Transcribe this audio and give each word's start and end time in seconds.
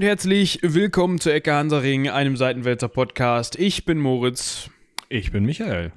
und 0.00 0.06
herzlich 0.06 0.60
willkommen 0.62 1.20
zu 1.20 1.30
Ecke 1.30 1.52
Hansaring, 1.52 2.08
einem 2.08 2.34
Seitenwälzer 2.34 2.88
Podcast. 2.88 3.58
Ich 3.58 3.84
bin 3.84 3.98
Moritz. 3.98 4.70
Ich 5.10 5.30
bin 5.30 5.44
Michael. 5.44 5.92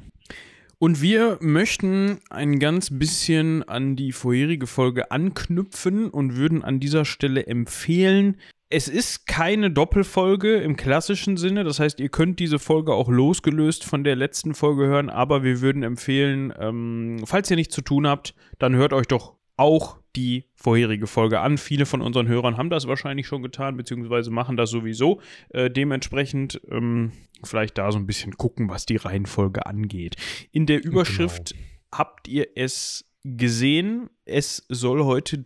Und 0.78 1.02
wir 1.02 1.38
möchten 1.40 2.20
ein 2.30 2.60
ganz 2.60 2.90
bisschen 2.92 3.64
an 3.64 3.96
die 3.96 4.12
vorherige 4.12 4.68
Folge 4.68 5.10
anknüpfen 5.10 6.10
und 6.10 6.36
würden 6.36 6.66
an 6.66 6.82
dieser 6.82 7.06
Stelle 7.06 7.48
empfehlen, 7.48 8.42
es 8.70 8.90
ist 8.90 9.26
keine 9.26 9.72
Doppelfolge 9.72 10.58
im 10.58 10.76
klassischen 10.76 11.38
Sinne. 11.38 11.64
Das 11.64 11.80
heißt, 11.80 12.02
ihr 12.02 12.10
könnt 12.10 12.40
diese 12.40 12.60
Folge 12.60 12.94
auch 12.94 13.08
losgelöst 13.08 13.86
von 13.86 14.04
der 14.04 14.18
letzten 14.18 14.54
Folge 14.54 14.86
hören, 14.86 15.10
aber 15.10 15.44
wir 15.44 15.62
würden 15.62 15.82
empfehlen, 15.82 16.54
ähm, 16.60 17.24
falls 17.24 17.50
ihr 17.50 17.56
nichts 17.56 17.74
zu 17.74 17.82
tun 17.82 18.06
habt, 18.06 18.36
dann 18.60 18.76
hört 18.76 18.92
euch 18.92 19.08
doch 19.08 19.38
auch 19.56 20.03
die 20.16 20.46
vorherige 20.56 21.08
Folge 21.08 21.40
an. 21.40 21.58
Viele 21.58 21.86
von 21.86 22.02
unseren 22.02 22.28
Hörern 22.28 22.58
haben 22.58 22.70
das 22.70 22.88
wahrscheinlich 22.88 23.28
schon 23.28 23.44
getan, 23.44 23.78
beziehungsweise 23.78 24.32
machen 24.32 24.58
das 24.58 24.70
sowieso. 24.70 25.22
Äh, 25.50 25.70
dementsprechend 25.70 26.62
ähm, 26.70 27.12
vielleicht 27.44 27.78
da 27.78 27.92
so 27.92 27.98
ein 27.98 28.08
bisschen 28.08 28.38
gucken, 28.38 28.70
was 28.70 28.86
die 28.86 28.98
Reihenfolge 28.98 29.66
angeht. 29.66 30.16
In 30.52 30.66
der 30.66 30.84
Überschrift 30.84 31.52
genau. 31.54 31.64
habt 31.94 32.28
ihr 32.28 32.48
es 32.56 33.06
gesehen. 33.24 34.10
Es 34.26 34.66
soll 34.70 35.04
heute 35.04 35.44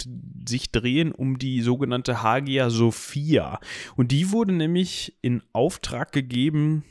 sich 0.47 0.71
drehen 0.71 1.11
um 1.11 1.37
die 1.39 1.61
sogenannte 1.61 2.21
Hagia 2.21 2.69
Sophia. 2.69 3.59
Und 3.95 4.11
die 4.11 4.31
wurde 4.31 4.53
nämlich 4.53 5.17
in 5.21 5.43
Auftrag 5.53 6.11
gegeben 6.11 6.83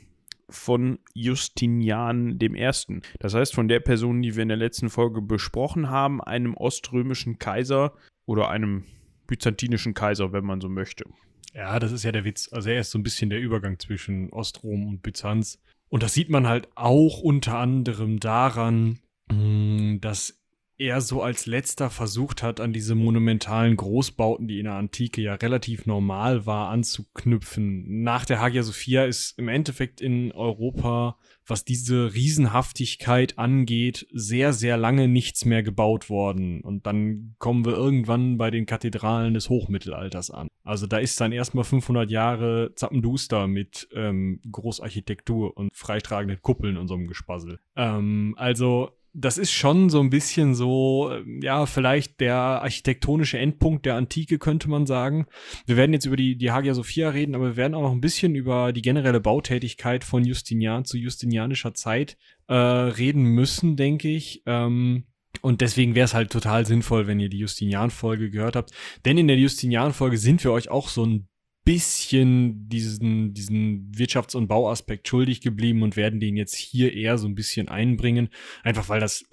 von 0.49 0.99
Justinian 1.13 2.39
I. 2.41 3.01
Das 3.19 3.33
heißt, 3.33 3.53
von 3.53 3.67
der 3.67 3.79
Person, 3.79 4.21
die 4.21 4.35
wir 4.35 4.43
in 4.43 4.49
der 4.49 4.57
letzten 4.57 4.89
Folge 4.89 5.21
besprochen 5.21 5.89
haben, 5.89 6.21
einem 6.21 6.55
oströmischen 6.55 7.37
Kaiser 7.37 7.93
oder 8.25 8.49
einem 8.49 8.85
byzantinischen 9.27 9.93
Kaiser, 9.93 10.31
wenn 10.31 10.45
man 10.45 10.61
so 10.61 10.69
möchte. 10.69 11.05
Ja, 11.53 11.79
das 11.79 11.91
ist 11.91 12.03
ja 12.03 12.11
der 12.11 12.23
Witz. 12.23 12.49
Also 12.51 12.69
er 12.69 12.81
ist 12.81 12.91
so 12.91 12.99
ein 12.99 13.03
bisschen 13.03 13.29
der 13.29 13.39
Übergang 13.39 13.79
zwischen 13.79 14.31
Ostrom 14.31 14.87
und 14.87 15.01
Byzanz. 15.01 15.59
Und 15.89 16.03
das 16.03 16.13
sieht 16.13 16.29
man 16.29 16.47
halt 16.47 16.67
auch 16.75 17.19
unter 17.19 17.57
anderem 17.57 18.19
daran, 18.19 18.99
mm, 19.31 19.97
dass 19.99 20.39
er 20.77 21.01
so 21.01 21.21
als 21.21 21.45
letzter 21.45 21.89
versucht 21.89 22.43
hat, 22.43 22.59
an 22.59 22.71
diese 22.71 22.95
monumentalen 22.95 23.75
Großbauten, 23.75 24.47
die 24.47 24.59
in 24.59 24.65
der 24.65 24.75
Antike 24.75 25.21
ja 25.21 25.33
relativ 25.35 25.85
normal 25.85 26.45
war, 26.45 26.69
anzuknüpfen. 26.69 28.03
Nach 28.03 28.25
der 28.25 28.39
Hagia 28.39 28.63
Sophia 28.63 29.05
ist 29.05 29.37
im 29.39 29.47
Endeffekt 29.47 30.01
in 30.01 30.31
Europa, 30.31 31.17
was 31.47 31.65
diese 31.65 32.13
Riesenhaftigkeit 32.13 33.39
angeht, 33.39 34.07
sehr, 34.11 34.53
sehr 34.53 34.77
lange 34.77 35.07
nichts 35.07 35.45
mehr 35.45 35.63
gebaut 35.63 36.09
worden. 36.09 36.61
Und 36.61 36.85
dann 36.85 37.35
kommen 37.39 37.65
wir 37.65 37.73
irgendwann 37.73 38.37
bei 38.37 38.51
den 38.51 38.65
Kathedralen 38.65 39.33
des 39.33 39.49
Hochmittelalters 39.49 40.29
an. 40.29 40.47
Also 40.63 40.85
da 40.85 40.97
ist 40.97 41.19
dann 41.21 41.31
erstmal 41.31 41.63
500 41.63 42.11
Jahre 42.11 42.73
Zappenduster 42.75 43.47
mit 43.47 43.87
ähm, 43.93 44.41
Großarchitektur 44.51 45.55
und 45.55 45.69
freitragenden 45.73 46.41
Kuppeln 46.41 46.77
und 46.77 46.87
so 46.87 46.95
einem 46.95 47.07
Gespassel. 47.07 47.59
Ähm, 47.75 48.35
also 48.37 48.96
das 49.19 49.39
ist 49.39 49.51
schon 49.51 49.89
so 49.89 49.99
ein 49.99 50.11
bisschen 50.11 50.53
so, 50.53 51.11
ähm, 51.11 51.41
ja, 51.41 51.65
vielleicht 51.65 52.19
der 52.19 52.35
architektonische 52.35 53.39
Endpunkt 53.39 53.87
der 53.87 53.95
Antike, 53.95 54.37
könnte 54.37 54.69
man 54.69 54.85
sagen. 54.85 55.25
Wir 55.65 55.75
werden 55.75 55.91
jetzt 55.93 56.05
über 56.05 56.15
die, 56.15 56.37
die 56.37 56.51
Hagia 56.51 56.75
Sophia 56.75 57.09
reden, 57.09 57.33
aber 57.33 57.45
wir 57.45 57.57
werden 57.57 57.73
auch 57.73 57.81
noch 57.81 57.91
ein 57.91 58.01
bisschen 58.01 58.35
über 58.35 58.71
die 58.73 58.83
generelle 58.83 59.19
Bautätigkeit 59.19 60.03
von 60.03 60.23
Justinian 60.23 60.85
zu 60.85 60.97
justinianischer 60.97 61.73
Zeit 61.73 62.15
äh, 62.47 62.53
reden 62.53 63.23
müssen, 63.23 63.75
denke 63.75 64.07
ich. 64.07 64.43
Ähm, 64.45 65.05
und 65.41 65.61
deswegen 65.61 65.95
wäre 65.95 66.05
es 66.05 66.13
halt 66.13 66.31
total 66.31 66.67
sinnvoll, 66.67 67.07
wenn 67.07 67.19
ihr 67.19 67.29
die 67.29 67.39
Justinian-Folge 67.39 68.29
gehört 68.29 68.55
habt. 68.55 68.71
Denn 69.05 69.17
in 69.17 69.27
der 69.27 69.37
Justinian-Folge 69.37 70.19
sind 70.19 70.43
wir 70.43 70.51
euch 70.51 70.69
auch 70.69 70.89
so 70.89 71.03
ein 71.03 71.27
bisschen 71.67 72.69
diesen, 72.69 73.33
diesen 73.33 73.91
Wirtschafts- 73.91 74.37
und 74.37 74.47
Bauaspekt 74.47 75.05
schuldig 75.05 75.41
geblieben 75.41 75.83
und 75.83 75.97
werden 75.97 76.21
den 76.21 76.37
jetzt 76.37 76.55
hier 76.55 76.93
eher 76.93 77.17
so 77.17 77.27
ein 77.27 77.35
bisschen 77.35 77.67
einbringen. 77.67 78.29
Einfach 78.63 78.87
weil 78.87 79.01
das 79.01 79.25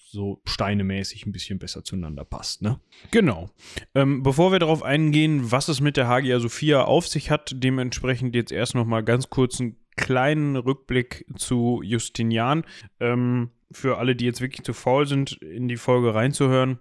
so 0.00 0.40
steinemäßig 0.46 1.26
ein 1.26 1.32
bisschen 1.32 1.58
besser 1.58 1.84
zueinander 1.84 2.24
passt, 2.24 2.62
ne? 2.62 2.80
Genau. 3.10 3.50
Ähm, 3.94 4.22
bevor 4.22 4.52
wir 4.52 4.58
darauf 4.58 4.82
eingehen, 4.82 5.50
was 5.50 5.68
es 5.68 5.82
mit 5.82 5.98
der 5.98 6.08
Hagia 6.08 6.40
Sophia 6.40 6.84
auf 6.84 7.08
sich 7.08 7.30
hat, 7.30 7.52
dementsprechend 7.54 8.34
jetzt 8.34 8.52
erst 8.52 8.74
noch 8.74 8.86
mal 8.86 9.02
ganz 9.02 9.28
kurz 9.28 9.60
einen 9.60 9.76
kleinen 9.96 10.56
Rückblick 10.56 11.26
zu 11.36 11.82
Justinian. 11.84 12.64
Ähm, 13.00 13.50
für 13.70 13.98
alle, 13.98 14.16
die 14.16 14.24
jetzt 14.24 14.40
wirklich 14.40 14.64
zu 14.64 14.72
faul 14.72 15.06
sind, 15.06 15.32
in 15.42 15.68
die 15.68 15.76
Folge 15.76 16.14
reinzuhören. 16.14 16.78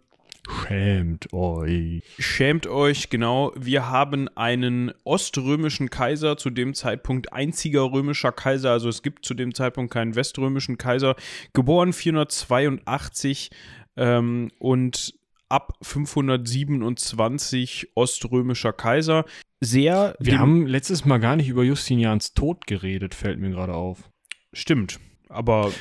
Schämt 0.67 1.33
euch. 1.33 2.03
Schämt 2.19 2.67
euch, 2.67 3.09
genau. 3.09 3.51
Wir 3.55 3.89
haben 3.89 4.27
einen 4.35 4.91
oströmischen 5.03 5.89
Kaiser, 5.89 6.37
zu 6.37 6.49
dem 6.49 6.73
Zeitpunkt 6.73 7.33
einziger 7.33 7.91
römischer 7.91 8.31
Kaiser, 8.31 8.71
also 8.71 8.89
es 8.89 9.01
gibt 9.01 9.25
zu 9.25 9.33
dem 9.33 9.53
Zeitpunkt 9.53 9.93
keinen 9.93 10.15
weströmischen 10.15 10.77
Kaiser, 10.77 11.15
geboren 11.53 11.93
482 11.93 13.51
ähm, 13.97 14.49
und 14.59 15.13
ab 15.49 15.73
527 15.81 17.91
oströmischer 17.95 18.73
Kaiser. 18.73 19.25
Sehr. 19.59 20.15
Wir 20.19 20.39
haben 20.39 20.65
letztes 20.65 21.05
Mal 21.05 21.19
gar 21.19 21.35
nicht 21.35 21.49
über 21.49 21.63
Justinians 21.63 22.33
Tod 22.33 22.65
geredet, 22.65 23.13
fällt 23.13 23.39
mir 23.39 23.51
gerade 23.51 23.73
auf. 23.73 24.09
Stimmt, 24.53 24.99
aber. 25.29 25.71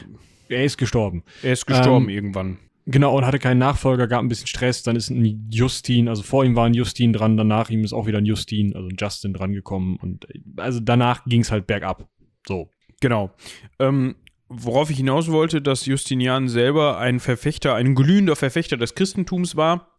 Er 0.48 0.64
ist 0.64 0.78
gestorben. 0.78 1.22
Er 1.42 1.52
ist 1.52 1.66
gestorben 1.66 2.06
ähm, 2.06 2.14
irgendwann. 2.14 2.58
Genau, 2.90 3.16
und 3.16 3.24
hatte 3.24 3.38
keinen 3.38 3.58
Nachfolger, 3.58 4.08
gab 4.08 4.20
ein 4.20 4.28
bisschen 4.28 4.48
Stress, 4.48 4.82
dann 4.82 4.96
ist 4.96 5.10
ein 5.10 5.48
Justin, 5.50 6.08
also 6.08 6.22
vor 6.22 6.44
ihm 6.44 6.56
war 6.56 6.66
ein 6.66 6.74
Justin 6.74 7.12
dran, 7.12 7.36
danach 7.36 7.70
ihm 7.70 7.84
ist 7.84 7.92
auch 7.92 8.06
wieder 8.06 8.18
ein 8.18 8.26
Justin, 8.26 8.74
also 8.74 8.88
ein 8.88 8.96
Justin 8.98 9.32
dran 9.32 9.52
gekommen 9.52 9.96
und 10.02 10.26
also 10.56 10.80
danach 10.80 11.24
ging 11.24 11.42
es 11.42 11.52
halt 11.52 11.68
bergab. 11.68 12.08
So. 12.48 12.68
Genau. 13.00 13.30
Ähm, 13.78 14.16
worauf 14.48 14.90
ich 14.90 14.96
hinaus 14.96 15.30
wollte, 15.30 15.62
dass 15.62 15.86
Justinian 15.86 16.48
selber 16.48 16.98
ein 16.98 17.20
Verfechter, 17.20 17.76
ein 17.76 17.94
glühender 17.94 18.34
Verfechter 18.34 18.76
des 18.76 18.96
Christentums 18.96 19.54
war 19.54 19.89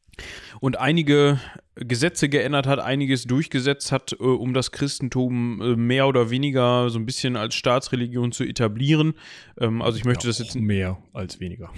und 0.60 0.80
einige 0.80 1.40
Gesetze 1.76 2.28
geändert 2.28 2.68
hat, 2.68 2.80
einiges 2.80 3.24
durchgesetzt 3.24 3.92
hat, 3.92 4.12
äh, 4.14 4.24
um 4.24 4.54
das 4.54 4.72
Christentum 4.72 5.62
äh, 5.62 5.76
mehr 5.76 6.08
oder 6.08 6.30
weniger 6.30 6.90
so 6.90 7.00
ein 7.00 7.06
bisschen 7.06 7.38
als 7.38 7.56
Staatsreligion 7.56 8.32
zu 8.32 8.44
etablieren. 8.44 9.14
Ähm, 9.58 9.82
also 9.82 9.98
ich 9.98 10.04
möchte 10.04 10.28
ja, 10.28 10.30
das 10.30 10.40
jetzt 10.40 10.56
mehr 10.56 10.98
als 11.14 11.40
weniger. 11.40 11.72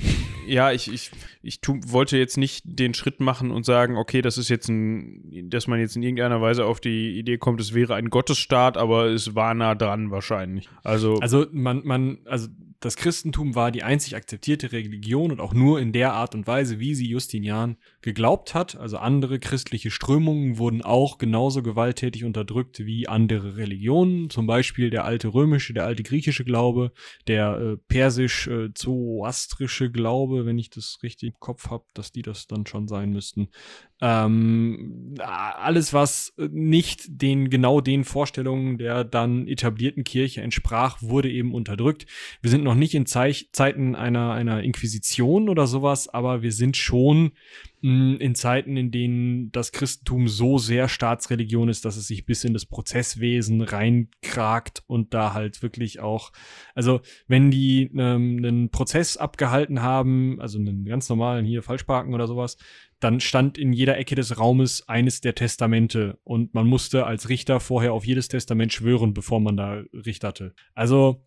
Ja, 0.47 0.71
ich, 0.71 0.91
ich, 0.91 1.11
ich 1.41 1.61
tu, 1.61 1.79
wollte 1.85 2.17
jetzt 2.17 2.37
nicht 2.37 2.63
den 2.65 2.93
Schritt 2.93 3.19
machen 3.19 3.51
und 3.51 3.65
sagen, 3.65 3.95
okay, 3.95 4.21
das 4.21 4.37
ist 4.37 4.49
jetzt 4.49 4.67
ein, 4.67 5.49
dass 5.49 5.67
man 5.67 5.79
jetzt 5.79 5.95
in 5.95 6.03
irgendeiner 6.03 6.41
Weise 6.41 6.65
auf 6.65 6.81
die 6.81 7.17
Idee 7.17 7.37
kommt, 7.37 7.61
es 7.61 7.73
wäre 7.73 7.95
ein 7.95 8.09
Gottesstaat, 8.09 8.77
aber 8.77 9.05
es 9.05 9.35
war 9.35 9.53
nah 9.53 9.75
dran 9.75 10.11
wahrscheinlich. 10.11 10.67
Also, 10.83 11.15
also 11.19 11.45
man, 11.51 11.81
man, 11.85 12.17
also 12.25 12.49
das 12.83 12.97
Christentum 12.97 13.55
war 13.55 13.71
die 13.71 13.83
einzig 13.83 14.17
akzeptierte 14.17 14.73
Religion 14.73 15.31
und 15.31 15.39
auch 15.39 15.53
nur 15.53 15.79
in 15.79 15.93
der 15.93 16.11
Art 16.11 16.35
und 16.35 16.47
Weise, 16.47 16.81
wie 16.81 16.95
sie 16.95 17.07
Justinian 17.07 17.77
geglaubt 18.01 18.53
hat. 18.53 18.75
Also 18.75 18.97
andere 18.97 19.39
christliche 19.39 19.89
Strömungen 19.89 20.57
wurden 20.57 20.81
auch 20.81 21.17
genauso 21.17 21.63
gewalttätig 21.63 22.25
unterdrückt 22.25 22.85
wie 22.85 23.07
andere 23.07 23.55
Religionen. 23.55 24.29
Zum 24.29 24.47
Beispiel 24.47 24.89
der 24.89 25.05
alte 25.05 25.33
römische, 25.33 25.73
der 25.73 25.85
alte 25.85 26.03
griechische 26.03 26.43
Glaube, 26.43 26.91
der 27.27 27.57
äh, 27.57 27.77
persisch-zoroastrische 27.87 29.85
äh, 29.85 29.89
Glaube, 29.89 30.45
wenn 30.45 30.59
ich 30.59 30.69
das 30.69 30.99
richtig 31.03 31.29
im 31.29 31.39
Kopf 31.39 31.69
habe, 31.69 31.85
dass 31.93 32.11
die 32.11 32.21
das 32.21 32.47
dann 32.47 32.65
schon 32.65 32.89
sein 32.89 33.11
müssten. 33.11 33.47
Ähm, 34.05 35.15
alles, 35.19 35.93
was 35.93 36.33
nicht 36.37 37.05
den 37.07 37.49
genau 37.49 37.79
den 37.79 38.03
Vorstellungen 38.03 38.77
der 38.77 39.05
dann 39.05 39.47
etablierten 39.47 40.03
Kirche 40.03 40.41
entsprach, 40.41 41.01
wurde 41.01 41.31
eben 41.31 41.53
unterdrückt. 41.53 42.05
Wir 42.41 42.51
sind 42.51 42.65
noch 42.65 42.75
nicht 42.75 42.95
in 42.95 43.05
Zeich 43.05 43.47
Zeiten 43.53 43.95
einer, 43.95 44.33
einer 44.33 44.61
Inquisition 44.61 45.47
oder 45.47 45.67
sowas, 45.67 46.09
aber 46.09 46.41
wir 46.41 46.51
sind 46.51 46.75
schon 46.75 47.31
in 47.83 48.33
Zeiten, 48.33 48.77
in 48.77 48.91
denen 48.91 49.51
das 49.51 49.73
Christentum 49.73 50.29
so 50.29 50.57
sehr 50.57 50.87
Staatsreligion 50.87 51.67
ist, 51.67 51.83
dass 51.83 51.97
es 51.97 52.07
sich 52.07 52.25
bis 52.25 52.45
in 52.45 52.53
das 52.53 52.65
Prozesswesen 52.65 53.61
reinkragt 53.61 54.83
und 54.87 55.13
da 55.13 55.33
halt 55.33 55.61
wirklich 55.61 55.99
auch, 55.99 56.31
also 56.75 57.01
wenn 57.27 57.51
die 57.51 57.91
ähm, 57.93 58.37
einen 58.37 58.69
Prozess 58.69 59.17
abgehalten 59.17 59.81
haben, 59.81 60.39
also 60.39 60.59
einen 60.59 60.85
ganz 60.85 61.09
normalen 61.09 61.43
hier 61.43 61.61
Falschparken 61.61 62.13
oder 62.13 62.25
sowas, 62.25 62.55
dann 63.01 63.19
stand 63.19 63.57
in 63.57 63.73
jeder 63.73 63.97
Ecke 63.97 64.15
des 64.15 64.39
Raumes 64.39 64.87
eines 64.87 65.19
der 65.19 65.35
Testamente 65.35 66.17
und 66.23 66.53
man 66.53 66.65
musste 66.65 67.05
als 67.05 67.27
Richter 67.27 67.59
vorher 67.59 67.91
auf 67.91 68.05
jedes 68.05 68.29
Testament 68.29 68.71
schwören, 68.71 69.13
bevor 69.13 69.41
man 69.41 69.57
da 69.57 69.83
richterte. 69.93 70.53
Also 70.73 71.21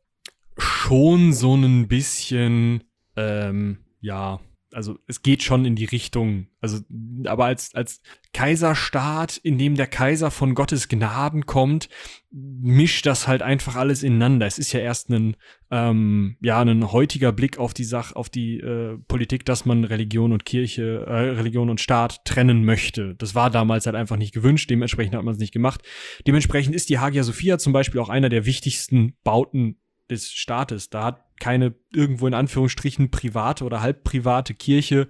schon 0.57 1.35
so 1.35 1.55
ein 1.55 1.87
bisschen, 1.87 2.85
ähm, 3.15 3.81
ja, 4.01 4.41
also 4.77 4.99
es 5.07 5.23
geht 5.23 5.43
schon 5.43 5.65
in 5.65 5.75
die 5.75 5.87
Richtung, 5.87 6.49
also 6.61 6.81
aber 7.25 7.47
als, 7.47 7.75
als 7.75 8.03
Kaiserstaat, 8.35 9.39
in 9.39 9.57
dem 9.57 9.75
der 9.75 9.87
Kaiser 9.87 10.31
von 10.31 10.55
Gottes 10.55 10.89
Gnaden 10.89 11.47
kommt, 11.47 11.89
mischt 12.31 13.07
das 13.07 13.27
halt 13.27 13.41
einfach 13.41 13.77
alles 13.77 14.03
ineinander. 14.03 14.45
Es 14.45 14.59
ist 14.59 14.73
ja 14.73 14.81
erst 14.81 15.09
ein, 15.09 15.37
ähm, 15.71 16.37
ja, 16.43 16.61
ein 16.61 16.93
heutiger 16.93 17.33
Blick 17.33 17.57
auf 17.57 17.73
die 17.73 17.85
Sache, 17.85 18.15
auf 18.17 18.29
die 18.29 18.61
äh, 18.61 18.99
Politik, 19.09 19.47
dass 19.47 19.65
man 19.65 19.85
Religion 19.85 20.35
und 20.35 20.45
Kirche, 20.45 21.07
äh, 21.07 21.31
Religion 21.31 21.71
und 21.71 21.81
Staat 21.81 22.27
trennen 22.27 22.63
möchte. 22.67 23.15
Das 23.15 23.35
war 23.35 23.49
damals 23.49 23.87
halt 23.87 23.97
einfach 23.97 24.19
nicht 24.19 24.35
gewünscht, 24.35 24.69
dementsprechend 24.69 25.15
hat 25.15 25.25
man 25.25 25.33
es 25.33 25.41
nicht 25.41 25.55
gemacht. 25.55 25.81
Dementsprechend 26.27 26.75
ist 26.75 26.91
die 26.91 26.99
Hagia 26.99 27.23
Sophia 27.23 27.57
zum 27.57 27.73
Beispiel 27.73 28.03
auch 28.03 28.11
einer 28.11 28.29
der 28.29 28.45
wichtigsten 28.45 29.17
Bauten 29.25 29.79
des 30.11 30.33
Staates. 30.33 30.91
Da 30.91 31.05
hat 31.05 31.25
keine 31.39 31.75
irgendwo 31.93 32.27
in 32.27 32.35
Anführungsstrichen 32.35 33.11
private 33.11 33.65
oder 33.65 33.83
halbprivate 33.83 34.55
Kirche, 34.55 35.07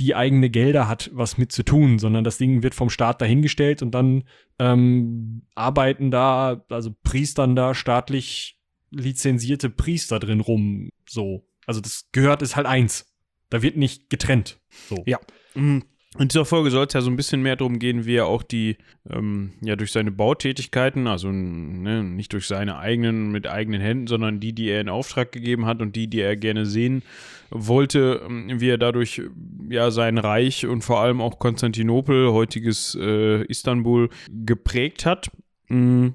die 0.00 0.14
eigene 0.14 0.50
Gelder 0.50 0.88
hat, 0.88 1.10
was 1.12 1.38
mit 1.38 1.52
zu 1.52 1.62
tun, 1.62 1.98
sondern 1.98 2.24
das 2.24 2.38
Ding 2.38 2.62
wird 2.62 2.74
vom 2.74 2.90
Staat 2.90 3.20
dahingestellt 3.20 3.82
und 3.82 3.92
dann 3.92 4.24
ähm, 4.58 5.42
arbeiten 5.54 6.10
da, 6.10 6.64
also 6.70 6.94
Priestern 7.02 7.56
da 7.56 7.74
staatlich 7.74 8.58
lizenzierte 8.90 9.68
Priester 9.68 10.18
drin 10.18 10.40
rum. 10.40 10.90
So. 11.08 11.46
Also 11.66 11.80
das 11.80 12.08
gehört 12.12 12.42
ist 12.42 12.56
halt 12.56 12.66
eins. 12.66 13.12
Da 13.50 13.62
wird 13.62 13.76
nicht 13.76 14.08
getrennt. 14.10 14.60
So. 14.88 15.02
Ja. 15.06 15.20
Mhm. 15.54 15.84
In 16.18 16.28
dieser 16.28 16.46
Folge 16.46 16.70
soll 16.70 16.86
es 16.86 16.94
ja 16.94 17.02
so 17.02 17.10
ein 17.10 17.16
bisschen 17.16 17.42
mehr 17.42 17.56
darum 17.56 17.78
gehen, 17.78 18.06
wie 18.06 18.16
er 18.16 18.26
auch 18.26 18.42
die, 18.42 18.78
ähm, 19.10 19.52
ja, 19.60 19.76
durch 19.76 19.92
seine 19.92 20.10
Bautätigkeiten, 20.10 21.06
also 21.06 21.30
ne, 21.30 22.02
nicht 22.02 22.32
durch 22.32 22.46
seine 22.46 22.78
eigenen, 22.78 23.32
mit 23.32 23.46
eigenen 23.46 23.82
Händen, 23.82 24.06
sondern 24.06 24.40
die, 24.40 24.54
die 24.54 24.68
er 24.68 24.80
in 24.80 24.88
Auftrag 24.88 25.32
gegeben 25.32 25.66
hat 25.66 25.82
und 25.82 25.94
die, 25.94 26.08
die 26.08 26.20
er 26.20 26.36
gerne 26.36 26.64
sehen 26.64 27.02
wollte, 27.50 28.22
ähm, 28.26 28.60
wie 28.60 28.70
er 28.70 28.78
dadurch, 28.78 29.22
ja, 29.68 29.90
sein 29.90 30.16
Reich 30.16 30.66
und 30.66 30.82
vor 30.82 31.00
allem 31.00 31.20
auch 31.20 31.38
Konstantinopel, 31.38 32.32
heutiges 32.32 32.96
äh, 32.98 33.42
Istanbul, 33.44 34.08
geprägt 34.30 35.04
hat. 35.04 35.30
Mm, 35.68 36.08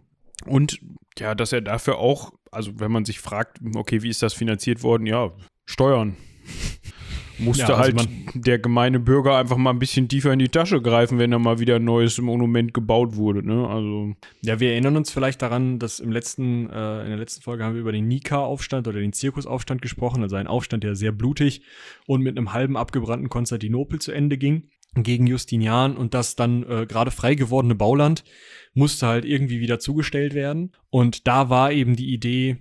und 0.46 0.80
ja, 1.20 1.36
dass 1.36 1.54
er 1.54 1.62
dafür 1.62 2.00
auch, 2.00 2.34
also 2.52 2.80
wenn 2.80 2.92
man 2.92 3.06
sich 3.06 3.20
fragt, 3.20 3.60
okay, 3.76 4.02
wie 4.02 4.10
ist 4.10 4.24
das 4.24 4.34
finanziert 4.34 4.82
worden? 4.82 5.06
Ja, 5.06 5.32
Steuern 5.66 6.16
musste 7.38 7.64
ja, 7.64 7.76
also 7.76 7.98
halt 7.98 8.10
der 8.34 8.60
gemeine 8.60 9.00
Bürger 9.00 9.38
einfach 9.38 9.58
mal 9.58 9.72
ein 9.72 9.80
bisschen 9.80 10.08
tiefer 10.08 10.34
in 10.34 10.40
die 10.40 10.50
Tasche 10.50 10.82
greifen, 10.82 11.20
wenn 11.20 11.32
da 11.32 11.40
mal 11.40 11.60
wieder 11.60 11.78
ein 11.78 11.84
neues 11.84 12.20
Monument 12.20 12.74
gebaut 12.74 13.16
wurde. 13.16 13.46
Ne? 13.46 13.68
Also 13.68 14.16
ja, 14.42 14.60
wir 14.60 14.72
erinnern 14.72 14.98
uns 14.98 15.12
vielleicht 15.12 15.42
daran, 15.42 15.80
dass 15.80 16.00
im 16.00 16.12
letzten, 16.12 16.70
äh, 16.70 17.04
in 17.04 17.10
der 17.10 17.18
letzten 17.18 17.42
Folge 17.42 17.64
haben 17.64 17.74
wir 17.74 17.82
über 17.82 17.92
den 17.92 18.08
Nika-Aufstand 18.08 18.88
oder 18.88 19.00
den 19.00 19.14
Zirkusaufstand 19.14 19.82
gesprochen, 19.82 20.24
also 20.24 20.36
ein 20.36 20.48
Aufstand, 20.48 20.84
der 20.84 20.96
sehr 20.96 21.12
blutig 21.12 21.62
und 22.06 22.22
mit 22.22 22.38
einem 22.38 22.54
halben 22.54 22.78
abgebrannten 22.78 23.30
Konstantinopel 23.30 24.00
zu 24.00 24.12
Ende 24.12 24.38
ging 24.38 24.70
gegen 24.96 25.26
Justinian 25.26 25.96
und 25.96 26.14
das 26.14 26.36
dann 26.36 26.64
äh, 26.64 26.86
gerade 26.86 27.12
frei 27.12 27.36
gewordene 27.36 27.76
Bauland 27.76 28.24
musste 28.74 29.08
halt 29.08 29.26
irgendwie 29.26 29.60
wieder 29.60 29.80
zugestellt 29.80 30.34
werden. 30.34 30.72
Und 30.90 31.28
da 31.28 31.50
war 31.50 31.72
eben 31.72 31.96
die 31.96 32.14
Idee, 32.14 32.58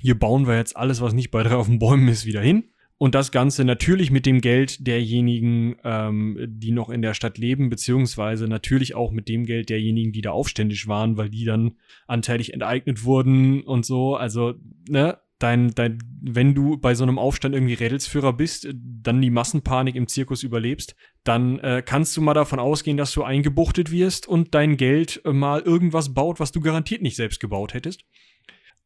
hier 0.00 0.18
bauen 0.18 0.46
wir 0.46 0.56
jetzt 0.56 0.76
alles, 0.76 1.00
was 1.00 1.12
nicht 1.12 1.30
bei 1.30 1.42
drei 1.42 1.54
auf 1.54 1.66
den 1.66 1.78
Bäumen 1.78 2.08
ist, 2.08 2.26
wieder 2.26 2.40
hin 2.40 2.64
und 2.96 3.14
das 3.14 3.32
Ganze 3.32 3.64
natürlich 3.64 4.10
mit 4.10 4.24
dem 4.24 4.40
Geld 4.40 4.86
derjenigen, 4.86 5.76
ähm, 5.82 6.38
die 6.48 6.70
noch 6.70 6.90
in 6.90 7.02
der 7.02 7.14
Stadt 7.14 7.38
leben, 7.38 7.68
beziehungsweise 7.68 8.46
natürlich 8.46 8.94
auch 8.94 9.10
mit 9.10 9.28
dem 9.28 9.44
Geld 9.46 9.68
derjenigen, 9.68 10.12
die 10.12 10.22
da 10.22 10.30
aufständig 10.30 10.86
waren, 10.86 11.16
weil 11.16 11.28
die 11.28 11.44
dann 11.44 11.72
anteilig 12.06 12.54
enteignet 12.54 13.04
wurden 13.04 13.62
und 13.62 13.84
so. 13.84 14.14
Also, 14.14 14.54
ne, 14.88 15.18
dein, 15.38 15.74
dein, 15.74 15.98
wenn 16.22 16.54
du 16.54 16.78
bei 16.78 16.94
so 16.94 17.02
einem 17.02 17.18
Aufstand 17.18 17.54
irgendwie 17.54 17.74
Rädelsführer 17.74 18.32
bist, 18.32 18.68
dann 18.72 19.20
die 19.20 19.30
Massenpanik 19.30 19.96
im 19.96 20.06
Zirkus 20.06 20.42
überlebst, 20.42 20.94
dann 21.24 21.58
äh, 21.58 21.82
kannst 21.84 22.16
du 22.16 22.22
mal 22.22 22.34
davon 22.34 22.60
ausgehen, 22.60 22.96
dass 22.96 23.12
du 23.12 23.24
eingebuchtet 23.24 23.90
wirst 23.90 24.28
und 24.28 24.54
dein 24.54 24.76
Geld 24.76 25.20
äh, 25.24 25.32
mal 25.32 25.60
irgendwas 25.60 26.14
baut, 26.14 26.38
was 26.38 26.52
du 26.52 26.60
garantiert 26.60 27.02
nicht 27.02 27.16
selbst 27.16 27.40
gebaut 27.40 27.74
hättest. 27.74 28.04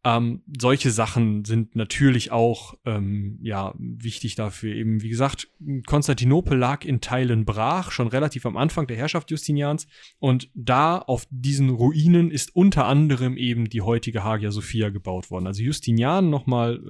Ähm, 0.04 0.42
solche 0.58 0.90
Sachen 0.90 1.44
sind 1.44 1.74
natürlich 1.74 2.30
auch 2.30 2.74
ähm, 2.84 3.38
ja 3.42 3.74
wichtig 3.78 4.36
dafür. 4.36 4.74
Eben 4.74 5.02
wie 5.02 5.08
gesagt, 5.08 5.48
Konstantinopel 5.86 6.56
lag 6.56 6.84
in 6.84 7.00
Teilen 7.00 7.44
brach, 7.44 7.90
schon 7.90 8.06
relativ 8.06 8.46
am 8.46 8.56
Anfang 8.56 8.86
der 8.86 8.96
Herrschaft 8.96 9.30
Justinians. 9.30 9.88
Und 10.18 10.50
da 10.54 10.98
auf 10.98 11.26
diesen 11.30 11.70
Ruinen 11.70 12.30
ist 12.30 12.54
unter 12.54 12.86
anderem 12.86 13.36
eben 13.36 13.68
die 13.68 13.82
heutige 13.82 14.22
Hagia 14.22 14.52
Sophia 14.52 14.90
gebaut 14.90 15.30
worden. 15.30 15.48
Also 15.48 15.62
Justinian 15.62 16.30
nochmal 16.30 16.80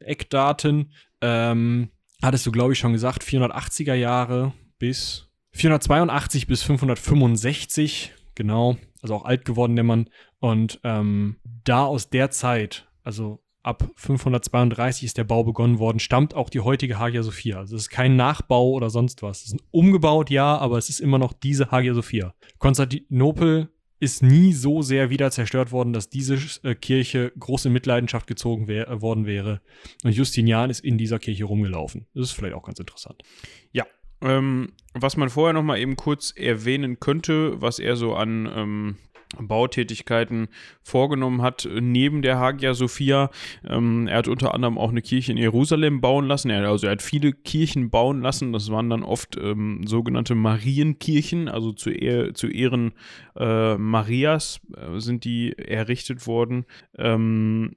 äh, 0.00 0.04
Eckdaten. 0.04 0.92
Ähm, 1.20 1.90
hattest 2.22 2.46
du 2.46 2.52
glaube 2.52 2.74
ich 2.74 2.78
schon 2.78 2.92
gesagt, 2.92 3.24
480er 3.24 3.94
Jahre 3.94 4.52
bis 4.78 5.28
482 5.52 6.46
bis 6.46 6.62
565 6.62 8.12
genau, 8.34 8.78
also 9.02 9.16
auch 9.16 9.24
alt 9.24 9.44
geworden 9.44 9.76
der 9.76 9.84
Mann. 9.84 10.08
Und 10.40 10.80
ähm, 10.84 11.36
da 11.64 11.84
aus 11.84 12.08
der 12.08 12.30
Zeit, 12.30 12.88
also 13.04 13.42
ab 13.62 13.88
532 13.96 15.04
ist 15.04 15.18
der 15.18 15.24
Bau 15.24 15.44
begonnen 15.44 15.78
worden, 15.78 15.98
stammt 15.98 16.34
auch 16.34 16.50
die 16.50 16.60
heutige 16.60 16.98
Hagia 16.98 17.22
Sophia. 17.22 17.58
Also 17.58 17.76
es 17.76 17.82
ist 17.82 17.90
kein 17.90 18.16
Nachbau 18.16 18.70
oder 18.70 18.90
sonst 18.90 19.22
was. 19.22 19.42
Es 19.42 19.52
ist 19.52 19.60
umgebaut, 19.70 20.30
ja, 20.30 20.56
aber 20.56 20.78
es 20.78 20.88
ist 20.88 21.00
immer 21.00 21.18
noch 21.18 21.32
diese 21.32 21.70
Hagia 21.70 21.94
Sophia. 21.94 22.34
Konstantinopel 22.58 23.68
ist 24.00 24.20
nie 24.20 24.52
so 24.52 24.82
sehr 24.82 25.10
wieder 25.10 25.30
zerstört 25.30 25.70
worden, 25.70 25.92
dass 25.92 26.08
diese 26.08 26.36
äh, 26.64 26.74
Kirche 26.74 27.32
groß 27.38 27.66
in 27.66 27.72
Mitleidenschaft 27.72 28.26
gezogen 28.26 28.66
wär, 28.66 28.88
äh, 28.88 29.00
worden 29.00 29.26
wäre. 29.26 29.60
Und 30.02 30.10
Justinian 30.10 30.70
ist 30.70 30.80
in 30.80 30.98
dieser 30.98 31.20
Kirche 31.20 31.44
rumgelaufen. 31.44 32.06
Das 32.12 32.24
ist 32.24 32.32
vielleicht 32.32 32.56
auch 32.56 32.64
ganz 32.64 32.80
interessant. 32.80 33.22
Ja, 33.70 33.86
ähm, 34.22 34.72
was 34.94 35.16
man 35.16 35.30
vorher 35.30 35.52
noch 35.52 35.62
mal 35.62 35.78
eben 35.78 35.96
kurz 35.96 36.32
erwähnen 36.36 37.00
könnte, 37.00 37.60
was 37.60 37.78
er 37.78 37.96
so 37.96 38.14
an 38.14 38.50
ähm, 38.54 38.96
Bautätigkeiten 39.38 40.48
vorgenommen 40.82 41.42
hat, 41.42 41.68
neben 41.80 42.22
der 42.22 42.38
Hagia 42.38 42.74
Sophia. 42.74 43.30
Ähm, 43.66 44.06
er 44.06 44.18
hat 44.18 44.28
unter 44.28 44.54
anderem 44.54 44.78
auch 44.78 44.90
eine 44.90 45.02
Kirche 45.02 45.32
in 45.32 45.38
Jerusalem 45.38 46.00
bauen 46.00 46.26
lassen. 46.26 46.50
Er, 46.50 46.68
also 46.68 46.86
er 46.86 46.92
hat 46.92 47.02
viele 47.02 47.32
Kirchen 47.32 47.90
bauen 47.90 48.20
lassen. 48.20 48.52
Das 48.52 48.70
waren 48.70 48.90
dann 48.90 49.02
oft 49.02 49.36
ähm, 49.36 49.86
sogenannte 49.86 50.34
Marienkirchen, 50.34 51.48
also 51.48 51.72
zu, 51.72 51.90
Ehr, 51.90 52.34
zu 52.34 52.48
Ehren 52.48 52.92
äh, 53.36 53.76
Marias 53.76 54.60
äh, 54.76 54.98
sind 54.98 55.24
die 55.24 55.56
errichtet 55.56 56.26
worden. 56.26 56.66
Ähm, 56.98 57.76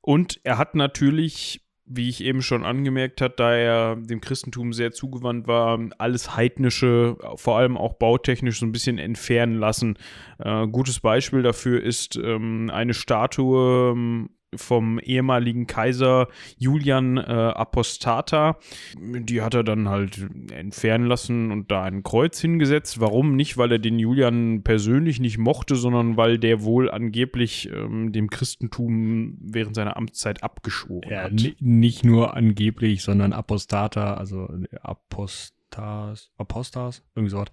und 0.00 0.40
er 0.44 0.58
hat 0.58 0.74
natürlich 0.74 1.60
wie 1.92 2.08
ich 2.08 2.22
eben 2.22 2.40
schon 2.40 2.64
angemerkt 2.64 3.20
hat, 3.20 3.40
da 3.40 3.52
er 3.52 3.96
dem 3.96 4.20
Christentum 4.20 4.72
sehr 4.72 4.92
zugewandt 4.92 5.48
war, 5.48 5.78
alles 5.98 6.36
heidnische, 6.36 7.16
vor 7.34 7.58
allem 7.58 7.76
auch 7.76 7.94
bautechnisch 7.94 8.60
so 8.60 8.66
ein 8.66 8.72
bisschen 8.72 8.98
entfernen 8.98 9.56
lassen. 9.56 9.98
Äh, 10.38 10.68
gutes 10.68 11.00
Beispiel 11.00 11.42
dafür 11.42 11.82
ist 11.82 12.16
ähm, 12.16 12.70
eine 12.72 12.94
Statue 12.94 13.90
ähm, 13.92 14.30
vom 14.56 14.98
ehemaligen 14.98 15.66
Kaiser 15.66 16.28
Julian 16.58 17.16
äh, 17.16 17.20
Apostata. 17.20 18.58
Die 18.98 19.42
hat 19.42 19.54
er 19.54 19.64
dann 19.64 19.88
halt 19.88 20.26
entfernen 20.52 21.06
lassen 21.06 21.52
und 21.52 21.70
da 21.70 21.84
ein 21.84 22.02
Kreuz 22.02 22.40
hingesetzt. 22.40 23.00
Warum? 23.00 23.36
Nicht, 23.36 23.58
weil 23.58 23.72
er 23.72 23.78
den 23.78 23.98
Julian 23.98 24.62
persönlich 24.62 25.20
nicht 25.20 25.38
mochte, 25.38 25.76
sondern 25.76 26.16
weil 26.16 26.38
der 26.38 26.62
wohl 26.62 26.90
angeblich 26.90 27.70
ähm, 27.72 28.12
dem 28.12 28.30
Christentum 28.30 29.38
während 29.40 29.76
seiner 29.76 29.96
Amtszeit 29.96 30.42
abgeschworen 30.42 31.10
ja, 31.10 31.22
hat. 31.24 31.32
Nicht 31.60 32.04
nur 32.04 32.36
angeblich, 32.36 33.02
sondern 33.02 33.32
Apostata, 33.32 34.14
also 34.14 34.48
Apost 34.82 35.59
Apostas, 35.70 36.30
Apostas, 36.36 37.02
irgendwie 37.14 37.30
so 37.30 37.44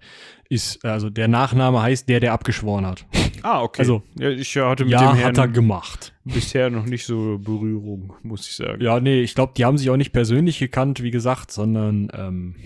ist, 0.48 0.84
also 0.84 1.10
der 1.10 1.28
Nachname 1.28 1.80
heißt 1.82 2.08
der, 2.08 2.20
der 2.20 2.32
abgeschworen 2.32 2.86
hat. 2.86 3.06
Ah, 3.42 3.62
okay. 3.62 3.82
Also, 3.82 4.02
ja, 4.18 4.30
ich 4.30 4.56
hatte 4.56 4.82
mit 4.82 4.94
ja, 4.94 5.12
dem 5.12 5.16
Herrn 5.16 5.28
hat 5.28 5.38
er 5.38 5.46
gemacht. 5.46 6.12
Bisher 6.24 6.70
noch 6.70 6.86
nicht 6.86 7.06
so 7.06 7.38
Berührung, 7.38 8.12
muss 8.24 8.48
ich 8.48 8.56
sagen. 8.56 8.82
Ja, 8.82 8.98
nee, 8.98 9.20
ich 9.20 9.36
glaube, 9.36 9.52
die 9.56 9.64
haben 9.64 9.78
sich 9.78 9.90
auch 9.90 9.96
nicht 9.96 10.12
persönlich 10.12 10.58
gekannt, 10.58 11.04
wie 11.04 11.12
gesagt, 11.12 11.52
sondern 11.52 12.08
ähm, 12.12 12.56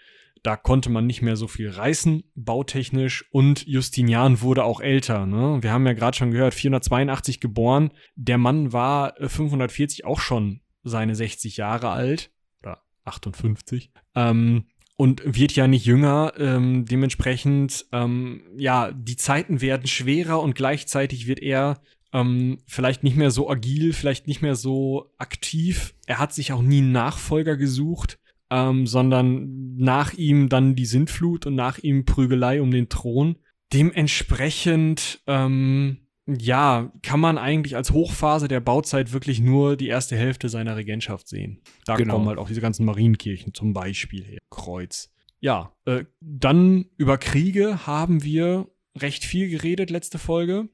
Da 0.43 0.55
konnte 0.55 0.89
man 0.89 1.05
nicht 1.05 1.21
mehr 1.21 1.35
so 1.35 1.47
viel 1.47 1.69
reißen, 1.69 2.23
bautechnisch. 2.35 3.25
Und 3.31 3.65
Justinian 3.65 4.41
wurde 4.41 4.63
auch 4.63 4.79
älter. 4.79 5.25
Ne? 5.25 5.59
Wir 5.61 5.71
haben 5.71 5.85
ja 5.85 5.93
gerade 5.93 6.17
schon 6.17 6.31
gehört, 6.31 6.53
482 6.53 7.39
geboren. 7.39 7.91
Der 8.15 8.37
Mann 8.37 8.71
war 8.71 9.15
540 9.19 10.01
äh, 10.01 10.03
auch 10.05 10.19
schon 10.19 10.61
seine 10.83 11.15
60 11.15 11.57
Jahre 11.57 11.89
alt. 11.89 12.31
Oder 12.61 12.81
58. 13.03 13.91
Ähm, 14.15 14.65
und 14.99 15.21
wird 15.23 15.55
ja 15.55 15.65
nicht 15.65 15.85
jünger. 15.85 16.33
Ähm, 16.37 16.83
dementsprechend, 16.83 17.85
ähm, 17.93 18.41
ja, 18.57 18.91
die 18.91 19.15
Zeiten 19.15 19.61
werden 19.61 19.87
schwerer 19.87 20.41
und 20.41 20.55
gleichzeitig 20.55 21.25
wird 21.25 21.39
er 21.39 21.79
ähm, 22.11 22.57
vielleicht 22.67 23.05
nicht 23.05 23.15
mehr 23.15 23.31
so 23.31 23.49
agil, 23.49 23.93
vielleicht 23.93 24.27
nicht 24.27 24.41
mehr 24.41 24.55
so 24.55 25.13
aktiv. 25.17 25.95
Er 26.05 26.19
hat 26.19 26.33
sich 26.33 26.51
auch 26.51 26.61
nie 26.61 26.79
einen 26.79 26.91
Nachfolger 26.91 27.55
gesucht, 27.55 28.19
ähm, 28.49 28.85
sondern 28.87 29.77
nach 29.77 30.15
ihm 30.15 30.49
dann 30.49 30.75
die 30.75 30.85
Sintflut 30.85 31.45
und 31.45 31.55
nach 31.55 31.77
ihm 31.77 32.03
Prügelei 32.03 32.61
um 32.61 32.69
den 32.69 32.89
Thron. 32.89 33.37
Dementsprechend, 33.71 35.21
ähm, 35.27 36.08
ja, 36.37 36.91
kann 37.01 37.19
man 37.19 37.37
eigentlich 37.37 37.75
als 37.75 37.91
Hochphase 37.91 38.47
der 38.47 38.59
Bauzeit 38.59 39.13
wirklich 39.13 39.39
nur 39.39 39.75
die 39.75 39.87
erste 39.87 40.15
Hälfte 40.15 40.49
seiner 40.49 40.75
Regentschaft 40.75 41.27
sehen. 41.27 41.61
Da 41.85 41.95
genau. 41.95 42.15
kommen 42.15 42.27
halt 42.27 42.37
auch 42.37 42.47
diese 42.47 42.61
ganzen 42.61 42.85
Marienkirchen 42.85 43.53
zum 43.53 43.73
Beispiel 43.73 44.23
her. 44.23 44.39
Kreuz. 44.49 45.11
Ja, 45.39 45.73
äh, 45.85 46.05
dann 46.19 46.85
über 46.97 47.17
Kriege 47.17 47.87
haben 47.87 48.23
wir 48.23 48.67
recht 48.97 49.23
viel 49.23 49.49
geredet 49.49 49.89
letzte 49.89 50.19
Folge. 50.19 50.69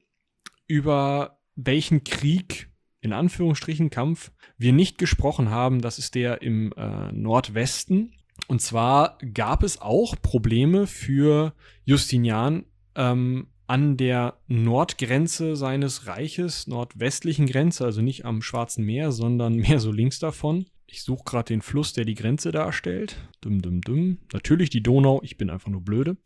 Über 0.66 1.38
welchen 1.54 2.04
Krieg, 2.04 2.70
in 3.00 3.12
Anführungsstrichen 3.12 3.90
Kampf, 3.90 4.32
wir 4.58 4.72
nicht 4.72 4.98
gesprochen 4.98 5.50
haben, 5.50 5.80
das 5.80 5.98
ist 5.98 6.14
der 6.14 6.42
im 6.42 6.72
äh, 6.72 7.12
Nordwesten. 7.12 8.12
Und 8.48 8.60
zwar 8.60 9.18
gab 9.34 9.62
es 9.62 9.80
auch 9.80 10.16
Probleme 10.20 10.86
für 10.86 11.54
Justinian 11.84 12.66
ähm, 12.94 13.48
an 13.66 13.96
der 13.96 14.34
Nordgrenze 14.48 15.56
seines 15.56 16.06
Reiches, 16.06 16.66
nordwestlichen 16.66 17.46
Grenze, 17.46 17.84
also 17.84 18.02
nicht 18.02 18.24
am 18.24 18.42
Schwarzen 18.42 18.84
Meer, 18.84 19.12
sondern 19.12 19.54
mehr 19.56 19.80
so 19.80 19.92
links 19.92 20.18
davon. 20.18 20.66
Ich 20.86 21.02
suche 21.02 21.24
gerade 21.24 21.48
den 21.48 21.62
Fluss, 21.62 21.92
der 21.92 22.04
die 22.04 22.14
Grenze 22.14 22.52
darstellt. 22.52 23.16
Dum, 23.40 23.60
dum, 23.60 23.80
dum. 23.80 24.18
Natürlich 24.32 24.70
die 24.70 24.82
Donau, 24.82 25.20
ich 25.22 25.36
bin 25.36 25.50
einfach 25.50 25.68
nur 25.68 25.80
blöde. 25.80 26.16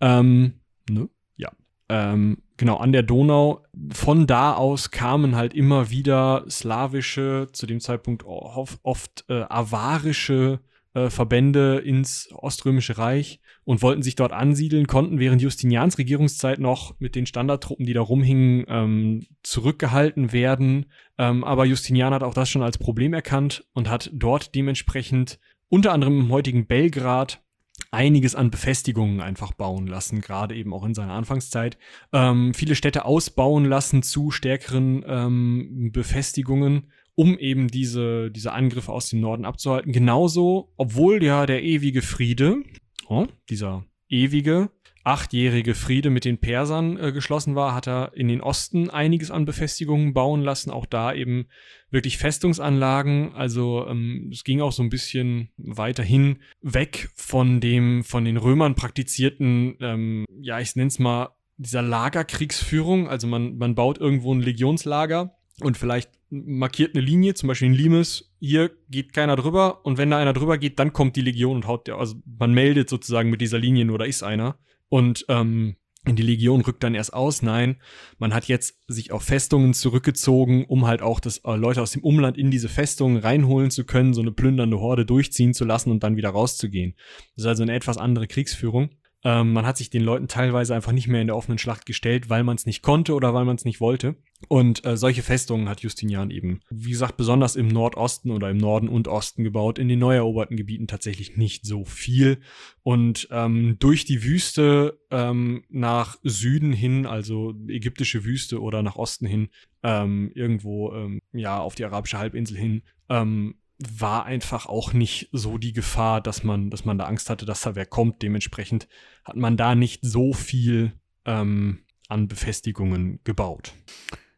Ähm, 0.00 0.54
ne? 0.90 1.08
Ja. 1.36 1.52
Ähm, 1.88 2.38
genau, 2.56 2.78
an 2.78 2.90
der 2.90 3.04
Donau. 3.04 3.62
Von 3.92 4.26
da 4.26 4.54
aus 4.54 4.90
kamen 4.90 5.36
halt 5.36 5.54
immer 5.54 5.88
wieder 5.90 6.44
slawische, 6.50 7.46
zu 7.52 7.66
dem 7.66 7.78
Zeitpunkt 7.78 8.24
oft, 8.24 8.80
oft 8.82 9.24
äh, 9.28 9.44
avarische 9.48 10.58
äh, 10.96 11.10
Verbände 11.10 11.78
ins 11.78 12.30
Oströmische 12.32 12.96
Reich 12.96 13.40
und 13.64 13.82
wollten 13.82 14.02
sich 14.02 14.14
dort 14.14 14.32
ansiedeln, 14.32 14.86
konnten 14.86 15.18
während 15.18 15.42
Justinians 15.42 15.98
Regierungszeit 15.98 16.58
noch 16.58 16.98
mit 16.98 17.14
den 17.14 17.26
Standardtruppen, 17.26 17.84
die 17.84 17.92
da 17.92 18.00
rumhingen, 18.00 18.64
ähm, 18.66 19.26
zurückgehalten 19.42 20.32
werden. 20.32 20.86
Ähm, 21.18 21.44
aber 21.44 21.66
Justinian 21.66 22.14
hat 22.14 22.22
auch 22.22 22.32
das 22.32 22.48
schon 22.48 22.62
als 22.62 22.78
Problem 22.78 23.12
erkannt 23.12 23.66
und 23.74 23.90
hat 23.90 24.10
dort 24.14 24.54
dementsprechend 24.54 25.38
unter 25.68 25.92
anderem 25.92 26.18
im 26.18 26.30
heutigen 26.30 26.66
Belgrad 26.66 27.42
einiges 27.90 28.34
an 28.34 28.50
Befestigungen 28.50 29.20
einfach 29.20 29.52
bauen 29.52 29.86
lassen, 29.86 30.22
gerade 30.22 30.54
eben 30.54 30.72
auch 30.72 30.84
in 30.84 30.94
seiner 30.94 31.12
Anfangszeit. 31.12 31.76
Ähm, 32.14 32.54
viele 32.54 32.74
Städte 32.74 33.04
ausbauen 33.04 33.66
lassen 33.66 34.02
zu 34.02 34.30
stärkeren 34.30 35.04
ähm, 35.06 35.90
Befestigungen 35.92 36.90
um 37.16 37.36
eben 37.38 37.68
diese, 37.68 38.30
diese 38.30 38.52
Angriffe 38.52 38.92
aus 38.92 39.08
dem 39.08 39.20
Norden 39.20 39.44
abzuhalten. 39.44 39.92
Genauso, 39.92 40.72
obwohl 40.76 41.22
ja 41.24 41.46
der 41.46 41.64
ewige 41.64 42.02
Friede, 42.02 42.62
oh, 43.08 43.26
dieser 43.48 43.84
ewige 44.08 44.70
achtjährige 45.06 45.76
Friede 45.76 46.10
mit 46.10 46.24
den 46.24 46.38
Persern 46.38 46.98
äh, 46.98 47.12
geschlossen 47.12 47.54
war, 47.54 47.76
hat 47.76 47.86
er 47.86 48.12
in 48.14 48.26
den 48.26 48.40
Osten 48.40 48.90
einiges 48.90 49.30
an 49.30 49.44
Befestigungen 49.44 50.12
bauen 50.14 50.42
lassen. 50.42 50.72
Auch 50.72 50.84
da 50.84 51.14
eben 51.14 51.46
wirklich 51.90 52.18
Festungsanlagen. 52.18 53.32
Also 53.32 53.86
ähm, 53.86 54.30
es 54.32 54.42
ging 54.42 54.60
auch 54.60 54.72
so 54.72 54.82
ein 54.82 54.90
bisschen 54.90 55.50
weiterhin 55.58 56.40
weg 56.60 57.08
von 57.14 57.60
dem 57.60 58.02
von 58.02 58.24
den 58.24 58.36
Römern 58.36 58.74
praktizierten, 58.74 59.76
ähm, 59.80 60.24
ja 60.40 60.58
ich 60.58 60.74
nenne 60.74 60.88
es 60.88 60.98
mal 60.98 61.28
dieser 61.56 61.82
Lagerkriegsführung. 61.82 63.08
Also 63.08 63.28
man 63.28 63.56
man 63.58 63.76
baut 63.76 63.98
irgendwo 63.98 64.34
ein 64.34 64.40
Legionslager 64.40 65.36
und 65.60 65.76
vielleicht 65.76 66.10
markiert 66.30 66.94
eine 66.94 67.04
Linie, 67.04 67.34
zum 67.34 67.48
Beispiel 67.48 67.68
in 67.68 67.74
Limes, 67.74 68.32
hier 68.40 68.70
geht 68.88 69.12
keiner 69.12 69.36
drüber 69.36 69.84
und 69.84 69.98
wenn 69.98 70.10
da 70.10 70.18
einer 70.18 70.32
drüber 70.32 70.58
geht, 70.58 70.78
dann 70.78 70.92
kommt 70.92 71.16
die 71.16 71.22
Legion 71.22 71.56
und 71.56 71.66
haut 71.66 71.86
der, 71.86 71.96
also 71.96 72.16
man 72.24 72.52
meldet 72.52 72.88
sozusagen 72.88 73.30
mit 73.30 73.40
dieser 73.40 73.58
Linie 73.58 73.84
nur, 73.84 73.98
da 73.98 74.04
ist 74.04 74.22
einer. 74.22 74.58
Und 74.88 75.24
ähm, 75.28 75.76
die 76.14 76.22
Legion 76.22 76.60
rückt 76.60 76.84
dann 76.84 76.94
erst 76.94 77.12
aus. 77.12 77.42
Nein, 77.42 77.80
man 78.18 78.32
hat 78.32 78.46
jetzt 78.46 78.78
sich 78.86 79.10
auf 79.10 79.24
Festungen 79.24 79.74
zurückgezogen, 79.74 80.64
um 80.64 80.86
halt 80.86 81.02
auch 81.02 81.18
das, 81.18 81.38
äh, 81.38 81.56
Leute 81.56 81.82
aus 81.82 81.92
dem 81.92 82.04
Umland 82.04 82.38
in 82.38 82.50
diese 82.50 82.68
Festungen 82.68 83.16
reinholen 83.18 83.70
zu 83.70 83.84
können, 83.84 84.14
so 84.14 84.20
eine 84.20 84.30
plündernde 84.30 84.78
Horde 84.78 85.04
durchziehen 85.04 85.54
zu 85.54 85.64
lassen 85.64 85.90
und 85.90 86.04
dann 86.04 86.16
wieder 86.16 86.30
rauszugehen. 86.30 86.94
Das 87.34 87.44
ist 87.44 87.48
also 87.48 87.62
eine 87.64 87.74
etwas 87.74 87.98
andere 87.98 88.28
Kriegsführung. 88.28 88.90
Ähm, 89.26 89.54
man 89.54 89.66
hat 89.66 89.76
sich 89.76 89.90
den 89.90 90.04
Leuten 90.04 90.28
teilweise 90.28 90.72
einfach 90.72 90.92
nicht 90.92 91.08
mehr 91.08 91.20
in 91.20 91.26
der 91.26 91.34
offenen 91.34 91.58
Schlacht 91.58 91.84
gestellt, 91.84 92.30
weil 92.30 92.44
man 92.44 92.54
es 92.54 92.64
nicht 92.64 92.82
konnte 92.82 93.12
oder 93.12 93.34
weil 93.34 93.44
man 93.44 93.56
es 93.56 93.64
nicht 93.64 93.80
wollte. 93.80 94.14
Und 94.46 94.86
äh, 94.86 94.96
solche 94.96 95.24
Festungen 95.24 95.68
hat 95.68 95.80
Justinian 95.80 96.30
eben, 96.30 96.60
wie 96.70 96.92
gesagt, 96.92 97.16
besonders 97.16 97.56
im 97.56 97.66
Nordosten 97.66 98.30
oder 98.30 98.50
im 98.50 98.56
Norden 98.56 98.88
und 98.88 99.08
Osten 99.08 99.42
gebaut, 99.42 99.80
in 99.80 99.88
den 99.88 99.98
neu 99.98 100.14
eroberten 100.14 100.56
Gebieten 100.56 100.86
tatsächlich 100.86 101.36
nicht 101.36 101.66
so 101.66 101.84
viel. 101.84 102.38
Und 102.84 103.26
ähm, 103.32 103.74
durch 103.80 104.04
die 104.04 104.22
Wüste 104.22 105.00
ähm, 105.10 105.64
nach 105.70 106.18
Süden 106.22 106.72
hin, 106.72 107.04
also 107.04 107.52
ägyptische 107.66 108.24
Wüste 108.24 108.62
oder 108.62 108.84
nach 108.84 108.94
Osten 108.94 109.26
hin, 109.26 109.48
ähm, 109.82 110.30
irgendwo 110.36 110.92
ähm, 110.92 111.18
ja 111.32 111.58
auf 111.58 111.74
die 111.74 111.84
arabische 111.84 112.18
Halbinsel 112.18 112.56
hin, 112.56 112.82
ähm, 113.08 113.56
war 113.78 114.24
einfach 114.24 114.66
auch 114.66 114.92
nicht 114.92 115.28
so 115.32 115.58
die 115.58 115.72
Gefahr, 115.72 116.20
dass 116.20 116.44
man, 116.44 116.70
dass 116.70 116.84
man 116.84 116.98
da 116.98 117.04
Angst 117.04 117.28
hatte, 117.30 117.44
dass 117.44 117.62
da 117.62 117.74
wer 117.74 117.86
kommt. 117.86 118.22
Dementsprechend 118.22 118.88
hat 119.24 119.36
man 119.36 119.56
da 119.56 119.74
nicht 119.74 120.00
so 120.02 120.32
viel 120.32 120.92
ähm, 121.24 121.84
an 122.08 122.28
Befestigungen 122.28 123.20
gebaut. 123.24 123.74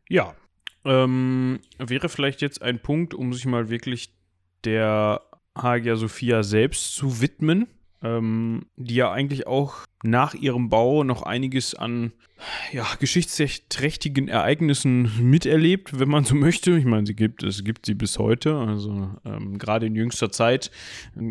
Ja, 0.09 0.35
ähm, 0.85 1.61
wäre 1.79 2.09
vielleicht 2.09 2.41
jetzt 2.41 2.63
ein 2.63 2.81
Punkt, 2.81 3.15
um 3.15 3.33
sich 3.33 3.47
mal 3.47 3.69
wirklich 3.69 4.15
der 4.65 5.23
Hagia 5.57 5.97
Sophia 5.97 6.43
selbst 6.43 6.95
zu 6.95 7.21
widmen 7.21 7.69
ähm, 8.03 8.67
die 8.77 8.95
ja 8.95 9.11
eigentlich 9.11 9.47
auch 9.47 9.85
nach 10.03 10.35
ihrem 10.35 10.69
Bau 10.69 11.05
noch 11.05 11.23
einiges 11.23 11.75
an 11.75 12.13
ja, 12.73 12.87
geschichtsträchtigen 13.01 14.29
Ereignissen 14.29 15.11
miterlebt, 15.21 15.99
wenn 15.99 16.09
man 16.09 16.25
so 16.25 16.35
möchte. 16.35 16.77
Ich 16.79 16.85
meine, 16.85 17.07
sie 17.07 17.17
gibt, 17.17 17.43
es 17.43 17.65
gibt 17.65 17.87
sie 17.87 17.95
bis 17.95 18.19
heute. 18.19 18.57
Also 18.57 19.11
ähm, 19.25 19.59
gerade 19.59 19.87
in 19.87 19.97
jüngster 19.97 20.31
Zeit 20.31 20.71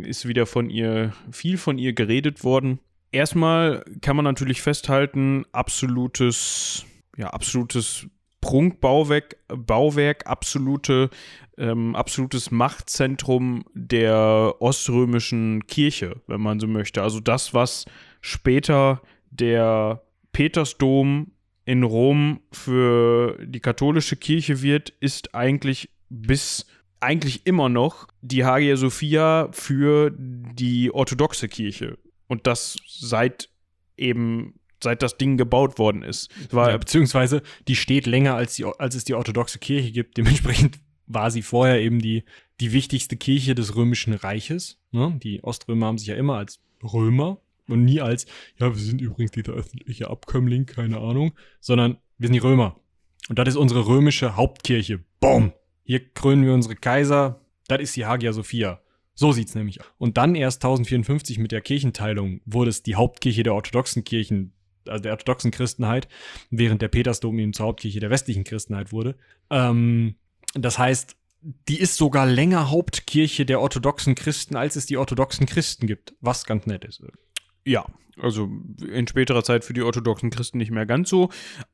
ist 0.04 0.28
wieder 0.28 0.46
von 0.46 0.70
ihr, 0.70 1.14
viel 1.32 1.58
von 1.58 1.78
ihr 1.78 1.94
geredet 1.94 2.44
worden. 2.44 2.80
Erstmal 3.12 3.86
kann 4.02 4.18
man 4.18 4.26
natürlich 4.26 4.62
festhalten, 4.62 5.46
absolutes, 5.54 6.86
ja, 7.16 7.28
absolutes 7.30 8.08
Prunkbauwerk, 8.42 9.38
Bauwerk, 9.48 10.28
absolute 10.28 11.10
ähm, 11.58 11.96
absolutes 11.96 12.52
Machtzentrum 12.52 13.66
der 13.74 14.56
oströmischen 14.60 15.66
Kirche, 15.68 16.22
wenn 16.28 16.42
man 16.42 16.60
so 16.60 16.68
möchte. 16.68 17.02
Also 17.02 17.20
das, 17.20 17.54
was 17.54 17.86
später 18.22 19.02
der 19.30 20.04
Petersdom 20.32 21.32
in 21.66 21.84
Rom 21.84 22.40
für 22.52 23.38
die 23.46 23.60
katholische 23.60 24.16
Kirche 24.16 24.62
wird, 24.62 24.90
ist 25.00 25.36
eigentlich 25.36 25.90
bis 26.10 26.66
eigentlich 27.00 27.46
immer 27.46 27.70
noch 27.70 28.08
die 28.22 28.46
Hagia 28.46 28.76
Sophia 28.78 29.50
für 29.52 30.12
die 30.18 30.92
orthodoxe 30.92 31.48
Kirche. 31.48 31.98
Und 32.28 32.48
das 32.48 32.78
seit 32.88 33.50
eben 33.98 34.60
seit 34.82 35.02
das 35.02 35.18
Ding 35.18 35.38
gebaut 35.38 35.80
worden 35.80 36.04
ist. 36.04 36.30
War, 36.54 36.72
ja, 36.72 36.78
beziehungsweise 36.78 37.42
die 37.68 37.76
steht 37.76 38.06
länger 38.06 38.36
als, 38.36 38.56
die, 38.56 38.66
als 38.66 38.96
es 38.96 39.04
die 39.04 39.16
orthodoxe 39.16 39.60
Kirche 39.60 39.92
gibt. 39.92 40.18
Dementsprechend 40.18 40.80
war 41.08 41.32
sie 41.32 41.42
vorher 41.42 41.82
eben 41.82 42.00
die, 42.00 42.24
die 42.60 42.74
wichtigste 42.74 43.18
Kirche 43.18 43.56
des 43.56 43.76
Römischen 43.76 44.14
Reiches. 44.14 44.80
Ne? 44.92 45.18
Die 45.24 45.44
Oströmer 45.44 45.88
haben 45.88 45.98
sich 45.98 46.10
ja 46.10 46.16
immer 46.16 46.38
als 46.38 46.60
Römer 46.84 47.42
und 47.68 47.86
nie 47.86 48.02
als, 48.02 48.26
ja, 48.58 48.74
wir 48.74 48.82
sind 48.82 49.02
übrigens 49.02 49.32
dieser 49.32 49.54
öffentliche 49.54 50.10
Abkömmling, 50.10 50.66
keine 50.66 51.00
Ahnung, 51.00 51.34
sondern 51.60 51.98
wir 52.18 52.28
sind 52.28 52.34
die 52.34 52.40
Römer. 52.40 52.80
Und 53.30 53.40
das 53.40 53.50
ist 53.50 53.56
unsere 53.56 53.88
römische 53.88 54.36
Hauptkirche. 54.36 55.04
Boom! 55.20 55.52
Hier 55.84 56.02
krönen 56.14 56.46
wir 56.46 56.54
unsere 56.54 56.76
Kaiser. 56.76 57.42
Das 57.68 57.82
ist 57.82 57.96
die 57.96 58.06
Hagia 58.06 58.34
Sophia. 58.34 58.82
So 59.14 59.32
sieht's 59.32 59.56
nämlich 59.56 59.82
aus. 59.82 59.88
Und 59.98 60.18
dann 60.18 60.36
erst 60.36 60.64
1054 60.64 61.40
mit 61.40 61.52
der 61.52 61.62
Kirchenteilung 61.62 62.42
wurde 62.46 62.70
es 62.70 62.84
die 62.84 62.96
Hauptkirche 62.96 63.44
der 63.44 63.56
orthodoxen 63.56 64.04
Kirchen, 64.04 64.54
also 64.88 65.02
der 65.02 65.14
orthodoxen 65.14 65.52
Christenheit, 65.52 66.08
während 66.50 66.82
der 66.82 66.88
Petersdom 66.88 67.40
eben 67.40 67.54
zur 67.54 67.66
Hauptkirche 67.66 68.00
der 68.00 68.10
westlichen 68.10 68.44
Christenheit 68.44 68.92
wurde. 68.92 69.16
Ähm, 69.50 70.16
das 70.54 70.78
heißt, 70.78 71.16
die 71.68 71.80
ist 71.80 71.96
sogar 71.96 72.26
länger 72.26 72.70
Hauptkirche 72.70 73.46
der 73.46 73.62
orthodoxen 73.62 74.16
Christen, 74.16 74.56
als 74.56 74.76
es 74.76 74.86
die 74.86 74.98
orthodoxen 74.98 75.46
Christen 75.46 75.88
gibt, 75.88 76.14
was 76.20 76.46
ganz 76.46 76.66
nett 76.66 76.86
ist. 76.86 77.02
Ja, 77.68 77.86
also 78.22 78.50
in 78.90 79.08
späterer 79.08 79.44
Zeit 79.44 79.66
für 79.66 79.74
die 79.74 79.82
orthodoxen 79.82 80.30
Christen 80.30 80.58
nicht 80.58 80.72
mehr 80.72 80.86
ganz 80.86 81.10
so, 81.10 81.30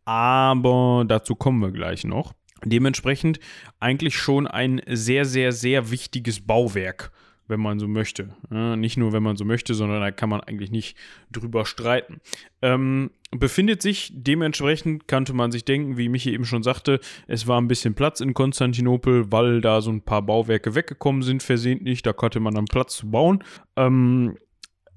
aber 0.06 1.06
dazu 1.08 1.36
kommen 1.36 1.60
wir 1.60 1.72
gleich 1.72 2.04
noch. 2.04 2.34
Dementsprechend 2.66 3.40
eigentlich 3.80 4.18
schon 4.18 4.48
ein 4.48 4.82
sehr, 4.88 5.26
sehr, 5.26 5.52
sehr 5.52 5.92
wichtiges 5.92 6.42
Bauwerk 6.42 7.12
wenn 7.48 7.60
man 7.60 7.80
so 7.80 7.88
möchte. 7.88 8.30
Nicht 8.50 8.98
nur, 8.98 9.12
wenn 9.14 9.24
man 9.24 9.36
so 9.36 9.46
möchte, 9.46 9.74
sondern 9.74 10.02
da 10.02 10.12
kann 10.12 10.30
man 10.30 10.42
eigentlich 10.42 10.72
nicht 10.72 10.98
drüber 11.32 11.66
streiten. 11.66 12.22
Ähm, 12.62 13.12
befindet 13.32 13.82
sich 13.82 14.12
dementsprechend, 14.16 15.08
könnte 15.08 15.34
man 15.34 15.52
sich 15.52 15.66
denken, 15.66 15.98
wie 15.98 16.10
Michi 16.10 16.34
eben 16.34 16.46
schon 16.46 16.64
sagte, 16.64 17.00
es 17.28 17.48
war 17.48 17.60
ein 17.60 17.68
bisschen 17.68 17.96
Platz 17.96 18.22
in 18.22 18.34
Konstantinopel, 18.34 19.32
weil 19.32 19.62
da 19.62 19.82
so 19.82 19.92
ein 19.92 20.02
paar 20.02 20.22
Bauwerke 20.22 20.76
weggekommen 20.76 21.22
sind, 21.22 21.44
versehentlich. 21.44 22.02
Da 22.02 22.14
konnte 22.14 22.40
man 22.40 22.56
dann 22.56 22.66
Platz 22.66 22.96
zu 22.96 23.12
bauen. 23.12 23.44
Ähm, 23.76 24.38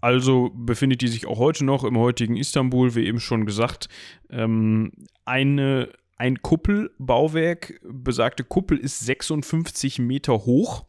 also 0.06 0.52
befindet 0.54 1.00
die 1.00 1.08
sich 1.08 1.26
auch 1.26 1.38
heute 1.38 1.64
noch 1.64 1.82
im 1.82 1.98
heutigen 1.98 2.36
Istanbul, 2.36 2.94
wie 2.94 3.06
eben 3.06 3.18
schon 3.18 3.44
gesagt. 3.44 3.88
Ähm, 4.30 4.92
eine 5.24 5.88
ein 6.16 6.42
Kuppelbauwerk, 6.42 7.80
besagte 7.82 8.44
Kuppel 8.44 8.78
ist 8.78 9.00
56 9.00 9.98
Meter 9.98 10.46
hoch 10.46 10.84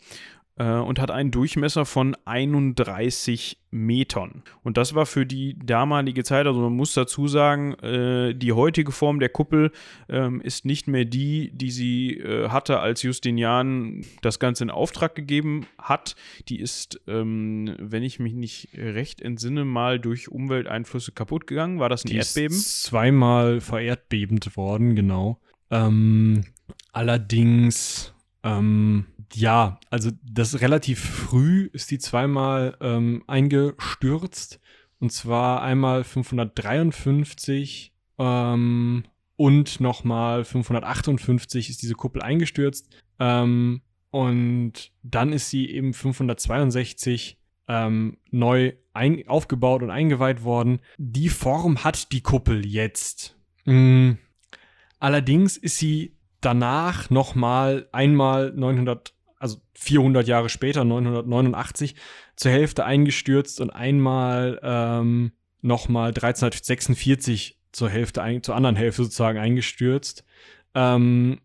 und 0.63 0.99
hat 0.99 1.11
einen 1.11 1.31
Durchmesser 1.31 1.85
von 1.85 2.15
31 2.25 3.59
Metern. 3.71 4.43
Und 4.63 4.77
das 4.77 4.95
war 4.95 5.05
für 5.05 5.25
die 5.25 5.57
damalige 5.59 6.23
Zeit, 6.23 6.47
also 6.47 6.61
man 6.61 6.73
muss 6.73 6.93
dazu 6.93 7.27
sagen, 7.27 7.73
äh, 7.75 8.33
die 8.33 8.53
heutige 8.53 8.91
Form 8.91 9.19
der 9.19 9.29
Kuppel 9.29 9.71
ähm, 10.09 10.41
ist 10.41 10.65
nicht 10.65 10.87
mehr 10.87 11.05
die, 11.05 11.51
die 11.53 11.71
sie 11.71 12.13
äh, 12.13 12.49
hatte, 12.49 12.79
als 12.79 13.03
Justinian 13.03 14.05
das 14.21 14.39
Ganze 14.39 14.63
in 14.63 14.69
Auftrag 14.69 15.15
gegeben 15.15 15.67
hat. 15.77 16.15
Die 16.47 16.59
ist, 16.59 17.01
ähm, 17.07 17.75
wenn 17.79 18.03
ich 18.03 18.19
mich 18.19 18.33
nicht 18.33 18.69
recht 18.75 19.21
entsinne, 19.21 19.65
mal 19.65 19.99
durch 19.99 20.29
Umwelteinflüsse 20.29 21.11
kaputt 21.11 21.47
gegangen. 21.47 21.79
War 21.79 21.89
das 21.89 22.05
ein 22.05 22.09
die 22.09 22.17
Erdbeben? 22.17 22.55
Ist 22.55 22.83
zweimal 22.83 23.61
vererdbebend 23.61 24.55
worden, 24.55 24.95
genau. 24.95 25.39
Ähm, 25.69 26.45
allerdings 26.93 28.13
ähm, 28.43 29.05
ja, 29.33 29.79
also 29.89 30.11
das 30.23 30.61
relativ 30.61 30.99
früh 30.99 31.69
ist 31.73 31.91
die 31.91 31.99
zweimal 31.99 32.77
ähm, 32.81 33.23
eingestürzt. 33.27 34.59
Und 34.99 35.11
zwar 35.11 35.61
einmal 35.61 36.03
553 36.03 37.93
ähm, 38.17 39.03
und 39.35 39.79
nochmal 39.79 40.43
558 40.43 41.69
ist 41.69 41.81
diese 41.81 41.93
Kuppel 41.93 42.21
eingestürzt. 42.21 42.89
Ähm, 43.19 43.81
und 44.09 44.91
dann 45.03 45.33
ist 45.33 45.49
sie 45.49 45.69
eben 45.69 45.93
562 45.93 47.37
ähm, 47.67 48.17
neu 48.31 48.73
ein, 48.93 49.27
aufgebaut 49.27 49.83
und 49.83 49.91
eingeweiht 49.91 50.43
worden. 50.43 50.79
Die 50.97 51.29
Form 51.29 51.83
hat 51.83 52.11
die 52.11 52.21
Kuppel 52.21 52.65
jetzt. 52.65 53.37
Mhm. 53.65 54.17
Allerdings 54.99 55.57
ist 55.57 55.77
sie 55.77 56.17
danach 56.41 57.09
nochmal 57.09 57.87
einmal 57.91 58.51
900 58.53 59.13
also 59.39 59.57
400 59.75 60.27
Jahre 60.27 60.49
später, 60.49 60.83
989, 60.83 61.95
zur 62.35 62.51
Hälfte 62.51 62.85
eingestürzt 62.85 63.61
und 63.61 63.69
einmal 63.69 64.59
ähm, 64.63 65.31
nochmal 65.61 66.09
1346 66.09 67.57
zur 67.71 67.89
Hälfte, 67.89 68.21
ein, 68.21 68.43
zur 68.43 68.55
anderen 68.55 68.75
Hälfte 68.75 69.03
sozusagen 69.03 69.37
eingestürzt, 69.37 70.23
ähm, 70.73 71.39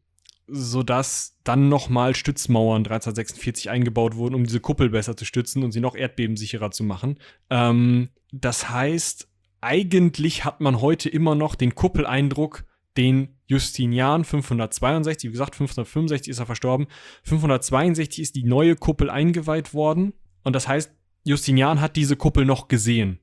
sodass 0.47 1.39
dann 1.45 1.69
nochmal 1.69 2.15
Stützmauern 2.15 2.83
1346 2.83 3.71
eingebaut 3.71 4.17
wurden, 4.17 4.35
um 4.35 4.45
diese 4.45 4.61
Kuppel 4.61 4.91
besser 4.91 5.17
zu 5.17 5.25
stützen 5.25 5.63
und 5.63 5.73
sie 5.73 5.81
noch 5.81 5.95
erdbebensicherer 5.95 6.71
zu 6.71 6.85
machen. 6.85 7.19
Ähm, 7.51 8.09
das 8.33 8.71
heißt, 8.71 9.29
eigentlich 9.61 10.45
hat 10.45 10.61
man 10.61 10.81
heute 10.81 11.09
immer 11.09 11.35
noch 11.35 11.55
den 11.55 11.75
Kuppeleindruck, 11.75 12.65
den 12.97 13.37
Justinian 13.53 14.25
562, 14.25 15.29
wie 15.29 15.33
gesagt, 15.33 15.57
565 15.57 16.31
ist 16.31 16.39
er 16.39 16.47
verstorben. 16.47 16.87
562 17.25 18.21
ist 18.23 18.35
die 18.35 18.45
neue 18.45 18.77
Kuppel 18.77 19.11
eingeweiht 19.11 19.75
worden. 19.75 20.15
Und 20.43 20.55
das 20.57 20.69
heißt, 20.69 20.91
Justinian 21.25 21.81
hat 21.83 21.97
diese 21.97 22.17
Kuppel 22.17 22.47
noch 22.47 22.69
gesehen. 22.69 23.19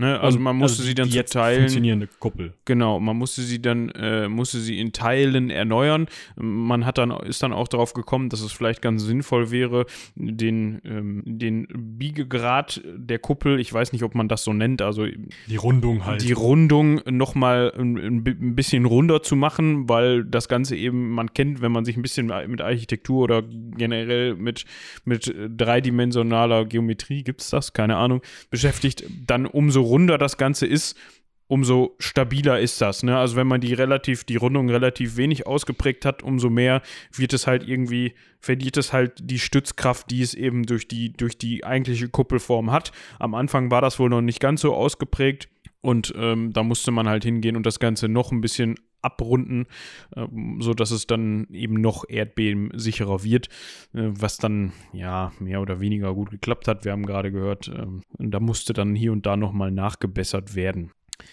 Ne, 0.00 0.18
also 0.18 0.38
man 0.38 0.56
musste 0.56 0.78
also 0.78 0.88
sie 0.88 0.94
dann 0.94 1.10
jetzt 1.10 1.34
teilen. 1.34 1.60
funktionierende 1.60 2.08
Kuppel. 2.20 2.54
Genau, 2.64 2.98
man 3.00 3.18
musste 3.18 3.42
sie 3.42 3.60
dann 3.60 3.90
äh, 3.90 4.30
musste 4.30 4.58
sie 4.58 4.78
in 4.78 4.94
Teilen 4.94 5.50
erneuern. 5.50 6.06
Man 6.36 6.86
hat 6.86 6.96
dann 6.96 7.10
ist 7.10 7.42
dann 7.42 7.52
auch 7.52 7.68
darauf 7.68 7.92
gekommen, 7.92 8.30
dass 8.30 8.40
es 8.40 8.50
vielleicht 8.50 8.80
ganz 8.80 9.02
sinnvoll 9.04 9.50
wäre, 9.50 9.84
den 10.14 10.80
ähm, 10.86 11.22
den 11.26 11.66
Biegegrad 11.98 12.80
der 12.96 13.18
Kuppel, 13.18 13.60
ich 13.60 13.70
weiß 13.70 13.92
nicht, 13.92 14.02
ob 14.02 14.14
man 14.14 14.26
das 14.26 14.42
so 14.42 14.54
nennt, 14.54 14.80
also 14.80 15.04
die 15.04 15.56
Rundung 15.56 16.06
halt. 16.06 16.22
Die 16.22 16.32
Rundung 16.32 17.02
noch 17.04 17.34
mal 17.34 17.70
ein, 17.76 17.98
ein 17.98 18.54
bisschen 18.54 18.86
runder 18.86 19.22
zu 19.22 19.36
machen, 19.36 19.86
weil 19.90 20.24
das 20.24 20.48
Ganze 20.48 20.76
eben 20.76 21.10
man 21.10 21.34
kennt, 21.34 21.60
wenn 21.60 21.72
man 21.72 21.84
sich 21.84 21.98
ein 21.98 22.02
bisschen 22.02 22.32
mit 22.46 22.62
Architektur 22.62 23.24
oder 23.24 23.42
generell 23.76 24.34
mit 24.34 24.64
mit 25.04 25.30
dreidimensionaler 25.58 26.64
Geometrie 26.64 27.22
gibt's 27.22 27.50
das, 27.50 27.74
keine 27.74 27.96
Ahnung, 27.96 28.22
beschäftigt, 28.48 29.04
dann 29.26 29.44
umso 29.44 29.89
runder 29.90 30.18
das 30.18 30.36
Ganze 30.36 30.66
ist, 30.66 30.96
umso 31.50 31.96
stabiler 31.98 32.60
ist 32.60 32.80
das. 32.80 33.02
Ne? 33.02 33.18
Also 33.18 33.34
wenn 33.34 33.48
man 33.48 33.60
die 33.60 33.74
relativ, 33.74 34.22
die 34.22 34.36
Rundung 34.36 34.70
relativ 34.70 35.16
wenig 35.16 35.48
ausgeprägt 35.48 36.04
hat, 36.04 36.22
umso 36.22 36.48
mehr 36.48 36.80
wird 37.12 37.32
es 37.32 37.48
halt 37.48 37.66
irgendwie, 37.66 38.14
verliert 38.38 38.76
es 38.76 38.92
halt 38.92 39.14
die 39.20 39.40
Stützkraft, 39.40 40.12
die 40.12 40.22
es 40.22 40.34
eben 40.34 40.64
durch 40.64 40.86
die, 40.86 41.12
durch 41.12 41.38
die 41.38 41.64
eigentliche 41.64 42.08
Kuppelform 42.08 42.70
hat. 42.70 42.92
Am 43.18 43.34
Anfang 43.34 43.72
war 43.72 43.80
das 43.82 43.98
wohl 43.98 44.08
noch 44.08 44.20
nicht 44.20 44.38
ganz 44.38 44.60
so 44.60 44.74
ausgeprägt. 44.74 45.48
Und 45.82 46.14
ähm, 46.16 46.52
da 46.52 46.62
musste 46.62 46.92
man 46.92 47.08
halt 47.08 47.24
hingehen 47.24 47.56
und 47.56 47.66
das 47.66 47.80
Ganze 47.80 48.08
noch 48.08 48.30
ein 48.30 48.42
bisschen 48.42 48.76
abrunden, 49.02 49.66
äh, 50.16 50.26
so 50.58 50.74
dass 50.74 50.90
es 50.90 51.06
dann 51.06 51.46
eben 51.52 51.74
noch 51.74 52.04
erdbebensicherer 52.08 53.22
wird, 53.22 53.48
äh, 53.94 54.08
was 54.10 54.36
dann 54.36 54.72
ja 54.92 55.32
mehr 55.38 55.60
oder 55.60 55.80
weniger 55.80 56.14
gut 56.14 56.30
geklappt 56.30 56.68
hat. 56.68 56.84
Wir 56.84 56.92
haben 56.92 57.06
gerade 57.06 57.32
gehört, 57.32 57.68
äh, 57.68 57.86
da 58.18 58.40
musste 58.40 58.72
dann 58.72 58.94
hier 58.94 59.12
und 59.12 59.26
da 59.26 59.36
nochmal 59.36 59.70
nachgebessert 59.70 60.54
werden. 60.54 60.92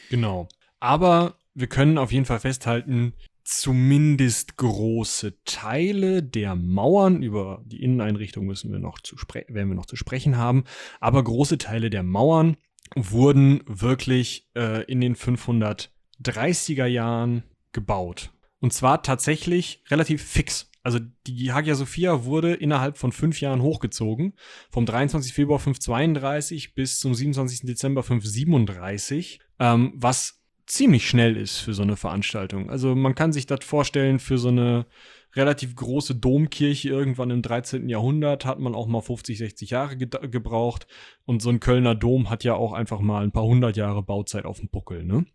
Genau. 0.09 0.47
Aber 0.79 1.35
wir 1.53 1.67
können 1.67 1.97
auf 1.97 2.11
jeden 2.11 2.25
Fall 2.25 2.39
festhalten, 2.39 3.13
zumindest 3.43 4.57
große 4.57 5.43
Teile 5.45 6.21
der 6.21 6.55
Mauern, 6.55 7.23
über 7.23 7.63
die 7.65 7.81
Inneneinrichtung 7.81 8.45
müssen 8.45 8.71
wir 8.73 8.79
noch 8.79 8.99
zu 8.99 9.15
werden 9.15 9.69
wir 9.69 9.75
noch 9.75 9.85
zu 9.85 9.95
sprechen 9.95 10.37
haben, 10.37 10.65
aber 10.99 11.23
große 11.23 11.57
Teile 11.57 11.89
der 11.89 12.03
Mauern 12.03 12.57
wurden 12.95 13.61
wirklich 13.65 14.49
äh, 14.55 14.83
in 14.83 14.99
den 15.01 15.15
530er 15.15 16.85
Jahren 16.85 17.43
gebaut. 17.77 18.31
Und 18.59 18.73
zwar 18.73 19.03
tatsächlich 19.03 19.83
relativ 19.91 20.23
fix. 20.23 20.71
Also 20.81 20.97
die 21.27 21.53
Hagia 21.53 21.75
Sophia 21.75 22.25
wurde 22.25 22.55
innerhalb 22.55 22.97
von 22.97 23.11
fünf 23.11 23.39
Jahren 23.39 23.61
hochgezogen. 23.61 24.33
Vom 24.71 24.87
23. 24.87 25.31
Februar 25.31 25.59
532 25.59 26.73
bis 26.73 26.99
zum 26.99 27.13
27. 27.13 27.67
Dezember 27.67 28.01
537. 28.01 29.39
Ähm, 29.59 29.93
was 29.95 30.41
ziemlich 30.65 31.07
schnell 31.07 31.37
ist 31.37 31.57
für 31.57 31.75
so 31.75 31.83
eine 31.83 31.97
Veranstaltung. 31.97 32.71
Also 32.71 32.95
man 32.95 33.13
kann 33.13 33.31
sich 33.31 33.45
das 33.45 33.63
vorstellen, 33.63 34.17
für 34.17 34.39
so 34.39 34.47
eine 34.47 34.87
relativ 35.35 35.75
große 35.75 36.15
Domkirche 36.15 36.89
irgendwann 36.89 37.29
im 37.29 37.43
13. 37.43 37.89
Jahrhundert 37.89 38.43
hat 38.43 38.57
man 38.59 38.73
auch 38.73 38.87
mal 38.87 39.01
50, 39.01 39.37
60 39.37 39.69
Jahre 39.69 39.97
ge 39.97 40.09
gebraucht. 40.29 40.87
Und 41.25 41.43
so 41.43 41.49
ein 41.49 41.59
Kölner 41.59 41.93
Dom 41.93 42.31
hat 42.31 42.43
ja 42.43 42.55
auch 42.55 42.73
einfach 42.73 43.01
mal 43.01 43.23
ein 43.23 43.31
paar 43.31 43.45
hundert 43.45 43.77
Jahre 43.77 44.01
Bauzeit 44.01 44.45
auf 44.45 44.61
dem 44.61 44.69
Buckel, 44.69 45.03
ne? 45.03 45.25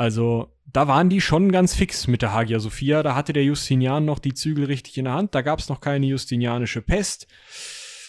Also, 0.00 0.56
da 0.64 0.88
waren 0.88 1.10
die 1.10 1.20
schon 1.20 1.52
ganz 1.52 1.74
fix 1.74 2.06
mit 2.06 2.22
der 2.22 2.32
Hagia 2.32 2.58
Sophia. 2.58 3.02
Da 3.02 3.14
hatte 3.14 3.34
der 3.34 3.44
Justinian 3.44 4.06
noch 4.06 4.18
die 4.18 4.32
Zügel 4.32 4.64
richtig 4.64 4.96
in 4.96 5.04
der 5.04 5.12
Hand. 5.12 5.34
Da 5.34 5.42
gab 5.42 5.58
es 5.58 5.68
noch 5.68 5.82
keine 5.82 6.06
justinianische 6.06 6.80
Pest. 6.80 7.26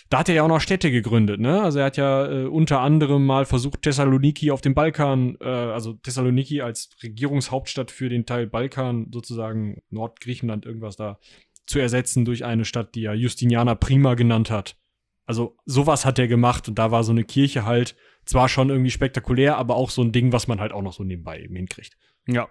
Da 0.10 0.20
hat 0.20 0.30
er 0.30 0.36
ja 0.36 0.44
auch 0.44 0.48
noch 0.48 0.62
Städte 0.62 0.90
gegründet, 0.90 1.42
ne? 1.42 1.62
Also 1.62 1.80
er 1.80 1.86
hat 1.86 1.98
ja 1.98 2.32
äh, 2.32 2.46
unter 2.46 2.80
anderem 2.80 3.26
mal 3.26 3.44
versucht, 3.44 3.82
Thessaloniki 3.82 4.52
auf 4.52 4.62
dem 4.62 4.74
Balkan, 4.74 5.36
äh, 5.42 5.50
also 5.50 5.92
Thessaloniki 5.92 6.62
als 6.62 6.92
Regierungshauptstadt 7.04 7.92
für 7.92 8.08
den 8.08 8.26
Teil 8.26 8.48
Balkan, 8.48 9.08
sozusagen 9.12 9.82
Nordgriechenland, 9.90 10.66
irgendwas 10.66 10.96
da 10.96 11.20
zu 11.66 11.78
ersetzen 11.80 12.24
durch 12.24 12.46
eine 12.46 12.64
Stadt, 12.64 12.96
die 12.96 13.04
er 13.04 13.16
Justiniana 13.16 13.76
Prima 13.76 14.14
genannt 14.14 14.50
hat. 14.50 14.78
Also 15.26 15.58
sowas 15.66 16.06
hat 16.06 16.20
er 16.20 16.30
gemacht 16.30 16.70
und 16.70 16.80
da 16.80 16.90
war 16.92 17.04
so 17.04 17.12
eine 17.12 17.26
Kirche 17.26 17.66
halt 17.66 17.98
zwar 18.32 18.50
schon 18.50 18.70
irgendwie 18.70 18.92
spektakulär, 18.92 19.58
aber 19.58 19.76
auch 19.76 19.90
so 19.90 20.02
ein 20.02 20.12
Ding, 20.12 20.32
was 20.32 20.48
man 20.48 20.60
halt 20.60 20.72
auch 20.72 20.82
noch 20.82 20.94
so 20.94 21.04
nebenbei 21.04 21.42
eben 21.42 21.56
hinkriegt. 21.56 21.98
Ja. 22.28 22.48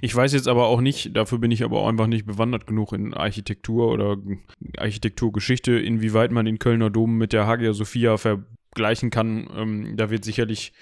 Ich 0.00 0.14
weiß 0.14 0.32
jetzt 0.32 0.48
aber 0.48 0.66
auch 0.66 0.80
nicht, 0.80 1.16
dafür 1.16 1.38
bin 1.38 1.52
ich 1.52 1.62
aber 1.62 1.80
auch 1.80 1.88
einfach 1.88 2.08
nicht 2.08 2.26
bewandert 2.26 2.66
genug 2.66 2.92
in 2.92 3.14
Architektur 3.14 3.88
oder 3.92 4.16
Architekturgeschichte, 4.76 5.78
inwieweit 5.78 6.32
man 6.32 6.44
den 6.44 6.58
Kölner 6.58 6.90
Dom 6.90 7.16
mit 7.16 7.32
der 7.32 7.46
Hagia 7.46 7.72
Sophia 7.72 8.16
vergleichen 8.18 9.10
kann. 9.10 9.48
Ähm, 9.56 9.96
da 9.96 10.10
wird 10.10 10.24
sicherlich 10.24 10.72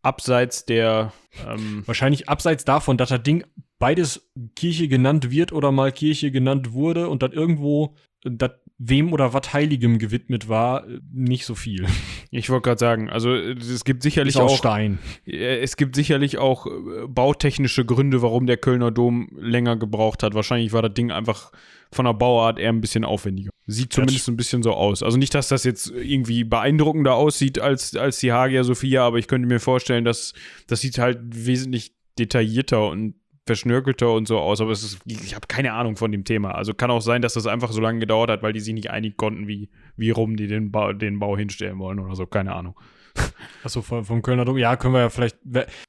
abseits 0.00 0.64
der. 0.64 1.12
Ähm 1.46 1.82
Wahrscheinlich 1.84 2.30
abseits 2.30 2.64
davon, 2.64 2.96
dass 2.96 3.10
das 3.10 3.22
Ding 3.22 3.44
beides 3.78 4.30
Kirche 4.56 4.88
genannt 4.88 5.30
wird 5.30 5.52
oder 5.52 5.70
mal 5.70 5.92
Kirche 5.92 6.30
genannt 6.30 6.72
wurde 6.72 7.08
und 7.10 7.22
dann 7.22 7.32
irgendwo 7.32 7.94
das 8.22 8.52
wem 8.78 9.12
oder 9.12 9.32
was 9.32 9.52
Heiligem 9.52 9.98
gewidmet 9.98 10.48
war, 10.48 10.84
nicht 11.12 11.44
so 11.44 11.54
viel. 11.54 11.86
Ich 12.30 12.50
wollte 12.50 12.64
gerade 12.64 12.78
sagen, 12.78 13.08
also 13.08 13.34
es 13.34 13.84
gibt 13.84 14.02
sicherlich 14.02 14.36
auch 14.36 14.54
Stein. 14.54 14.98
es 15.24 15.78
gibt 15.78 15.96
sicherlich 15.96 16.36
auch 16.36 16.66
äh, 16.66 17.06
bautechnische 17.08 17.86
Gründe, 17.86 18.20
warum 18.20 18.46
der 18.46 18.58
Kölner 18.58 18.90
Dom 18.90 19.30
länger 19.34 19.76
gebraucht 19.76 20.22
hat. 20.22 20.34
Wahrscheinlich 20.34 20.74
war 20.74 20.82
das 20.82 20.92
Ding 20.92 21.10
einfach 21.10 21.52
von 21.90 22.04
der 22.04 22.12
Bauart 22.12 22.58
eher 22.58 22.68
ein 22.68 22.82
bisschen 22.82 23.06
aufwendiger. 23.06 23.48
Sieht 23.66 23.94
zumindest 23.94 24.28
ein 24.28 24.36
bisschen 24.36 24.62
so 24.62 24.74
aus. 24.74 25.02
Also 25.02 25.16
nicht, 25.16 25.34
dass 25.34 25.48
das 25.48 25.64
jetzt 25.64 25.90
irgendwie 25.90 26.44
beeindruckender 26.44 27.14
aussieht 27.14 27.58
als, 27.58 27.96
als 27.96 28.18
die 28.18 28.30
Hagia 28.30 28.62
Sophia, 28.62 29.06
aber 29.06 29.16
ich 29.16 29.26
könnte 29.26 29.48
mir 29.48 29.58
vorstellen, 29.58 30.04
dass 30.04 30.34
das 30.66 30.82
sieht 30.82 30.98
halt 30.98 31.18
wesentlich 31.22 31.94
detaillierter 32.18 32.88
und 32.88 33.14
verschnörkelter 33.48 34.12
und 34.12 34.28
so 34.28 34.38
aus, 34.38 34.60
aber 34.60 34.70
es 34.70 34.84
ist, 34.84 35.00
ich 35.06 35.34
habe 35.34 35.46
keine 35.48 35.72
Ahnung 35.72 35.96
von 35.96 36.12
dem 36.12 36.24
Thema. 36.24 36.52
Also 36.52 36.74
kann 36.74 36.90
auch 36.90 37.00
sein, 37.00 37.22
dass 37.22 37.34
das 37.34 37.46
einfach 37.46 37.72
so 37.72 37.80
lange 37.80 37.98
gedauert 37.98 38.30
hat, 38.30 38.42
weil 38.42 38.52
die 38.52 38.60
sich 38.60 38.74
nicht 38.74 38.90
einigen 38.90 39.16
konnten, 39.16 39.48
wie, 39.48 39.68
wie 39.96 40.10
rum 40.10 40.36
die 40.36 40.46
den 40.46 40.70
Bau, 40.70 40.92
den 40.92 41.18
Bau 41.18 41.36
hinstellen 41.36 41.78
wollen 41.78 41.98
oder 41.98 42.14
so, 42.14 42.26
keine 42.26 42.54
Ahnung. 42.54 42.78
Achso, 43.64 43.82
vom, 43.82 44.04
vom 44.04 44.22
Kölner 44.22 44.44
Dom. 44.44 44.58
Ja, 44.58 44.76
können 44.76 44.94
wir 44.94 45.00
ja 45.00 45.08
vielleicht. 45.08 45.38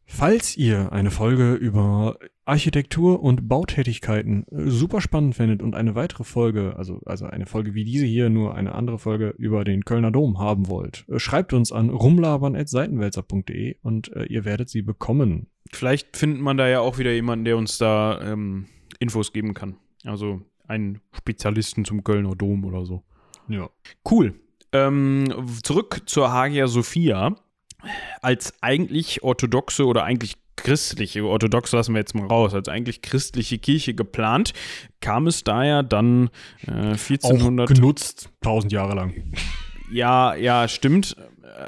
Falls 0.05 0.57
ihr 0.57 0.91
eine 0.91 1.11
Folge 1.11 1.53
über 1.53 2.17
Architektur 2.45 3.21
und 3.21 3.47
Bautätigkeiten 3.47 4.45
äh, 4.51 4.69
super 4.69 5.01
spannend 5.01 5.35
findet 5.35 5.61
und 5.61 5.75
eine 5.75 5.95
weitere 5.95 6.23
Folge, 6.23 6.75
also, 6.77 6.99
also 7.05 7.25
eine 7.25 7.45
Folge 7.45 7.75
wie 7.75 7.83
diese 7.83 8.05
hier, 8.05 8.29
nur 8.29 8.55
eine 8.55 8.73
andere 8.73 8.97
Folge 8.97 9.35
über 9.37 9.63
den 9.63 9.85
Kölner 9.85 10.11
Dom 10.11 10.39
haben 10.39 10.67
wollt, 10.67 11.05
äh, 11.09 11.19
schreibt 11.19 11.53
uns 11.53 11.71
an 11.71 11.89
rumlabern.seitenwälzer.de 11.89 13.77
und 13.83 14.11
äh, 14.15 14.23
ihr 14.23 14.45
werdet 14.45 14.69
sie 14.69 14.81
bekommen. 14.81 15.47
Vielleicht 15.71 16.17
findet 16.17 16.41
man 16.41 16.57
da 16.57 16.67
ja 16.67 16.79
auch 16.79 16.97
wieder 16.97 17.11
jemanden, 17.11 17.45
der 17.45 17.57
uns 17.57 17.77
da 17.77 18.19
ähm, 18.21 18.67
Infos 18.99 19.33
geben 19.33 19.53
kann. 19.53 19.77
Also 20.03 20.41
einen 20.67 21.01
Spezialisten 21.17 21.85
zum 21.85 22.03
Kölner 22.03 22.35
Dom 22.35 22.65
oder 22.65 22.85
so. 22.85 23.03
Ja. 23.47 23.69
Cool. 24.09 24.35
Ähm, 24.71 25.47
zurück 25.63 26.01
zur 26.05 26.31
Hagia 26.31 26.67
Sophia. 26.67 27.35
Als 28.21 28.53
eigentlich 28.61 29.23
orthodoxe 29.23 29.85
oder 29.85 30.03
eigentlich 30.03 30.35
christliche, 30.57 31.23
orthodox 31.25 31.71
lassen 31.71 31.93
wir 31.93 31.99
jetzt 31.99 32.13
mal 32.13 32.27
raus, 32.27 32.53
als 32.53 32.67
eigentlich 32.67 33.01
christliche 33.01 33.57
Kirche 33.57 33.93
geplant, 33.93 34.53
kam 34.99 35.27
es 35.27 35.43
daher 35.45 35.83
dann 35.83 36.29
äh, 36.67 36.91
1400. 36.91 37.69
Auch 37.69 37.73
genutzt, 37.73 38.29
tausend 38.41 38.73
Jahre 38.73 38.95
lang. 38.95 39.13
Ja, 39.91 40.35
ja, 40.35 40.67
stimmt. 40.67 41.15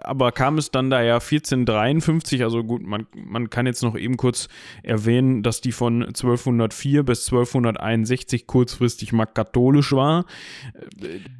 Aber 0.03 0.31
kam 0.31 0.57
es 0.57 0.71
dann 0.71 0.89
daher 0.89 1.15
1453, 1.15 2.43
also 2.43 2.63
gut, 2.63 2.81
man, 2.83 3.07
man 3.15 3.49
kann 3.49 3.65
jetzt 3.65 3.83
noch 3.83 3.97
eben 3.97 4.17
kurz 4.17 4.47
erwähnen, 4.83 5.43
dass 5.43 5.61
die 5.61 5.71
von 5.71 6.03
1204 6.03 7.03
bis 7.03 7.27
1261 7.27 8.47
kurzfristig 8.47 9.13
mal 9.13 9.25
katholisch 9.25 9.91
war. 9.93 10.25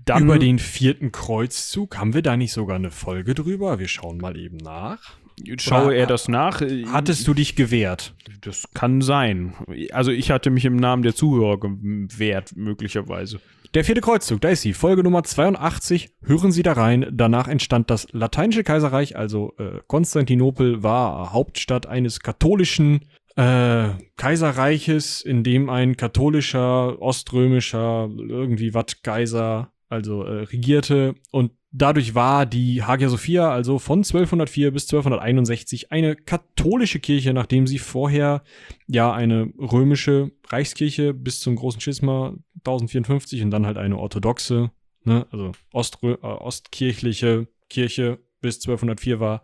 Dann, 0.06 0.24
Über 0.24 0.40
den 0.40 0.60
vierten 0.60 1.12
Kreuzzug 1.12 1.98
haben 1.98 2.14
wir 2.14 2.22
da 2.22 2.38
nicht 2.38 2.54
sogar 2.54 2.76
eine 2.76 2.92
Folge 2.92 3.34
drüber? 3.36 3.80
Wir 3.80 3.88
schauen 3.88 4.18
mal 4.18 4.38
eben 4.38 4.58
nach. 4.58 5.21
Schaue 5.58 5.88
Oder 5.88 5.96
er 5.96 6.08
das 6.08 6.28
nach? 6.28 6.62
Hattest 6.88 7.28
du 7.28 7.34
dich 7.34 7.56
gewehrt? 7.56 8.14
Das 8.42 8.66
kann 8.74 9.02
sein. 9.02 9.54
Also 9.92 10.12
ich 10.12 10.32
hatte 10.32 10.50
mich 10.50 10.66
im 10.66 10.76
Namen 10.76 11.04
der 11.04 11.16
Zuhörer 11.16 11.60
gewehrt, 11.60 12.56
möglicherweise. 12.56 13.40
Der 13.74 13.86
vierte 13.86 14.02
Kreuzzug, 14.02 14.42
da 14.42 14.50
ist 14.50 14.62
sie, 14.62 14.74
Folge 14.74 15.02
Nummer 15.02 15.24
82. 15.24 16.10
Hören 16.24 16.52
Sie 16.52 16.62
da 16.62 16.74
rein. 16.74 17.08
Danach 17.12 17.48
entstand 17.48 17.90
das 17.90 18.06
Lateinische 18.12 18.66
Kaiserreich, 18.66 19.16
also 19.16 19.54
äh, 19.58 19.80
Konstantinopel 19.88 20.84
war 20.84 21.32
Hauptstadt 21.32 21.86
eines 21.86 22.20
katholischen 22.20 23.06
äh, 23.38 23.92
Kaiserreiches, 24.18 25.22
in 25.22 25.44
dem 25.44 25.70
ein 25.70 25.96
katholischer, 25.96 27.02
oströmischer, 27.02 28.10
irgendwie 28.18 28.74
wat 28.74 29.04
Kaiser, 29.04 29.72
also 29.88 30.24
äh, 30.24 30.44
regierte. 30.44 31.16
Und 31.32 31.52
dadurch 31.72 32.16
war 32.16 32.46
die 32.46 32.84
Hagia 32.84 33.10
Sophia 33.10 33.50
also 33.52 33.80
von 33.80 34.00
1204 34.00 34.72
bis 34.72 34.84
1261 34.84 35.92
eine 35.92 36.16
katholische 36.16 37.00
Kirche, 37.00 37.34
nachdem 37.34 37.68
sie 37.68 37.80
vorher 37.80 38.44
ja 38.88 39.12
eine 39.14 39.52
römische 39.58 40.32
Reichskirche 40.48 41.14
bis 41.14 41.40
zum 41.40 41.56
großen 41.56 41.82
Schisma 41.82 42.36
1054 42.60 43.42
und 43.44 43.52
dann 43.52 43.66
halt 43.66 43.78
eine 43.78 43.98
orthodoxe, 43.98 44.72
ne, 45.04 45.26
also 45.32 45.54
Oströ 45.72 46.14
äh, 46.14 46.26
ostkirchliche 46.26 47.48
Kirche 47.70 48.20
bis 48.42 48.58
1204 48.58 49.20
war. 49.20 49.44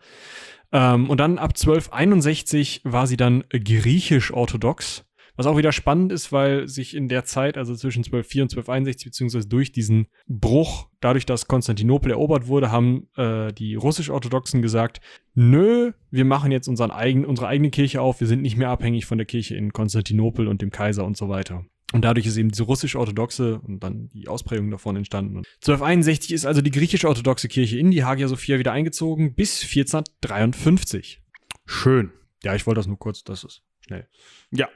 Ähm, 0.72 1.10
und 1.10 1.20
dann 1.20 1.38
ab 1.38 1.52
1261 1.52 2.82
war 2.84 3.08
sie 3.08 3.18
dann 3.18 3.46
griechisch-orthodox. 3.50 5.06
Was 5.38 5.46
auch 5.46 5.56
wieder 5.56 5.72
spannend 5.72 6.12
ist, 6.12 6.32
weil 6.32 6.68
sich 6.68 6.96
in 6.96 7.08
der 7.08 7.24
Zeit, 7.24 7.58
also 7.58 7.76
zwischen 7.76 8.00
1204 8.00 8.44
und 8.44 8.52
1261, 8.52 9.06
beziehungsweise 9.06 9.48
durch 9.48 9.72
diesen 9.72 10.08
Bruch, 10.28 10.90
dadurch, 11.00 11.28
dass 11.28 11.48
Konstantinopel 11.48 12.12
erobert 12.12 12.48
wurde, 12.48 12.72
haben 12.72 13.08
äh, 13.16 13.54
die 13.54 13.76
russisch-orthodoxen 13.76 14.64
gesagt, 14.64 15.00
nö, 15.36 15.92
wir 16.10 16.26
machen 16.26 16.52
jetzt 16.52 16.68
unseren 16.68 16.90
eigen, 16.90 17.24
unsere 17.24 17.48
eigene 17.48 17.70
Kirche 17.70 18.02
auf, 18.02 18.20
wir 18.20 18.28
sind 18.28 18.42
nicht 18.42 18.58
mehr 18.58 18.70
abhängig 18.70 19.06
von 19.06 19.20
der 19.20 19.28
Kirche 19.28 19.56
in 19.56 19.72
Konstantinopel 19.72 20.48
und 20.48 20.64
dem 20.64 20.72
Kaiser 20.72 21.06
und 21.06 21.16
so 21.16 21.30
weiter. 21.30 21.64
Und 21.94 22.04
dadurch 22.04 22.26
ist 22.26 22.36
eben 22.36 22.50
diese 22.50 22.64
russisch-orthodoxe 22.64 23.60
und 23.60 23.82
dann 23.82 24.10
die 24.10 24.28
Ausprägung 24.28 24.72
davon 24.72 24.96
entstanden. 24.96 25.44
1261 25.62 26.34
ist 26.34 26.46
also 26.46 26.62
die 26.62 26.72
griechisch-orthodoxe 26.72 27.48
Kirche 27.48 27.78
in 27.78 27.92
die 27.92 28.04
Hagia 28.04 28.28
Sophia 28.28 28.58
wieder 28.58 28.72
eingezogen 28.72 29.36
bis 29.36 29.62
1453. 29.62 31.22
Schön. 31.66 32.12
Ja, 32.44 32.56
ich 32.56 32.66
wollte 32.66 32.80
das 32.80 32.88
nur 32.88 32.98
kurz, 32.98 33.24
das 33.24 33.44
ist 33.44 33.62
schnell. 33.80 34.08
Ja, 34.52 34.68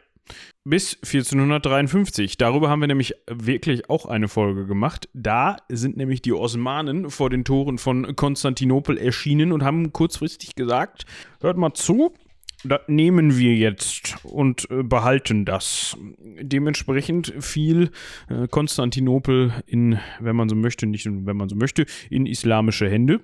bis 0.63 0.95
1453. 0.95 2.37
Darüber 2.37 2.69
haben 2.69 2.81
wir 2.81 2.87
nämlich 2.87 3.15
wirklich 3.27 3.89
auch 3.89 4.05
eine 4.05 4.27
Folge 4.27 4.65
gemacht. 4.65 5.09
Da 5.13 5.57
sind 5.69 5.97
nämlich 5.97 6.21
die 6.21 6.33
Osmanen 6.33 7.09
vor 7.09 7.29
den 7.29 7.43
Toren 7.43 7.77
von 7.77 8.15
Konstantinopel 8.15 8.97
erschienen 8.97 9.51
und 9.51 9.63
haben 9.63 9.91
kurzfristig 9.91 10.55
gesagt, 10.55 11.05
hört 11.41 11.57
mal 11.57 11.73
zu, 11.73 12.13
das 12.63 12.81
nehmen 12.87 13.37
wir 13.37 13.55
jetzt 13.55 14.17
und 14.23 14.69
äh, 14.69 14.83
behalten 14.83 15.45
das. 15.45 15.97
Dementsprechend 16.19 17.33
fiel 17.39 17.89
äh, 18.29 18.47
Konstantinopel 18.47 19.53
in, 19.65 19.99
wenn 20.19 20.35
man 20.35 20.47
so 20.47 20.55
möchte, 20.55 20.85
nicht 20.85 21.07
wenn 21.07 21.37
man 21.37 21.49
so 21.49 21.55
möchte, 21.55 21.85
in 22.09 22.25
islamische 22.25 22.89
Hände. 22.89 23.21